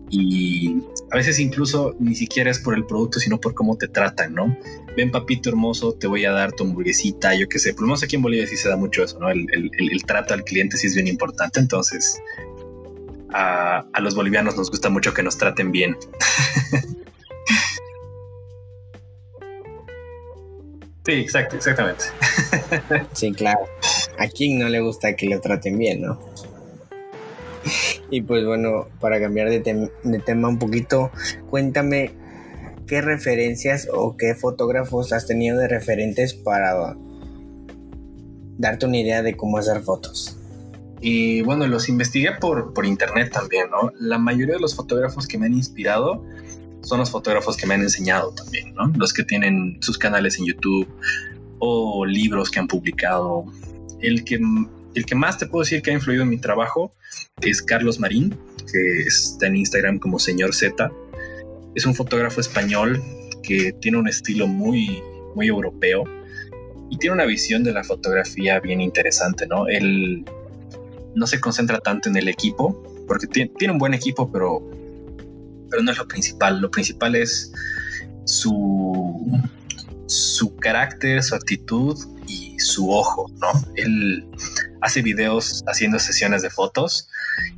y 0.08 0.78
a 1.10 1.16
veces 1.16 1.38
incluso 1.38 1.94
ni 2.00 2.14
siquiera 2.14 2.50
es 2.50 2.60
por 2.60 2.74
el 2.74 2.86
producto, 2.86 3.20
sino 3.20 3.38
por 3.38 3.52
cómo 3.52 3.76
te 3.76 3.86
tratan, 3.86 4.32
¿no? 4.32 4.56
Ven 4.96 5.10
papito 5.10 5.50
hermoso, 5.50 5.92
te 5.92 6.06
voy 6.06 6.24
a 6.24 6.32
dar 6.32 6.52
tu 6.52 6.64
hamburguesita, 6.64 7.34
yo 7.34 7.46
qué 7.46 7.58
sé, 7.58 7.74
por 7.74 7.82
lo 7.82 7.88
menos 7.88 8.02
aquí 8.02 8.16
en 8.16 8.22
Bolivia 8.22 8.46
sí 8.46 8.56
se 8.56 8.70
da 8.70 8.76
mucho 8.78 9.04
eso, 9.04 9.18
¿no? 9.20 9.28
El, 9.28 9.46
trato 10.06 10.32
al 10.32 10.44
cliente 10.44 10.78
sí 10.78 10.86
es 10.86 10.94
bien 10.94 11.06
importante, 11.06 11.60
entonces 11.60 12.18
a, 13.34 13.84
a 13.92 14.00
los 14.00 14.14
bolivianos 14.14 14.56
nos 14.56 14.70
gusta 14.70 14.88
mucho 14.88 15.12
que 15.12 15.22
nos 15.22 15.36
traten 15.36 15.72
bien. 15.72 15.94
Sí, 21.08 21.14
exacto, 21.14 21.56
exactamente. 21.56 22.04
Sí, 23.14 23.32
claro. 23.32 23.60
A 24.18 24.28
quien 24.28 24.58
no 24.58 24.68
le 24.68 24.80
gusta 24.80 25.16
que 25.16 25.26
le 25.26 25.38
traten 25.38 25.78
bien, 25.78 26.02
¿no? 26.02 26.18
Y 28.10 28.20
pues 28.20 28.44
bueno, 28.44 28.88
para 29.00 29.18
cambiar 29.18 29.48
de, 29.48 29.90
tema 30.26 30.48
un 30.48 30.58
poquito, 30.58 31.10
cuéntame 31.48 32.10
qué 32.86 33.00
referencias 33.00 33.88
o 33.90 34.18
qué 34.18 34.34
fotógrafos 34.34 35.14
has 35.14 35.26
tenido 35.26 35.56
de 35.56 35.68
referentes 35.68 36.34
para 36.34 36.94
darte 38.58 38.84
una 38.84 38.98
idea 38.98 39.22
de 39.22 39.34
cómo 39.34 39.56
hacer 39.56 39.80
fotos. 39.80 40.36
Y 41.00 41.40
bueno, 41.40 41.66
los 41.68 41.88
investigué 41.88 42.32
por, 42.38 42.74
por 42.74 42.84
internet 42.84 43.32
también, 43.32 43.70
¿no? 43.70 43.92
La 43.98 44.18
mayoría 44.18 44.56
de 44.56 44.60
los 44.60 44.76
fotógrafos 44.76 45.26
que 45.26 45.38
me 45.38 45.46
han 45.46 45.54
inspirado 45.54 46.22
son 46.88 47.00
los 47.00 47.10
fotógrafos 47.10 47.56
que 47.56 47.66
me 47.66 47.74
han 47.74 47.82
enseñado 47.82 48.32
también, 48.32 48.74
¿no? 48.74 48.90
Los 48.96 49.12
que 49.12 49.22
tienen 49.22 49.78
sus 49.80 49.98
canales 49.98 50.38
en 50.38 50.46
YouTube 50.46 50.88
o 51.58 52.06
libros 52.06 52.50
que 52.50 52.58
han 52.58 52.66
publicado. 52.66 53.44
El 54.00 54.24
que 54.24 54.40
el 54.94 55.04
que 55.04 55.14
más 55.14 55.38
te 55.38 55.46
puedo 55.46 55.62
decir 55.62 55.82
que 55.82 55.90
ha 55.90 55.94
influido 55.94 56.22
en 56.22 56.30
mi 56.30 56.38
trabajo 56.38 56.92
es 57.40 57.62
Carlos 57.62 58.00
Marín, 58.00 58.36
que 58.72 59.02
está 59.02 59.46
en 59.46 59.56
Instagram 59.56 59.98
como 59.98 60.18
Señor 60.18 60.54
Z. 60.54 60.90
Es 61.74 61.86
un 61.86 61.94
fotógrafo 61.94 62.40
español 62.40 63.00
que 63.42 63.72
tiene 63.74 63.98
un 63.98 64.08
estilo 64.08 64.46
muy, 64.46 65.02
muy 65.34 65.46
europeo 65.46 66.04
y 66.90 66.96
tiene 66.96 67.14
una 67.14 67.26
visión 67.26 67.62
de 67.64 67.72
la 67.72 67.84
fotografía 67.84 68.60
bien 68.60 68.80
interesante, 68.80 69.46
¿no? 69.46 69.68
Él 69.68 70.24
no 71.14 71.26
se 71.26 71.40
concentra 71.40 71.78
tanto 71.80 72.08
en 72.08 72.16
el 72.16 72.28
equipo, 72.28 72.82
porque 73.06 73.26
tiene, 73.26 73.72
un 73.72 73.78
buen 73.78 73.94
equipo, 73.94 74.30
pero, 74.32 74.62
pero 75.70 75.82
no 75.82 75.92
es 75.92 75.98
lo 75.98 76.08
principal. 76.08 76.60
Lo 76.60 76.70
principal 76.70 77.14
es 77.14 77.52
su, 78.24 79.40
su 80.06 80.56
carácter, 80.56 81.22
su 81.22 81.34
actitud 81.34 81.96
y 82.26 82.58
su 82.58 82.90
ojo, 82.90 83.30
¿no? 83.40 83.48
Él 83.76 84.26
hace 84.80 85.02
videos 85.02 85.64
haciendo 85.66 85.98
sesiones 85.98 86.42
de 86.42 86.50
fotos 86.50 87.08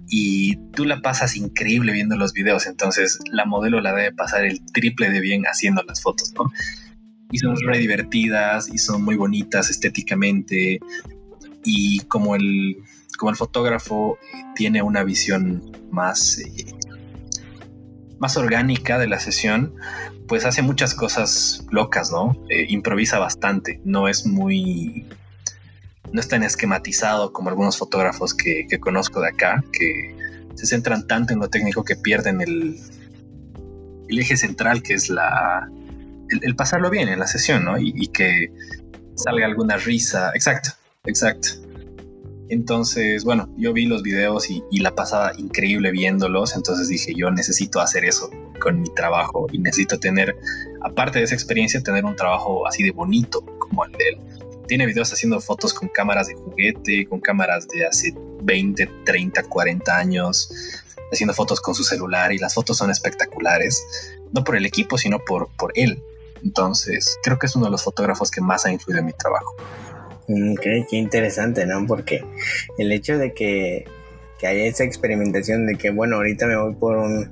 y 0.08 0.56
tú 0.72 0.84
la 0.84 1.00
pasas 1.00 1.36
increíble 1.36 1.92
viendo 1.92 2.16
los 2.16 2.32
videos, 2.32 2.66
entonces 2.66 3.18
la 3.30 3.44
modelo 3.44 3.80
la 3.80 3.94
debe 3.94 4.12
pasar 4.12 4.44
el 4.44 4.60
triple 4.72 5.10
de 5.10 5.20
bien 5.20 5.44
haciendo 5.44 5.82
las 5.82 6.02
fotos, 6.02 6.32
¿no? 6.34 6.50
Y 7.32 7.38
son 7.38 7.54
muy 7.64 7.78
divertidas 7.78 8.68
y 8.72 8.78
son 8.78 9.02
muy 9.02 9.16
bonitas 9.16 9.70
estéticamente 9.70 10.80
y 11.64 12.00
como 12.00 12.34
el, 12.34 12.76
como 13.18 13.30
el 13.30 13.36
fotógrafo 13.36 14.18
eh, 14.34 14.42
tiene 14.56 14.82
una 14.82 15.04
visión 15.04 15.70
más, 15.90 16.38
eh, 16.38 16.74
más 18.20 18.36
orgánica 18.36 18.98
de 18.98 19.08
la 19.08 19.18
sesión, 19.18 19.74
pues 20.28 20.44
hace 20.44 20.62
muchas 20.62 20.94
cosas 20.94 21.66
locas, 21.70 22.12
¿no? 22.12 22.36
Eh, 22.48 22.66
improvisa 22.68 23.18
bastante, 23.18 23.80
no 23.84 24.06
es 24.06 24.26
muy... 24.26 25.06
No 26.12 26.20
es 26.20 26.28
tan 26.28 26.42
esquematizado 26.42 27.32
como 27.32 27.50
algunos 27.50 27.78
fotógrafos 27.78 28.34
que, 28.34 28.66
conozco 28.80 29.20
de 29.20 29.28
acá, 29.28 29.64
que 29.72 30.16
se 30.54 30.66
centran 30.66 31.06
tanto 31.06 31.32
en 31.32 31.38
lo 31.38 31.48
técnico 31.48 31.84
que 31.84 31.94
pierden 31.94 32.40
el, 32.40 32.80
el 34.08 34.18
eje 34.18 34.36
central, 34.36 34.82
que 34.82 34.94
es 34.94 35.08
la, 35.08 35.70
el, 36.28 36.56
pasarlo 36.56 36.90
bien 36.90 37.08
en 37.08 37.20
la 37.20 37.28
sesión, 37.28 37.64
¿no? 37.64 37.78
Y, 37.78 37.92
y, 37.94 38.08
que 38.08 38.52
salga 39.14 39.46
alguna 39.46 39.76
risa. 39.76 40.32
Exacto, 40.34 40.70
exacto. 41.04 41.50
Entonces, 42.50 43.22
bueno, 43.22 43.48
yo 43.56 43.72
vi 43.72 43.86
los 43.86 44.02
videos 44.02 44.50
y, 44.50 44.62
la 44.80 44.92
pasaba 44.92 45.32
increíble 45.38 45.92
viéndolos, 45.92 46.56
entonces 46.56 46.88
dije, 46.88 47.14
yo 47.14 47.30
necesito 47.30 47.80
hacer 47.80 48.04
eso 48.04 48.28
con 48.60 48.80
mi 48.80 48.92
trabajo 48.92 49.46
y 49.52 49.58
necesito 49.58 50.00
tener, 50.00 50.36
aparte 50.82 51.20
de 51.20 51.26
esa 51.26 51.34
experiencia, 51.36 51.80
tener 51.80 52.04
un 52.04 52.16
trabajo 52.16 52.66
así 52.66 52.82
de 52.82 52.90
bonito 52.90 53.44
como 53.60 53.84
el 53.84 53.92
de 53.92 54.08
él. 54.08 54.18
Tiene 54.66 54.86
videos 54.86 55.12
haciendo 55.12 55.40
fotos 55.40 55.72
con 55.72 55.88
cámaras 55.90 56.26
de 56.26 56.34
juguete, 56.34 57.06
con 57.06 57.20
cámaras 57.20 57.68
de 57.68 57.86
hace 57.86 58.14
20, 58.42 58.90
30, 59.04 59.44
40 59.44 59.96
años, 59.96 60.50
haciendo 61.12 61.34
fotos 61.34 61.60
con 61.60 61.76
su 61.76 61.84
celular 61.84 62.32
y 62.32 62.38
las 62.38 62.54
fotos 62.54 62.78
son 62.78 62.90
espectaculares, 62.90 63.80
no 64.32 64.42
por 64.42 64.56
el 64.56 64.66
equipo, 64.66 64.98
sino 64.98 65.20
por, 65.20 65.50
por 65.56 65.70
él. 65.76 66.02
Entonces, 66.42 67.16
creo 67.22 67.38
que 67.38 67.46
es 67.46 67.54
uno 67.54 67.66
de 67.66 67.70
los 67.70 67.84
fotógrafos 67.84 68.28
que 68.28 68.40
más 68.40 68.66
ha 68.66 68.72
influido 68.72 68.98
en 68.98 69.06
mi 69.06 69.12
trabajo. 69.12 69.54
Mm, 70.30 70.54
qué, 70.54 70.86
interesante, 70.92 71.66
¿no? 71.66 71.84
Porque 71.88 72.24
el 72.78 72.92
hecho 72.92 73.18
de 73.18 73.34
que, 73.34 73.84
haya 74.42 74.64
esa 74.64 74.84
experimentación 74.84 75.66
de 75.66 75.74
que, 75.74 75.90
bueno, 75.90 76.16
ahorita 76.16 76.46
me 76.46 76.56
voy 76.56 76.74
por 76.74 76.96
un 76.96 77.30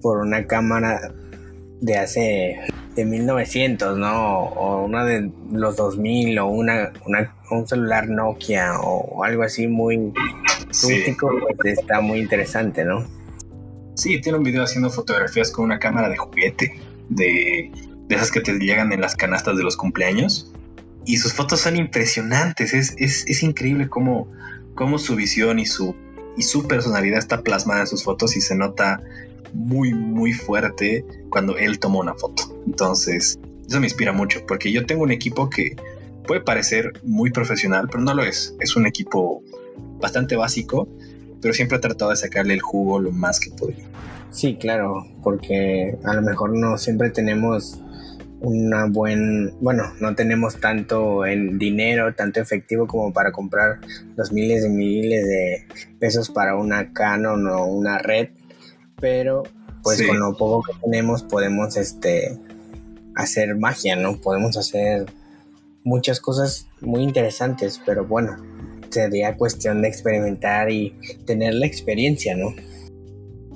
por 0.00 0.18
una 0.18 0.46
cámara 0.46 1.12
de 1.80 1.96
hace 1.96 2.60
de 2.94 3.04
1900, 3.04 3.98
¿no? 3.98 4.44
O 4.44 4.84
una 4.84 5.04
de 5.04 5.30
los 5.50 5.76
2000 5.76 6.38
o 6.38 6.46
una, 6.46 6.92
un 7.50 7.66
celular 7.66 8.08
Nokia 8.08 8.78
o 8.80 9.24
algo 9.24 9.42
así 9.42 9.66
muy 9.66 10.12
rústico, 10.68 11.30
pues 11.60 11.78
está 11.78 12.00
muy 12.00 12.20
interesante, 12.20 12.84
¿no? 12.84 13.04
Sí, 13.96 14.20
tiene 14.20 14.38
un 14.38 14.44
video 14.44 14.62
haciendo 14.62 14.88
fotografías 14.88 15.50
con 15.50 15.64
una 15.64 15.78
cámara 15.78 16.08
de 16.08 16.16
juguete, 16.16 16.80
de, 17.08 17.70
de 18.06 18.14
esas 18.14 18.30
que 18.30 18.40
te 18.40 18.52
llegan 18.52 18.92
en 18.92 19.00
las 19.00 19.16
canastas 19.16 19.56
de 19.56 19.64
los 19.64 19.76
cumpleaños 19.76 20.53
y 21.06 21.18
sus 21.18 21.32
fotos 21.32 21.60
son 21.60 21.76
impresionantes. 21.76 22.72
Es, 22.74 22.94
es, 22.98 23.42
increíble 23.42 23.88
cómo, 23.88 24.28
cómo, 24.74 24.98
su 24.98 25.16
visión 25.16 25.58
y 25.58 25.66
su, 25.66 25.94
y 26.36 26.42
su 26.42 26.66
personalidad 26.66 27.18
está 27.18 27.42
plasmada 27.42 27.80
en 27.80 27.86
sus 27.86 28.04
fotos 28.04 28.36
y 28.36 28.40
se 28.40 28.54
nota 28.54 29.02
muy, 29.52 29.92
muy 29.94 30.32
fuerte 30.32 31.04
cuando 31.30 31.56
él 31.58 31.78
toma 31.78 32.00
una 32.00 32.14
foto. 32.14 32.42
Entonces, 32.66 33.38
eso 33.68 33.80
me 33.80 33.86
inspira 33.86 34.12
mucho 34.12 34.44
porque 34.46 34.72
yo 34.72 34.86
tengo 34.86 35.02
un 35.02 35.12
equipo 35.12 35.48
que 35.48 35.76
puede 36.26 36.40
parecer 36.40 36.92
muy 37.02 37.30
profesional, 37.30 37.88
pero 37.90 38.02
no 38.02 38.14
lo 38.14 38.22
es. 38.22 38.54
Es 38.60 38.76
un 38.76 38.86
equipo 38.86 39.42
bastante 40.00 40.36
básico, 40.36 40.88
pero 41.40 41.54
siempre 41.54 41.78
he 41.78 41.80
tratado 41.80 42.10
de 42.10 42.16
sacarle 42.16 42.54
el 42.54 42.60
jugo 42.60 42.98
lo 42.98 43.10
más 43.10 43.40
que 43.40 43.50
podría. 43.50 43.84
Sí, 44.30 44.56
claro, 44.56 45.06
porque 45.22 45.96
a 46.02 46.14
lo 46.14 46.22
mejor 46.22 46.56
no 46.56 46.76
siempre 46.76 47.10
tenemos 47.10 47.78
una 48.44 48.86
buen, 48.86 49.58
bueno, 49.60 49.92
no 50.00 50.14
tenemos 50.14 50.60
tanto 50.60 51.24
en 51.24 51.58
dinero, 51.58 52.14
tanto 52.14 52.40
efectivo 52.40 52.86
como 52.86 53.12
para 53.12 53.32
comprar 53.32 53.80
los 54.16 54.32
miles 54.32 54.64
y 54.64 54.68
miles 54.68 55.26
de 55.26 55.66
pesos 55.98 56.30
para 56.30 56.56
una 56.56 56.92
Canon 56.92 57.46
o 57.48 57.64
una 57.64 57.98
red, 57.98 58.28
pero 59.00 59.44
pues 59.82 60.02
con 60.06 60.18
lo 60.18 60.36
poco 60.36 60.62
que 60.62 60.78
tenemos 60.82 61.22
podemos 61.22 61.76
este 61.76 62.38
hacer 63.16 63.56
magia, 63.56 63.96
¿no? 63.96 64.20
Podemos 64.20 64.56
hacer 64.56 65.06
muchas 65.82 66.20
cosas 66.20 66.68
muy 66.80 67.02
interesantes, 67.02 67.80
pero 67.84 68.04
bueno, 68.04 68.36
sería 68.90 69.36
cuestión 69.36 69.82
de 69.82 69.88
experimentar 69.88 70.70
y 70.70 70.94
tener 71.26 71.54
la 71.54 71.66
experiencia, 71.66 72.36
¿no? 72.36 72.54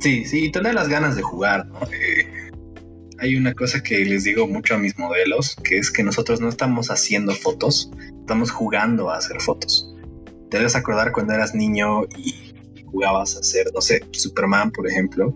Sí, 0.00 0.24
sí, 0.24 0.46
y 0.46 0.52
tener 0.52 0.74
las 0.74 0.88
ganas 0.88 1.16
de 1.16 1.22
jugar, 1.22 1.66
¿no? 1.66 1.80
Eh, 1.86 2.17
hay 3.18 3.36
una 3.36 3.54
cosa 3.54 3.82
que 3.82 4.04
les 4.04 4.24
digo 4.24 4.46
mucho 4.46 4.74
a 4.74 4.78
mis 4.78 4.98
modelos, 4.98 5.56
que 5.64 5.78
es 5.78 5.90
que 5.90 6.02
nosotros 6.02 6.40
no 6.40 6.48
estamos 6.48 6.90
haciendo 6.90 7.34
fotos, 7.34 7.90
estamos 8.20 8.50
jugando 8.50 9.10
a 9.10 9.16
hacer 9.16 9.40
fotos. 9.40 9.92
Te 10.50 10.58
debes 10.58 10.76
acordar 10.76 11.12
cuando 11.12 11.32
eras 11.32 11.54
niño 11.54 12.04
y 12.16 12.54
jugabas 12.84 13.36
a 13.36 13.40
hacer, 13.40 13.70
no 13.74 13.80
sé, 13.80 14.02
Superman, 14.12 14.70
por 14.70 14.88
ejemplo, 14.88 15.34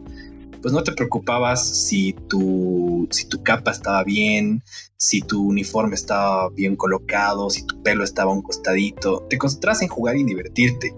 pues 0.63 0.73
no 0.73 0.83
te 0.85 0.93
preocupabas 0.93 1.67
si 1.89 2.15
tu, 2.29 3.09
si 3.11 3.27
tu 3.27 3.43
capa 3.43 3.73
estaba 3.73 4.05
bien, 4.05 4.63
si 4.97 5.21
tu 5.21 5.49
uniforme 5.49 5.97
estaba 5.97 6.49
bien 6.51 6.77
colocado, 6.77 7.51
si 7.51 7.67
tu 7.67 7.83
pelo 7.83 8.05
estaba 8.05 8.31
a 8.31 8.35
un 8.35 8.43
costadito. 8.43 9.27
Te 9.29 9.39
concentras 9.39 9.83
en 9.83 9.89
jugar 9.89 10.17
y 10.17 10.23
divertirte. 10.23 10.95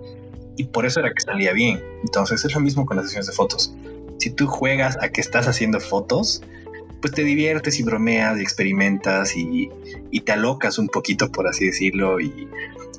Y 0.58 0.64
por 0.64 0.84
eso 0.84 1.00
era 1.00 1.12
que 1.14 1.22
salía 1.22 1.54
bien. 1.54 1.82
Entonces 2.02 2.44
es 2.44 2.54
lo 2.54 2.60
mismo 2.60 2.84
con 2.84 2.98
las 2.98 3.06
sesiones 3.06 3.28
de 3.28 3.32
fotos. 3.32 3.74
Si 4.18 4.30
tú 4.30 4.46
juegas 4.46 4.98
a 5.00 5.08
que 5.08 5.22
estás 5.22 5.48
haciendo 5.48 5.80
fotos, 5.80 6.42
pues 7.04 7.12
te 7.12 7.22
diviertes 7.22 7.78
y 7.78 7.82
bromeas 7.82 8.38
y 8.38 8.40
experimentas 8.40 9.36
y, 9.36 9.68
te 10.24 10.32
alocas 10.32 10.78
un 10.78 10.88
poquito, 10.88 11.30
por 11.30 11.46
así 11.46 11.66
decirlo, 11.66 12.18
y, 12.18 12.48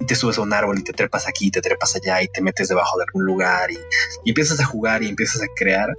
te 0.06 0.14
subes 0.14 0.38
a 0.38 0.41
un 0.41 0.53
árbol 0.53 0.78
y 0.78 0.84
te 0.84 0.93
trepas 0.93 1.28
aquí, 1.28 1.49
te 1.49 1.60
trepas 1.60 1.95
allá 1.95 2.22
y 2.22 2.28
te 2.28 2.39
metes 2.39 2.68
debajo 2.68 2.99
de 2.99 3.06
algún 3.06 3.26
lugar 3.26 3.72
y, 3.72 3.80
empiezas 4.24 4.60
a 4.60 4.66
jugar 4.66 5.01
y 5.01 5.10
empiezas 5.10 5.41
a 5.41 5.47
crear. 5.56 5.97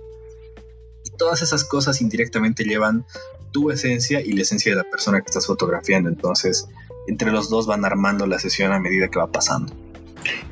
Y 1.03 1.11
todas 1.17 1.43
esas 1.43 1.65
cosas 1.65 2.01
indirectamente 2.01 2.63
llevan 2.63 3.05
tu 3.51 3.73
esencia 3.73 4.21
y 4.21 4.35
la 4.35 4.43
esencia 4.43 4.71
de 4.71 4.77
la 4.77 4.89
persona 4.89 5.21
que 5.21 5.27
estás 5.27 5.49
fotografiando. 5.49 6.09
Entonces, 6.09 6.69
entre 7.09 7.33
los 7.33 7.51
dos 7.51 7.67
van 7.67 7.85
armando 7.85 8.29
la 8.29 8.39
sesión 8.39 8.71
a 8.71 8.79
medida 8.79 9.09
que 9.09 9.19
va 9.19 9.33
pasando. 9.33 9.75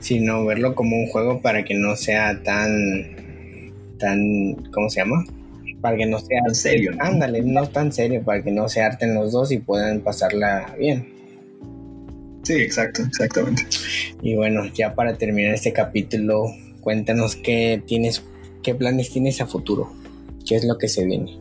Sino 0.00 0.44
verlo 0.44 0.74
como 0.74 0.96
un 0.96 1.06
juego 1.06 1.40
para 1.40 1.64
que 1.64 1.74
no 1.74 1.94
sea 1.94 2.42
tan, 2.42 3.72
tan, 4.00 4.54
¿cómo 4.72 4.90
se 4.90 4.98
llama? 5.02 5.24
Para 5.84 5.98
que 5.98 6.06
no 6.06 6.18
sea 6.18 6.40
serio. 6.54 6.92
Ándale, 6.98 7.42
no 7.42 7.68
tan 7.68 7.92
serio, 7.92 8.22
para 8.24 8.42
que 8.42 8.50
no 8.50 8.70
se 8.70 8.80
harten 8.80 9.14
los 9.14 9.32
dos 9.32 9.52
y 9.52 9.58
puedan 9.58 10.00
pasarla 10.00 10.74
bien. 10.78 11.12
Sí, 12.42 12.54
exacto, 12.54 13.02
exactamente. 13.02 13.66
Y 14.22 14.34
bueno, 14.34 14.64
ya 14.72 14.94
para 14.94 15.18
terminar 15.18 15.52
este 15.52 15.74
capítulo, 15.74 16.46
cuéntanos 16.80 17.36
qué 17.36 17.82
tienes, 17.86 18.22
qué 18.62 18.74
planes 18.74 19.10
tienes 19.10 19.42
a 19.42 19.46
futuro, 19.46 19.92
qué 20.48 20.56
es 20.56 20.64
lo 20.64 20.78
que 20.78 20.88
se 20.88 21.04
viene. 21.04 21.38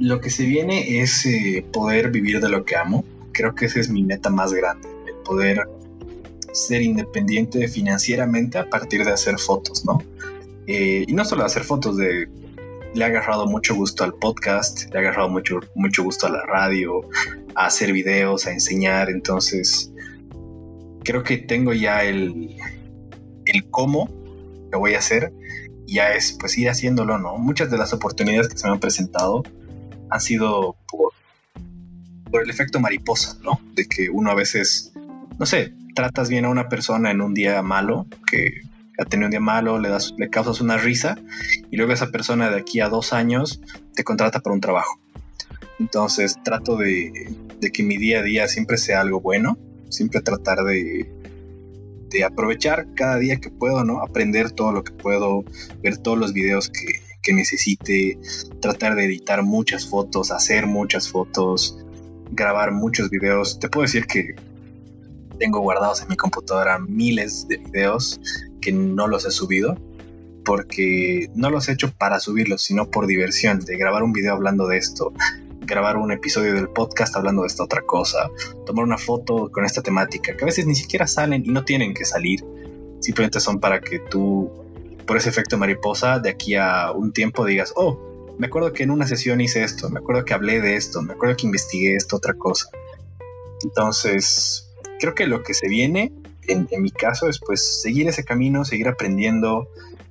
Lo 0.00 0.20
que 0.20 0.30
se 0.30 0.44
viene 0.44 1.00
es 1.00 1.24
eh, 1.24 1.64
poder 1.72 2.10
vivir 2.10 2.40
de 2.40 2.48
lo 2.48 2.64
que 2.64 2.74
amo. 2.74 3.04
Creo 3.30 3.54
que 3.54 3.66
esa 3.66 3.78
es 3.78 3.88
mi 3.88 4.02
meta 4.02 4.28
más 4.28 4.52
grande, 4.52 4.88
el 5.06 5.14
poder 5.24 5.68
ser 6.52 6.82
independiente 6.82 7.68
financieramente 7.68 8.58
a 8.58 8.68
partir 8.68 9.04
de 9.04 9.12
hacer 9.12 9.38
fotos, 9.38 9.84
¿no? 9.84 10.02
Eh, 10.66 11.04
y 11.06 11.12
no 11.12 11.24
solo 11.24 11.44
hacer 11.44 11.62
fotos 11.62 11.96
de 11.96 12.26
le 12.96 13.04
ha 13.04 13.08
agarrado 13.08 13.46
mucho 13.46 13.74
gusto 13.74 14.04
al 14.04 14.14
podcast, 14.14 14.90
le 14.90 14.98
ha 14.98 15.02
agarrado 15.02 15.28
mucho, 15.28 15.60
mucho 15.74 16.02
gusto 16.02 16.26
a 16.26 16.30
la 16.30 16.42
radio, 16.46 17.02
a 17.54 17.66
hacer 17.66 17.92
videos, 17.92 18.46
a 18.46 18.52
enseñar. 18.52 19.10
Entonces, 19.10 19.92
creo 21.04 21.22
que 21.22 21.36
tengo 21.36 21.74
ya 21.74 22.04
el, 22.04 22.56
el 23.44 23.70
cómo 23.70 24.08
que 24.70 24.78
voy 24.78 24.94
a 24.94 24.98
hacer. 24.98 25.32
Ya 25.86 26.14
es 26.14 26.36
pues 26.40 26.56
ir 26.58 26.68
haciéndolo, 26.68 27.18
¿no? 27.18 27.36
Muchas 27.36 27.70
de 27.70 27.78
las 27.78 27.92
oportunidades 27.92 28.48
que 28.48 28.58
se 28.58 28.66
me 28.66 28.72
han 28.72 28.80
presentado 28.80 29.44
han 30.10 30.20
sido 30.20 30.76
por, 30.90 31.12
por 32.30 32.42
el 32.42 32.50
efecto 32.50 32.80
mariposa, 32.80 33.36
¿no? 33.44 33.60
De 33.74 33.86
que 33.86 34.08
uno 34.10 34.30
a 34.30 34.34
veces, 34.34 34.92
no 35.38 35.46
sé, 35.46 35.74
tratas 35.94 36.28
bien 36.28 36.46
a 36.46 36.48
una 36.48 36.68
persona 36.68 37.10
en 37.10 37.20
un 37.20 37.34
día 37.34 37.62
malo, 37.62 38.06
que 38.30 38.62
ha 38.98 39.04
tenido 39.04 39.26
un 39.26 39.30
día 39.30 39.40
malo, 39.40 39.78
le, 39.78 39.88
das, 39.88 40.14
le 40.16 40.28
causas 40.30 40.60
una 40.60 40.76
risa 40.76 41.16
y 41.70 41.76
luego 41.76 41.92
esa 41.92 42.10
persona 42.10 42.50
de 42.50 42.60
aquí 42.60 42.80
a 42.80 42.88
dos 42.88 43.12
años 43.12 43.60
te 43.94 44.04
contrata 44.04 44.40
para 44.40 44.54
un 44.54 44.60
trabajo. 44.60 45.00
Entonces 45.78 46.36
trato 46.42 46.76
de, 46.76 47.12
que 47.72 47.82
mi 47.82 47.96
día 47.98 48.20
a 48.20 48.22
día 48.22 48.48
siempre 48.48 48.78
sea 48.78 49.00
algo 49.00 49.20
bueno, 49.20 49.58
siempre 49.90 50.20
tratar 50.20 50.64
de, 50.64 51.10
de 52.10 52.24
aprovechar 52.24 52.86
cada 52.94 53.18
día 53.18 53.36
que 53.36 53.50
puedo, 53.50 53.84
¿no? 53.84 54.00
Aprender 54.00 54.52
todo 54.52 54.72
lo 54.72 54.82
que 54.82 54.92
puedo, 54.92 55.44
ver 55.82 55.98
todos 55.98 56.18
los 56.18 56.32
videos 56.32 56.70
que, 56.70 57.00
que 57.22 57.32
necesite, 57.32 58.18
tratar 58.60 58.94
de 58.94 59.04
editar 59.04 59.42
muchas 59.42 59.86
fotos, 59.86 60.30
hacer 60.30 60.66
muchas 60.66 61.08
fotos, 61.10 61.76
grabar 62.30 62.72
muchos 62.72 63.10
videos. 63.10 63.58
Te 63.58 63.68
puedo 63.68 63.82
decir 63.82 64.06
que 64.06 64.34
tengo 65.38 65.60
guardados 65.60 66.00
en 66.02 66.08
mi 66.08 66.16
computadora 66.16 66.78
miles 66.78 67.46
de 67.48 67.58
videos 67.58 68.20
que 68.66 68.72
no 68.72 69.06
los 69.06 69.24
he 69.24 69.30
subido 69.30 69.76
porque 70.44 71.30
no 71.34 71.50
los 71.50 71.68
he 71.68 71.72
hecho 71.72 71.92
para 71.92 72.18
subirlos, 72.18 72.62
sino 72.62 72.90
por 72.90 73.06
diversión, 73.06 73.60
de 73.60 73.76
grabar 73.76 74.02
un 74.02 74.12
video 74.12 74.32
hablando 74.32 74.66
de 74.66 74.76
esto, 74.76 75.12
grabar 75.60 75.96
un 75.96 76.10
episodio 76.10 76.54
del 76.54 76.68
podcast 76.68 77.14
hablando 77.14 77.42
de 77.42 77.48
esta 77.48 77.62
otra 77.62 77.82
cosa, 77.82 78.28
tomar 78.64 78.84
una 78.84 78.98
foto 78.98 79.50
con 79.52 79.64
esta 79.64 79.82
temática, 79.82 80.36
que 80.36 80.44
a 80.44 80.46
veces 80.46 80.66
ni 80.66 80.74
siquiera 80.74 81.06
salen 81.06 81.44
y 81.44 81.48
no 81.50 81.64
tienen 81.64 81.94
que 81.94 82.04
salir, 82.04 82.44
simplemente 83.00 83.38
son 83.38 83.60
para 83.60 83.80
que 83.80 84.00
tú, 84.00 84.50
por 85.06 85.16
ese 85.16 85.28
efecto 85.28 85.58
mariposa, 85.58 86.18
de 86.18 86.30
aquí 86.30 86.56
a 86.56 86.90
un 86.92 87.12
tiempo 87.12 87.44
digas, 87.44 87.72
oh, 87.76 88.34
me 88.38 88.48
acuerdo 88.48 88.72
que 88.72 88.82
en 88.82 88.90
una 88.90 89.06
sesión 89.06 89.40
hice 89.40 89.62
esto, 89.62 89.90
me 89.90 90.00
acuerdo 90.00 90.24
que 90.24 90.34
hablé 90.34 90.60
de 90.60 90.74
esto, 90.76 91.02
me 91.02 91.14
acuerdo 91.14 91.36
que 91.36 91.46
investigué 91.46 91.94
esto, 91.94 92.16
otra 92.16 92.34
cosa. 92.34 92.68
Entonces, 93.64 94.72
creo 95.00 95.14
que 95.14 95.26
lo 95.26 95.42
que 95.42 95.54
se 95.54 95.68
viene, 95.68 96.12
en, 96.48 96.68
mi 96.82 96.90
caso, 96.90 97.28
es 97.28 97.38
pues 97.38 97.82
seguir 97.82 98.08
ese 98.08 98.24
camino, 98.24 98.64
seguir 98.64 98.88
aprendiendo, 98.88 99.68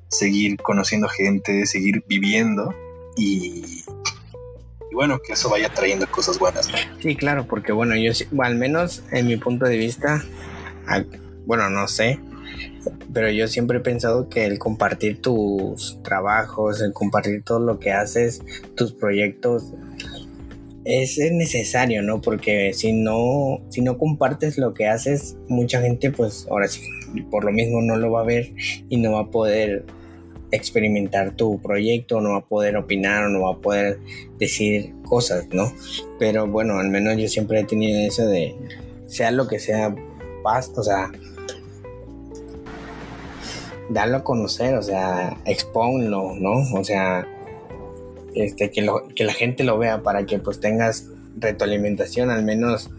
seguir 0.08 0.58
conociendo 0.58 1.08
gente, 1.08 1.66
seguir 1.66 2.04
viviendo 2.08 2.74
y, 3.18 3.84
bueno, 4.92 5.20
que 5.20 5.34
eso 5.34 5.50
vaya 5.50 5.70
trayendo 5.70 6.08
cosas 6.10 6.40
buenas. 6.40 6.70
Sí, 7.02 7.16
claro, 7.16 7.46
porque 7.48 7.72
bueno, 7.72 7.96
yo 7.96 8.12
al 8.42 8.56
menos 8.56 9.04
en 9.12 9.28
mi 9.28 9.38
punto 9.38 9.66
de 9.66 9.78
vista, 9.78 10.24
bueno, 11.46 11.70
no 11.70 11.88
sé, 11.88 12.20
pero 13.14 13.30
yo 13.32 13.48
siempre 13.48 13.78
he 13.78 13.82
pensado 13.82 14.30
que 14.30 14.46
el 14.46 14.60
compartir 14.60 15.22
tus 15.22 16.02
trabajos, 16.04 16.82
el 16.82 16.94
compartir 16.94 17.44
todo 17.44 17.60
lo 17.60 17.80
que 17.80 17.92
haces, 17.92 18.42
tus 18.76 18.94
proyectos, 18.94 19.74
es 20.86 21.18
necesario, 21.32 22.04
¿no? 22.04 22.22
Porque 22.22 22.72
si 22.74 22.94
no, 22.94 23.62
si 23.70 23.82
no 23.82 23.98
compartes 23.98 24.58
lo 24.58 24.74
que 24.74 24.88
haces, 24.88 25.36
mucha 25.48 25.82
gente, 25.82 26.12
pues 26.12 26.48
ahora 26.50 26.68
sí, 26.68 26.82
por 27.32 27.44
lo 27.44 27.52
mismo 27.52 27.82
no 27.82 27.98
lo 27.98 28.12
va 28.12 28.22
a 28.22 28.26
ver 28.26 28.52
y 28.88 28.98
no 28.98 29.14
va 29.14 29.22
a 29.22 29.32
poder 29.32 29.84
experimentar 30.52 31.36
tu 31.36 31.60
proyecto, 31.60 32.22
no 32.22 32.32
va 32.32 32.38
a 32.38 32.46
poder 32.46 32.78
opinar 32.78 33.26
o 33.26 33.30
no 33.30 33.42
va 33.42 33.54
a 33.54 33.58
poder 33.58 34.00
decir 34.38 34.94
cosas, 35.04 35.48
¿no? 35.52 35.74
Pero 36.20 36.48
bueno, 36.48 36.78
al 36.78 36.90
menos 36.90 37.18
yo 37.18 37.28
siempre 37.28 37.60
he 37.60 37.64
tenido 37.64 38.00
eso 38.00 38.28
de, 38.28 38.56
sea 39.08 39.32
lo 39.32 39.48
que 39.48 39.60
sea, 39.60 39.94
paz, 40.44 40.72
o 40.76 40.84
sea, 40.84 41.12
darlo 43.90 44.18
a 44.18 44.24
conocer, 44.24 44.76
o 44.76 44.84
sea, 44.84 45.38
exponlo, 45.46 46.36
¿no? 46.36 46.64
O 46.74 46.84
sea, 46.84 47.28
este, 48.36 48.70
que, 48.72 48.82
lo, 48.82 49.08
que 49.16 49.24
la 49.24 49.34
gente 49.34 49.64
lo 49.64 49.78
vea 49.78 50.04
para 50.04 50.26
que 50.26 50.40
pues 50.40 50.60
tengas 50.60 51.10
retroalimentación, 51.38 52.30
al 52.30 52.44
menos 52.44 52.90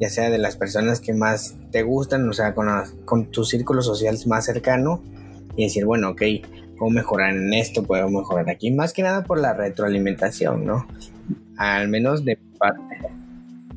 ya 0.00 0.08
sea 0.08 0.30
de 0.30 0.38
las 0.38 0.56
personas 0.56 1.00
que 1.00 1.12
más 1.12 1.56
te 1.70 1.82
gustan, 1.82 2.28
o 2.28 2.32
sea, 2.32 2.54
con, 2.54 2.68
con 3.04 3.30
tu 3.30 3.44
círculo 3.44 3.82
social 3.82 4.16
más 4.26 4.46
cercano 4.46 5.02
y 5.56 5.64
decir, 5.64 5.84
bueno, 5.84 6.10
ok, 6.10 6.22
puedo 6.78 6.90
mejorar 6.90 7.36
en 7.36 7.52
esto, 7.52 7.82
puedo 7.82 8.08
mejorar 8.08 8.48
aquí, 8.48 8.70
más 8.70 8.92
que 8.94 9.02
nada 9.02 9.24
por 9.24 9.38
la 9.38 9.52
retroalimentación, 9.52 10.64
¿no? 10.64 10.86
Al 11.56 11.88
menos 11.88 12.24
de 12.24 12.38
parte, 12.58 12.96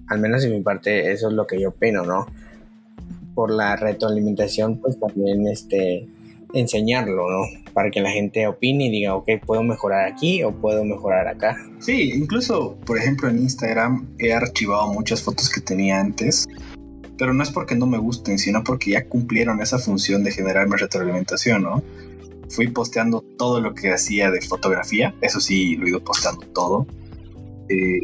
al 0.08 0.20
menos 0.20 0.44
de 0.44 0.50
mi 0.50 0.62
parte, 0.62 1.12
eso 1.12 1.28
es 1.28 1.34
lo 1.34 1.46
que 1.46 1.60
yo 1.60 1.70
opino, 1.70 2.04
¿no? 2.04 2.26
Por 3.36 3.52
la 3.52 3.76
retroalimentación, 3.76 4.80
pues 4.80 4.98
también, 4.98 5.48
este, 5.48 6.08
enseñarlo, 6.54 7.30
¿no? 7.30 7.72
Para 7.74 7.90
que 7.90 8.00
la 8.00 8.12
gente 8.12 8.48
opine 8.48 8.88
y 8.88 8.92
diga, 8.92 9.16
ok, 9.16 9.30
puedo 9.46 9.64
mejorar 9.64 10.06
aquí 10.06 10.44
o 10.44 10.52
puedo 10.52 10.86
mejorar 10.86 11.28
acá. 11.28 11.58
Sí, 11.80 12.12
incluso, 12.14 12.78
por 12.86 12.98
ejemplo, 12.98 13.28
en 13.30 13.40
Instagram 13.40 14.08
he 14.20 14.34
archivado 14.34 14.94
muchas 14.94 15.22
fotos 15.22 15.50
que 15.50 15.62
tenía 15.62 16.00
antes, 16.00 16.48
pero 17.18 17.34
no 17.34 17.44
es 17.44 17.50
porque 17.50 17.76
no 17.76 17.88
me 17.88 17.98
gusten, 17.98 18.38
sino 18.38 18.64
porque 18.64 18.92
ya 18.92 19.08
cumplieron 19.08 19.62
esa 19.62 19.80
función 19.80 20.24
de 20.24 20.32
generarme 20.32 20.78
retroalimentación, 20.78 21.64
¿no? 21.64 21.84
Fui 22.50 22.68
posteando 22.68 23.22
todo 23.38 23.60
lo 23.60 23.74
que 23.74 23.92
hacía 23.92 24.30
de 24.30 24.42
fotografía, 24.42 25.16
eso 25.22 25.40
sí, 25.40 25.76
lo 25.76 25.88
he 25.88 25.90
ido 25.90 26.04
posteando 26.04 26.46
todo. 26.54 26.86
Eh, 27.70 28.02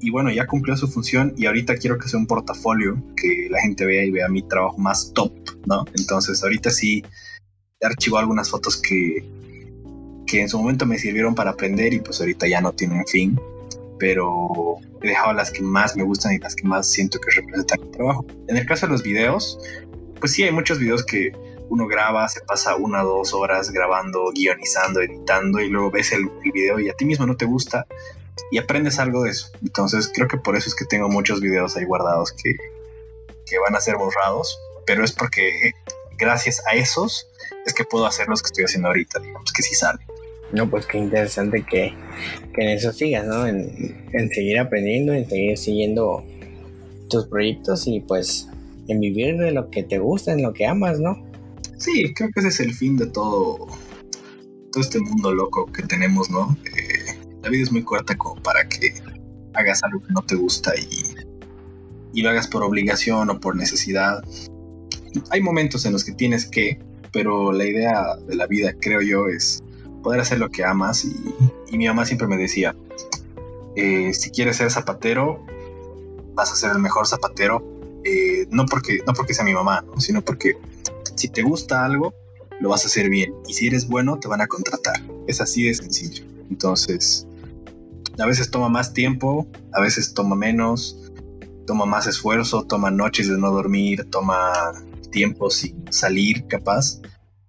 y 0.00 0.10
bueno, 0.10 0.30
ya 0.30 0.46
cumplió 0.46 0.76
su 0.76 0.88
función 0.88 1.34
y 1.36 1.46
ahorita 1.46 1.76
quiero 1.76 1.98
que 1.98 2.08
sea 2.08 2.18
un 2.18 2.26
portafolio, 2.26 3.00
que 3.16 3.48
la 3.50 3.60
gente 3.60 3.84
vea 3.84 4.04
y 4.04 4.10
vea 4.10 4.28
mi 4.28 4.42
trabajo 4.42 4.78
más 4.78 5.12
top, 5.14 5.32
¿no? 5.66 5.84
Entonces 5.96 6.42
ahorita 6.42 6.70
sí 6.70 7.04
archivo 7.86 8.18
algunas 8.18 8.50
fotos 8.50 8.76
que, 8.76 9.24
que 10.26 10.40
en 10.40 10.48
su 10.48 10.58
momento 10.58 10.86
me 10.86 10.98
sirvieron 10.98 11.34
para 11.34 11.50
aprender 11.50 11.94
y 11.94 12.00
pues 12.00 12.20
ahorita 12.20 12.46
ya 12.48 12.60
no 12.60 12.72
tienen 12.72 13.06
fin, 13.06 13.40
pero 13.98 14.76
he 15.02 15.08
dejado 15.08 15.32
las 15.32 15.50
que 15.50 15.62
más 15.62 15.96
me 15.96 16.02
gustan 16.02 16.34
y 16.34 16.38
las 16.38 16.54
que 16.54 16.66
más 16.66 16.86
siento 16.88 17.18
que 17.20 17.30
representan 17.30 17.80
mi 17.80 17.90
trabajo. 17.90 18.26
En 18.48 18.56
el 18.56 18.66
caso 18.66 18.86
de 18.86 18.92
los 18.92 19.02
videos, 19.02 19.58
pues 20.20 20.32
sí 20.32 20.42
hay 20.42 20.52
muchos 20.52 20.78
videos 20.78 21.04
que 21.04 21.32
uno 21.70 21.86
graba, 21.86 22.26
se 22.28 22.40
pasa 22.40 22.76
una 22.76 23.04
o 23.04 23.18
dos 23.18 23.34
horas 23.34 23.70
grabando, 23.70 24.32
guionizando, 24.34 25.00
editando 25.00 25.60
y 25.60 25.68
luego 25.68 25.90
ves 25.90 26.12
el, 26.12 26.22
el, 26.44 26.52
video 26.52 26.80
y 26.80 26.88
a 26.88 26.94
ti 26.94 27.04
mismo 27.04 27.26
no 27.26 27.36
te 27.36 27.44
gusta 27.44 27.86
y 28.50 28.58
aprendes 28.58 28.98
algo 28.98 29.22
de 29.22 29.30
eso. 29.30 29.50
Entonces 29.62 30.10
creo 30.14 30.28
que 30.28 30.38
por 30.38 30.56
eso 30.56 30.68
es 30.68 30.74
que 30.74 30.86
tengo 30.86 31.08
muchos 31.08 31.40
videos 31.40 31.76
ahí 31.76 31.84
guardados 31.84 32.32
que, 32.32 32.56
que 33.46 33.58
van 33.58 33.76
a 33.76 33.80
ser 33.80 33.96
borrados, 33.96 34.58
pero 34.86 35.04
es 35.04 35.12
porque 35.12 35.72
gracias 36.18 36.62
a 36.66 36.74
esos 36.74 37.27
es 37.66 37.74
que 37.74 37.84
puedo 37.84 38.06
hacer 38.06 38.28
los 38.28 38.42
que 38.42 38.46
estoy 38.46 38.64
haciendo 38.64 38.88
ahorita, 38.88 39.20
digamos 39.20 39.52
que 39.52 39.62
sí 39.62 39.74
sale. 39.74 40.00
No, 40.52 40.68
pues 40.68 40.86
qué 40.86 40.98
interesante 40.98 41.64
que, 41.68 41.92
en 42.56 42.68
eso 42.68 42.92
sigas, 42.92 43.26
¿no? 43.26 43.46
En, 43.46 44.30
seguir 44.30 44.58
aprendiendo, 44.58 45.12
en 45.12 45.28
seguir 45.28 45.58
siguiendo 45.58 46.24
tus 47.10 47.26
proyectos 47.26 47.86
y 47.86 48.00
pues 48.00 48.48
en 48.88 49.00
vivir 49.00 49.36
de 49.36 49.52
lo 49.52 49.70
que 49.70 49.82
te 49.82 49.98
gusta, 49.98 50.32
en 50.32 50.42
lo 50.42 50.54
que 50.54 50.66
amas, 50.66 50.98
¿no? 51.00 51.22
Sí, 51.76 52.12
creo 52.14 52.30
que 52.32 52.40
ese 52.40 52.48
es 52.48 52.60
el 52.60 52.74
fin 52.74 52.96
de 52.96 53.06
todo, 53.06 53.66
todo 54.72 54.82
este 54.82 55.00
mundo 55.00 55.34
loco 55.34 55.66
que 55.66 55.82
tenemos, 55.82 56.30
¿no? 56.30 56.56
Eh, 56.64 57.18
la 57.42 57.50
vida 57.50 57.62
es 57.62 57.72
muy 57.72 57.82
corta 57.82 58.16
como 58.16 58.42
para 58.42 58.66
que 58.68 58.94
hagas 59.54 59.82
algo 59.84 60.00
que 60.00 60.12
no 60.12 60.22
te 60.22 60.34
gusta 60.34 60.72
y, 60.76 61.14
y 62.14 62.22
lo 62.22 62.30
hagas 62.30 62.48
por 62.48 62.62
obligación 62.62 63.28
o 63.28 63.38
por 63.38 63.54
necesidad. 63.54 64.22
Hay 65.30 65.42
momentos 65.42 65.84
en 65.84 65.92
los 65.92 66.04
que 66.04 66.12
tienes 66.12 66.46
que, 66.46 66.78
pero 67.12 67.52
la 67.52 67.64
idea 67.64 68.16
de 68.16 68.34
la 68.34 68.46
vida, 68.46 68.72
creo 68.80 69.00
yo, 69.00 69.28
es 69.28 69.62
poder 70.02 70.20
hacer 70.20 70.38
lo 70.38 70.50
que 70.50 70.64
amas. 70.64 71.04
Y, 71.04 71.76
mi 71.76 71.86
mamá 71.86 72.04
siempre 72.04 72.26
me 72.26 72.36
decía, 72.36 72.74
eh, 73.76 74.12
si 74.14 74.30
quieres 74.30 74.56
ser 74.56 74.70
zapatero, 74.70 75.44
vas 76.34 76.52
a 76.52 76.56
ser 76.56 76.70
el 76.72 76.78
mejor 76.78 77.06
zapatero. 77.06 77.62
Eh, 78.04 78.46
no, 78.50 78.66
porque, 78.66 79.00
no 79.06 79.12
porque 79.12 79.34
sea 79.34 79.44
mi 79.44 79.54
mamá, 79.54 79.84
sino 79.98 80.22
porque 80.22 80.56
si 81.16 81.28
te 81.28 81.42
gusta 81.42 81.84
algo, 81.84 82.14
lo 82.60 82.68
vas 82.68 82.84
a 82.84 82.86
hacer 82.86 83.08
bien. 83.08 83.34
Y 83.46 83.54
si 83.54 83.66
eres 83.66 83.88
bueno, 83.88 84.18
te 84.18 84.28
van 84.28 84.40
a 84.40 84.46
contratar. 84.46 85.02
Es 85.26 85.40
así 85.40 85.64
de 85.64 85.74
sencillo. 85.74 86.24
Entonces, 86.50 87.26
a 88.18 88.26
veces 88.26 88.50
toma 88.50 88.68
más 88.68 88.92
tiempo, 88.92 89.46
a 89.72 89.80
veces 89.80 90.14
toma 90.14 90.34
menos, 90.34 91.10
toma 91.66 91.84
más 91.84 92.06
esfuerzo, 92.06 92.64
toma 92.64 92.90
noches 92.90 93.28
de 93.28 93.38
no 93.38 93.50
dormir, 93.50 94.08
toma 94.10 94.72
tiempo 95.10 95.50
sin 95.50 95.84
salir 95.90 96.46
capaz, 96.46 97.00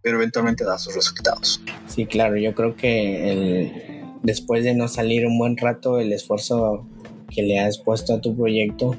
pero 0.02 0.18
eventualmente 0.18 0.64
da 0.64 0.78
sus 0.78 0.96
resultados. 0.96 1.62
Sí, 1.88 2.06
claro, 2.06 2.38
yo 2.38 2.54
creo 2.56 2.76
que 2.76 3.32
el, 3.32 3.72
después 4.24 4.64
de 4.64 4.74
no 4.74 4.88
salir 4.88 5.26
un 5.26 5.38
buen 5.38 5.58
rato, 5.58 6.00
el 6.00 6.14
esfuerzo 6.14 6.88
que 7.30 7.44
le 7.44 7.60
has 7.60 7.78
puesto 7.78 8.14
a 8.16 8.22
tu 8.22 8.36
proyecto 8.36 8.96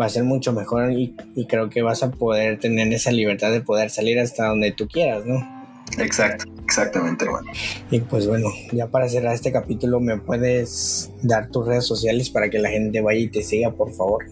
va 0.00 0.06
a 0.06 0.08
ser 0.08 0.24
mucho 0.24 0.52
mejor 0.52 0.92
y, 0.92 1.14
creo 1.48 1.70
que 1.70 1.82
vas 1.82 2.02
a 2.02 2.10
poder 2.10 2.58
tener 2.58 2.92
esa 2.92 3.10
libertad 3.10 3.50
de 3.50 3.60
poder 3.60 3.90
salir 3.90 4.18
hasta 4.18 4.46
donde 4.46 4.72
tú 4.72 4.86
quieras, 4.86 5.24
¿no? 5.26 5.58
Exacto, 5.98 6.44
exactamente, 6.64 7.24
hermano. 7.24 7.50
Y 7.90 8.00
pues 8.00 8.26
bueno, 8.26 8.48
ya 8.72 8.88
para 8.88 9.08
cerrar 9.08 9.34
este 9.34 9.50
capítulo, 9.50 10.00
¿me 10.00 10.18
puedes 10.18 11.10
dar 11.22 11.48
tus 11.48 11.66
redes 11.66 11.86
sociales 11.86 12.30
para 12.30 12.50
que 12.50 12.58
la 12.58 12.68
gente 12.68 13.00
vaya 13.00 13.18
y 13.18 13.28
te 13.28 13.42
siga, 13.42 13.72
por 13.72 13.92
favor? 13.92 14.26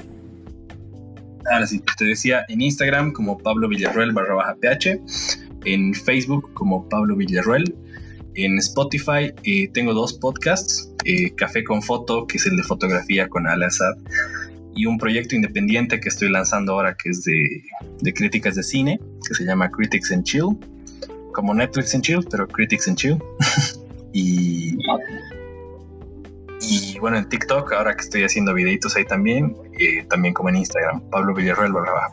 Ahora 1.51 1.67
sí, 1.67 1.83
te 1.97 2.05
decía 2.05 2.45
en 2.49 2.61
Instagram 2.61 3.13
como 3.13 3.39
Pablo 3.39 3.69
Villarruel 3.69 4.13
barra 4.13 4.35
baja 4.35 4.57
PH, 4.57 5.01
en 5.65 5.95
Facebook 5.95 6.53
como 6.55 6.89
Pablo 6.89 7.17
Villarruel, 7.17 7.75
en 8.35 8.59
Spotify 8.59 9.33
eh, 9.45 9.69
tengo 9.73 9.95
dos 9.95 10.15
podcasts, 10.15 10.93
eh, 11.05 11.35
Café 11.35 11.65
con 11.65 11.83
Foto, 11.83 12.27
que 12.27 12.37
es 12.37 12.47
el 12.47 12.57
de 12.57 12.63
fotografía 12.63 13.29
con 13.29 13.47
Al 13.47 13.65
y 14.75 14.85
un 14.85 14.99
proyecto 14.99 15.35
independiente 15.35 15.99
que 16.01 16.11
estoy 16.11 16.29
lanzando 16.29 16.75
ahora 16.75 16.95
que 17.03 17.09
es 17.11 17.25
de 17.25 18.15
críticas 18.15 18.57
de 18.57 18.63
cine, 18.63 19.01
que 19.27 19.35
se 19.35 19.45
llama 19.45 19.71
Critics 19.71 20.13
and 20.13 20.25
Chill, 20.25 20.59
como 21.33 21.55
Netflix 21.55 21.95
and 21.95 22.05
Chill, 22.05 22.21
pero 22.31 22.47
Critics 22.47 22.87
and 22.89 22.97
Chill. 22.99 23.19
y 24.13 24.77
y 26.61 26.99
bueno, 26.99 27.19
en 27.19 27.29
TikTok, 27.29 27.73
ahora 27.73 27.95
que 27.95 28.03
estoy 28.03 28.25
haciendo 28.25 28.55
videitos 28.55 28.97
ahí 28.97 29.05
también, 29.05 29.57
eh, 29.79 30.07
también 30.09 30.35
como 30.35 30.49
en 30.49 30.57
Instagram, 30.57 31.03
Pablo 31.11 31.35
Villarreal 31.35 31.73
barra 31.73 32.13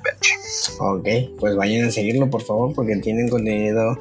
Ok, 0.79 1.07
pues 1.39 1.55
vayan 1.55 1.87
a 1.87 1.91
seguirlo 1.91 2.29
por 2.29 2.43
favor 2.43 2.73
porque 2.73 2.95
tienen 2.97 3.29
contenido 3.29 3.97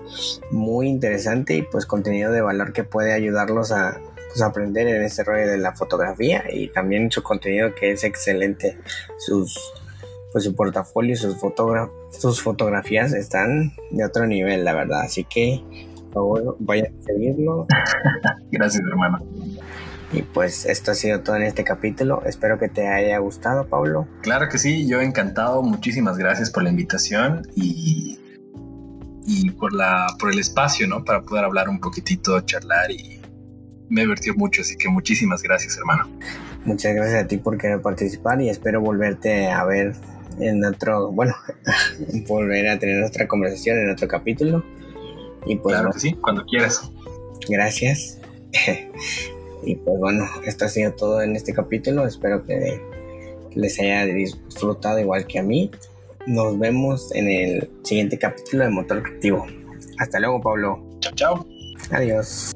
muy 0.50 0.88
interesante 0.88 1.54
y 1.54 1.62
pues 1.62 1.86
contenido 1.86 2.32
de 2.32 2.40
valor 2.40 2.72
que 2.72 2.84
puede 2.84 3.12
ayudarlos 3.12 3.72
a 3.72 4.00
pues, 4.28 4.42
aprender 4.42 4.88
en 4.88 5.02
este 5.02 5.24
rollo 5.24 5.46
de 5.46 5.58
la 5.58 5.72
fotografía 5.72 6.44
y 6.50 6.68
también 6.68 7.10
su 7.10 7.22
contenido 7.22 7.74
que 7.74 7.92
es 7.92 8.04
excelente. 8.04 8.78
Sus 9.18 9.72
pues 10.32 10.44
su 10.44 10.54
portafolio, 10.54 11.14
sus, 11.14 11.36
sus 12.10 12.42
fotografías 12.42 13.12
están 13.12 13.74
de 13.90 14.04
otro 14.04 14.26
nivel, 14.26 14.64
la 14.64 14.72
verdad. 14.72 15.02
Así 15.02 15.24
que, 15.24 15.62
por 16.04 16.12
favor, 16.14 16.56
vayan 16.58 16.86
a 16.86 17.02
seguirlo. 17.04 17.66
Gracias, 18.50 18.82
hermano. 18.90 19.18
Y 20.12 20.22
pues 20.22 20.66
esto 20.66 20.90
ha 20.90 20.94
sido 20.94 21.20
todo 21.20 21.36
en 21.36 21.42
este 21.42 21.64
capítulo. 21.64 22.22
Espero 22.26 22.58
que 22.58 22.68
te 22.68 22.88
haya 22.88 23.18
gustado, 23.18 23.66
Pablo. 23.66 24.06
Claro 24.20 24.48
que 24.48 24.58
sí, 24.58 24.86
yo 24.86 25.00
encantado. 25.00 25.62
Muchísimas 25.62 26.18
gracias 26.18 26.50
por 26.50 26.62
la 26.62 26.70
invitación 26.70 27.48
y, 27.56 28.18
y 29.26 29.50
por, 29.50 29.72
la, 29.72 30.06
por 30.18 30.32
el 30.32 30.38
espacio, 30.38 30.86
¿no? 30.86 31.04
Para 31.04 31.22
poder 31.22 31.44
hablar 31.44 31.68
un 31.68 31.80
poquitito, 31.80 32.38
charlar 32.42 32.90
y, 32.90 33.22
me 33.92 34.02
divertió 34.02 34.34
mucho, 34.34 34.62
así 34.62 34.76
que 34.76 34.88
muchísimas 34.88 35.42
gracias, 35.42 35.76
hermano. 35.76 36.08
Muchas 36.64 36.94
gracias 36.94 37.24
a 37.24 37.26
ti 37.26 37.36
por 37.36 37.58
querer 37.58 37.82
participar 37.82 38.40
y 38.40 38.48
espero 38.48 38.80
volverte 38.80 39.50
a 39.50 39.64
ver 39.64 39.94
en 40.38 40.64
otro, 40.64 41.12
bueno, 41.12 41.34
volver 42.26 42.68
a 42.68 42.78
tener 42.78 43.04
otra 43.04 43.28
conversación 43.28 43.78
en 43.78 43.90
otro 43.90 44.08
capítulo. 44.08 44.64
Y 45.44 45.56
pues, 45.56 45.76
claro 45.76 45.92
que 45.92 46.00
sí, 46.00 46.14
cuando 46.14 46.44
quieras. 46.46 46.90
Gracias. 47.48 48.18
y 49.64 49.76
pues 49.76 49.98
bueno, 49.98 50.28
esto 50.44 50.64
ha 50.64 50.68
sido 50.68 50.92
todo 50.92 51.22
en 51.22 51.36
este 51.36 51.52
capítulo. 51.52 52.06
Espero 52.06 52.44
que 52.44 52.80
les 53.54 53.78
haya 53.80 54.04
disfrutado 54.06 54.98
igual 54.98 55.26
que 55.26 55.38
a 55.38 55.42
mí. 55.42 55.70
Nos 56.26 56.58
vemos 56.58 57.14
en 57.14 57.28
el 57.28 57.70
siguiente 57.82 58.18
capítulo 58.18 58.64
de 58.64 58.70
Motor 58.70 59.02
Creativo. 59.02 59.46
Hasta 59.98 60.20
luego, 60.20 60.40
Pablo. 60.40 60.82
Chao, 61.00 61.12
chao. 61.14 61.46
Adiós. 61.90 62.51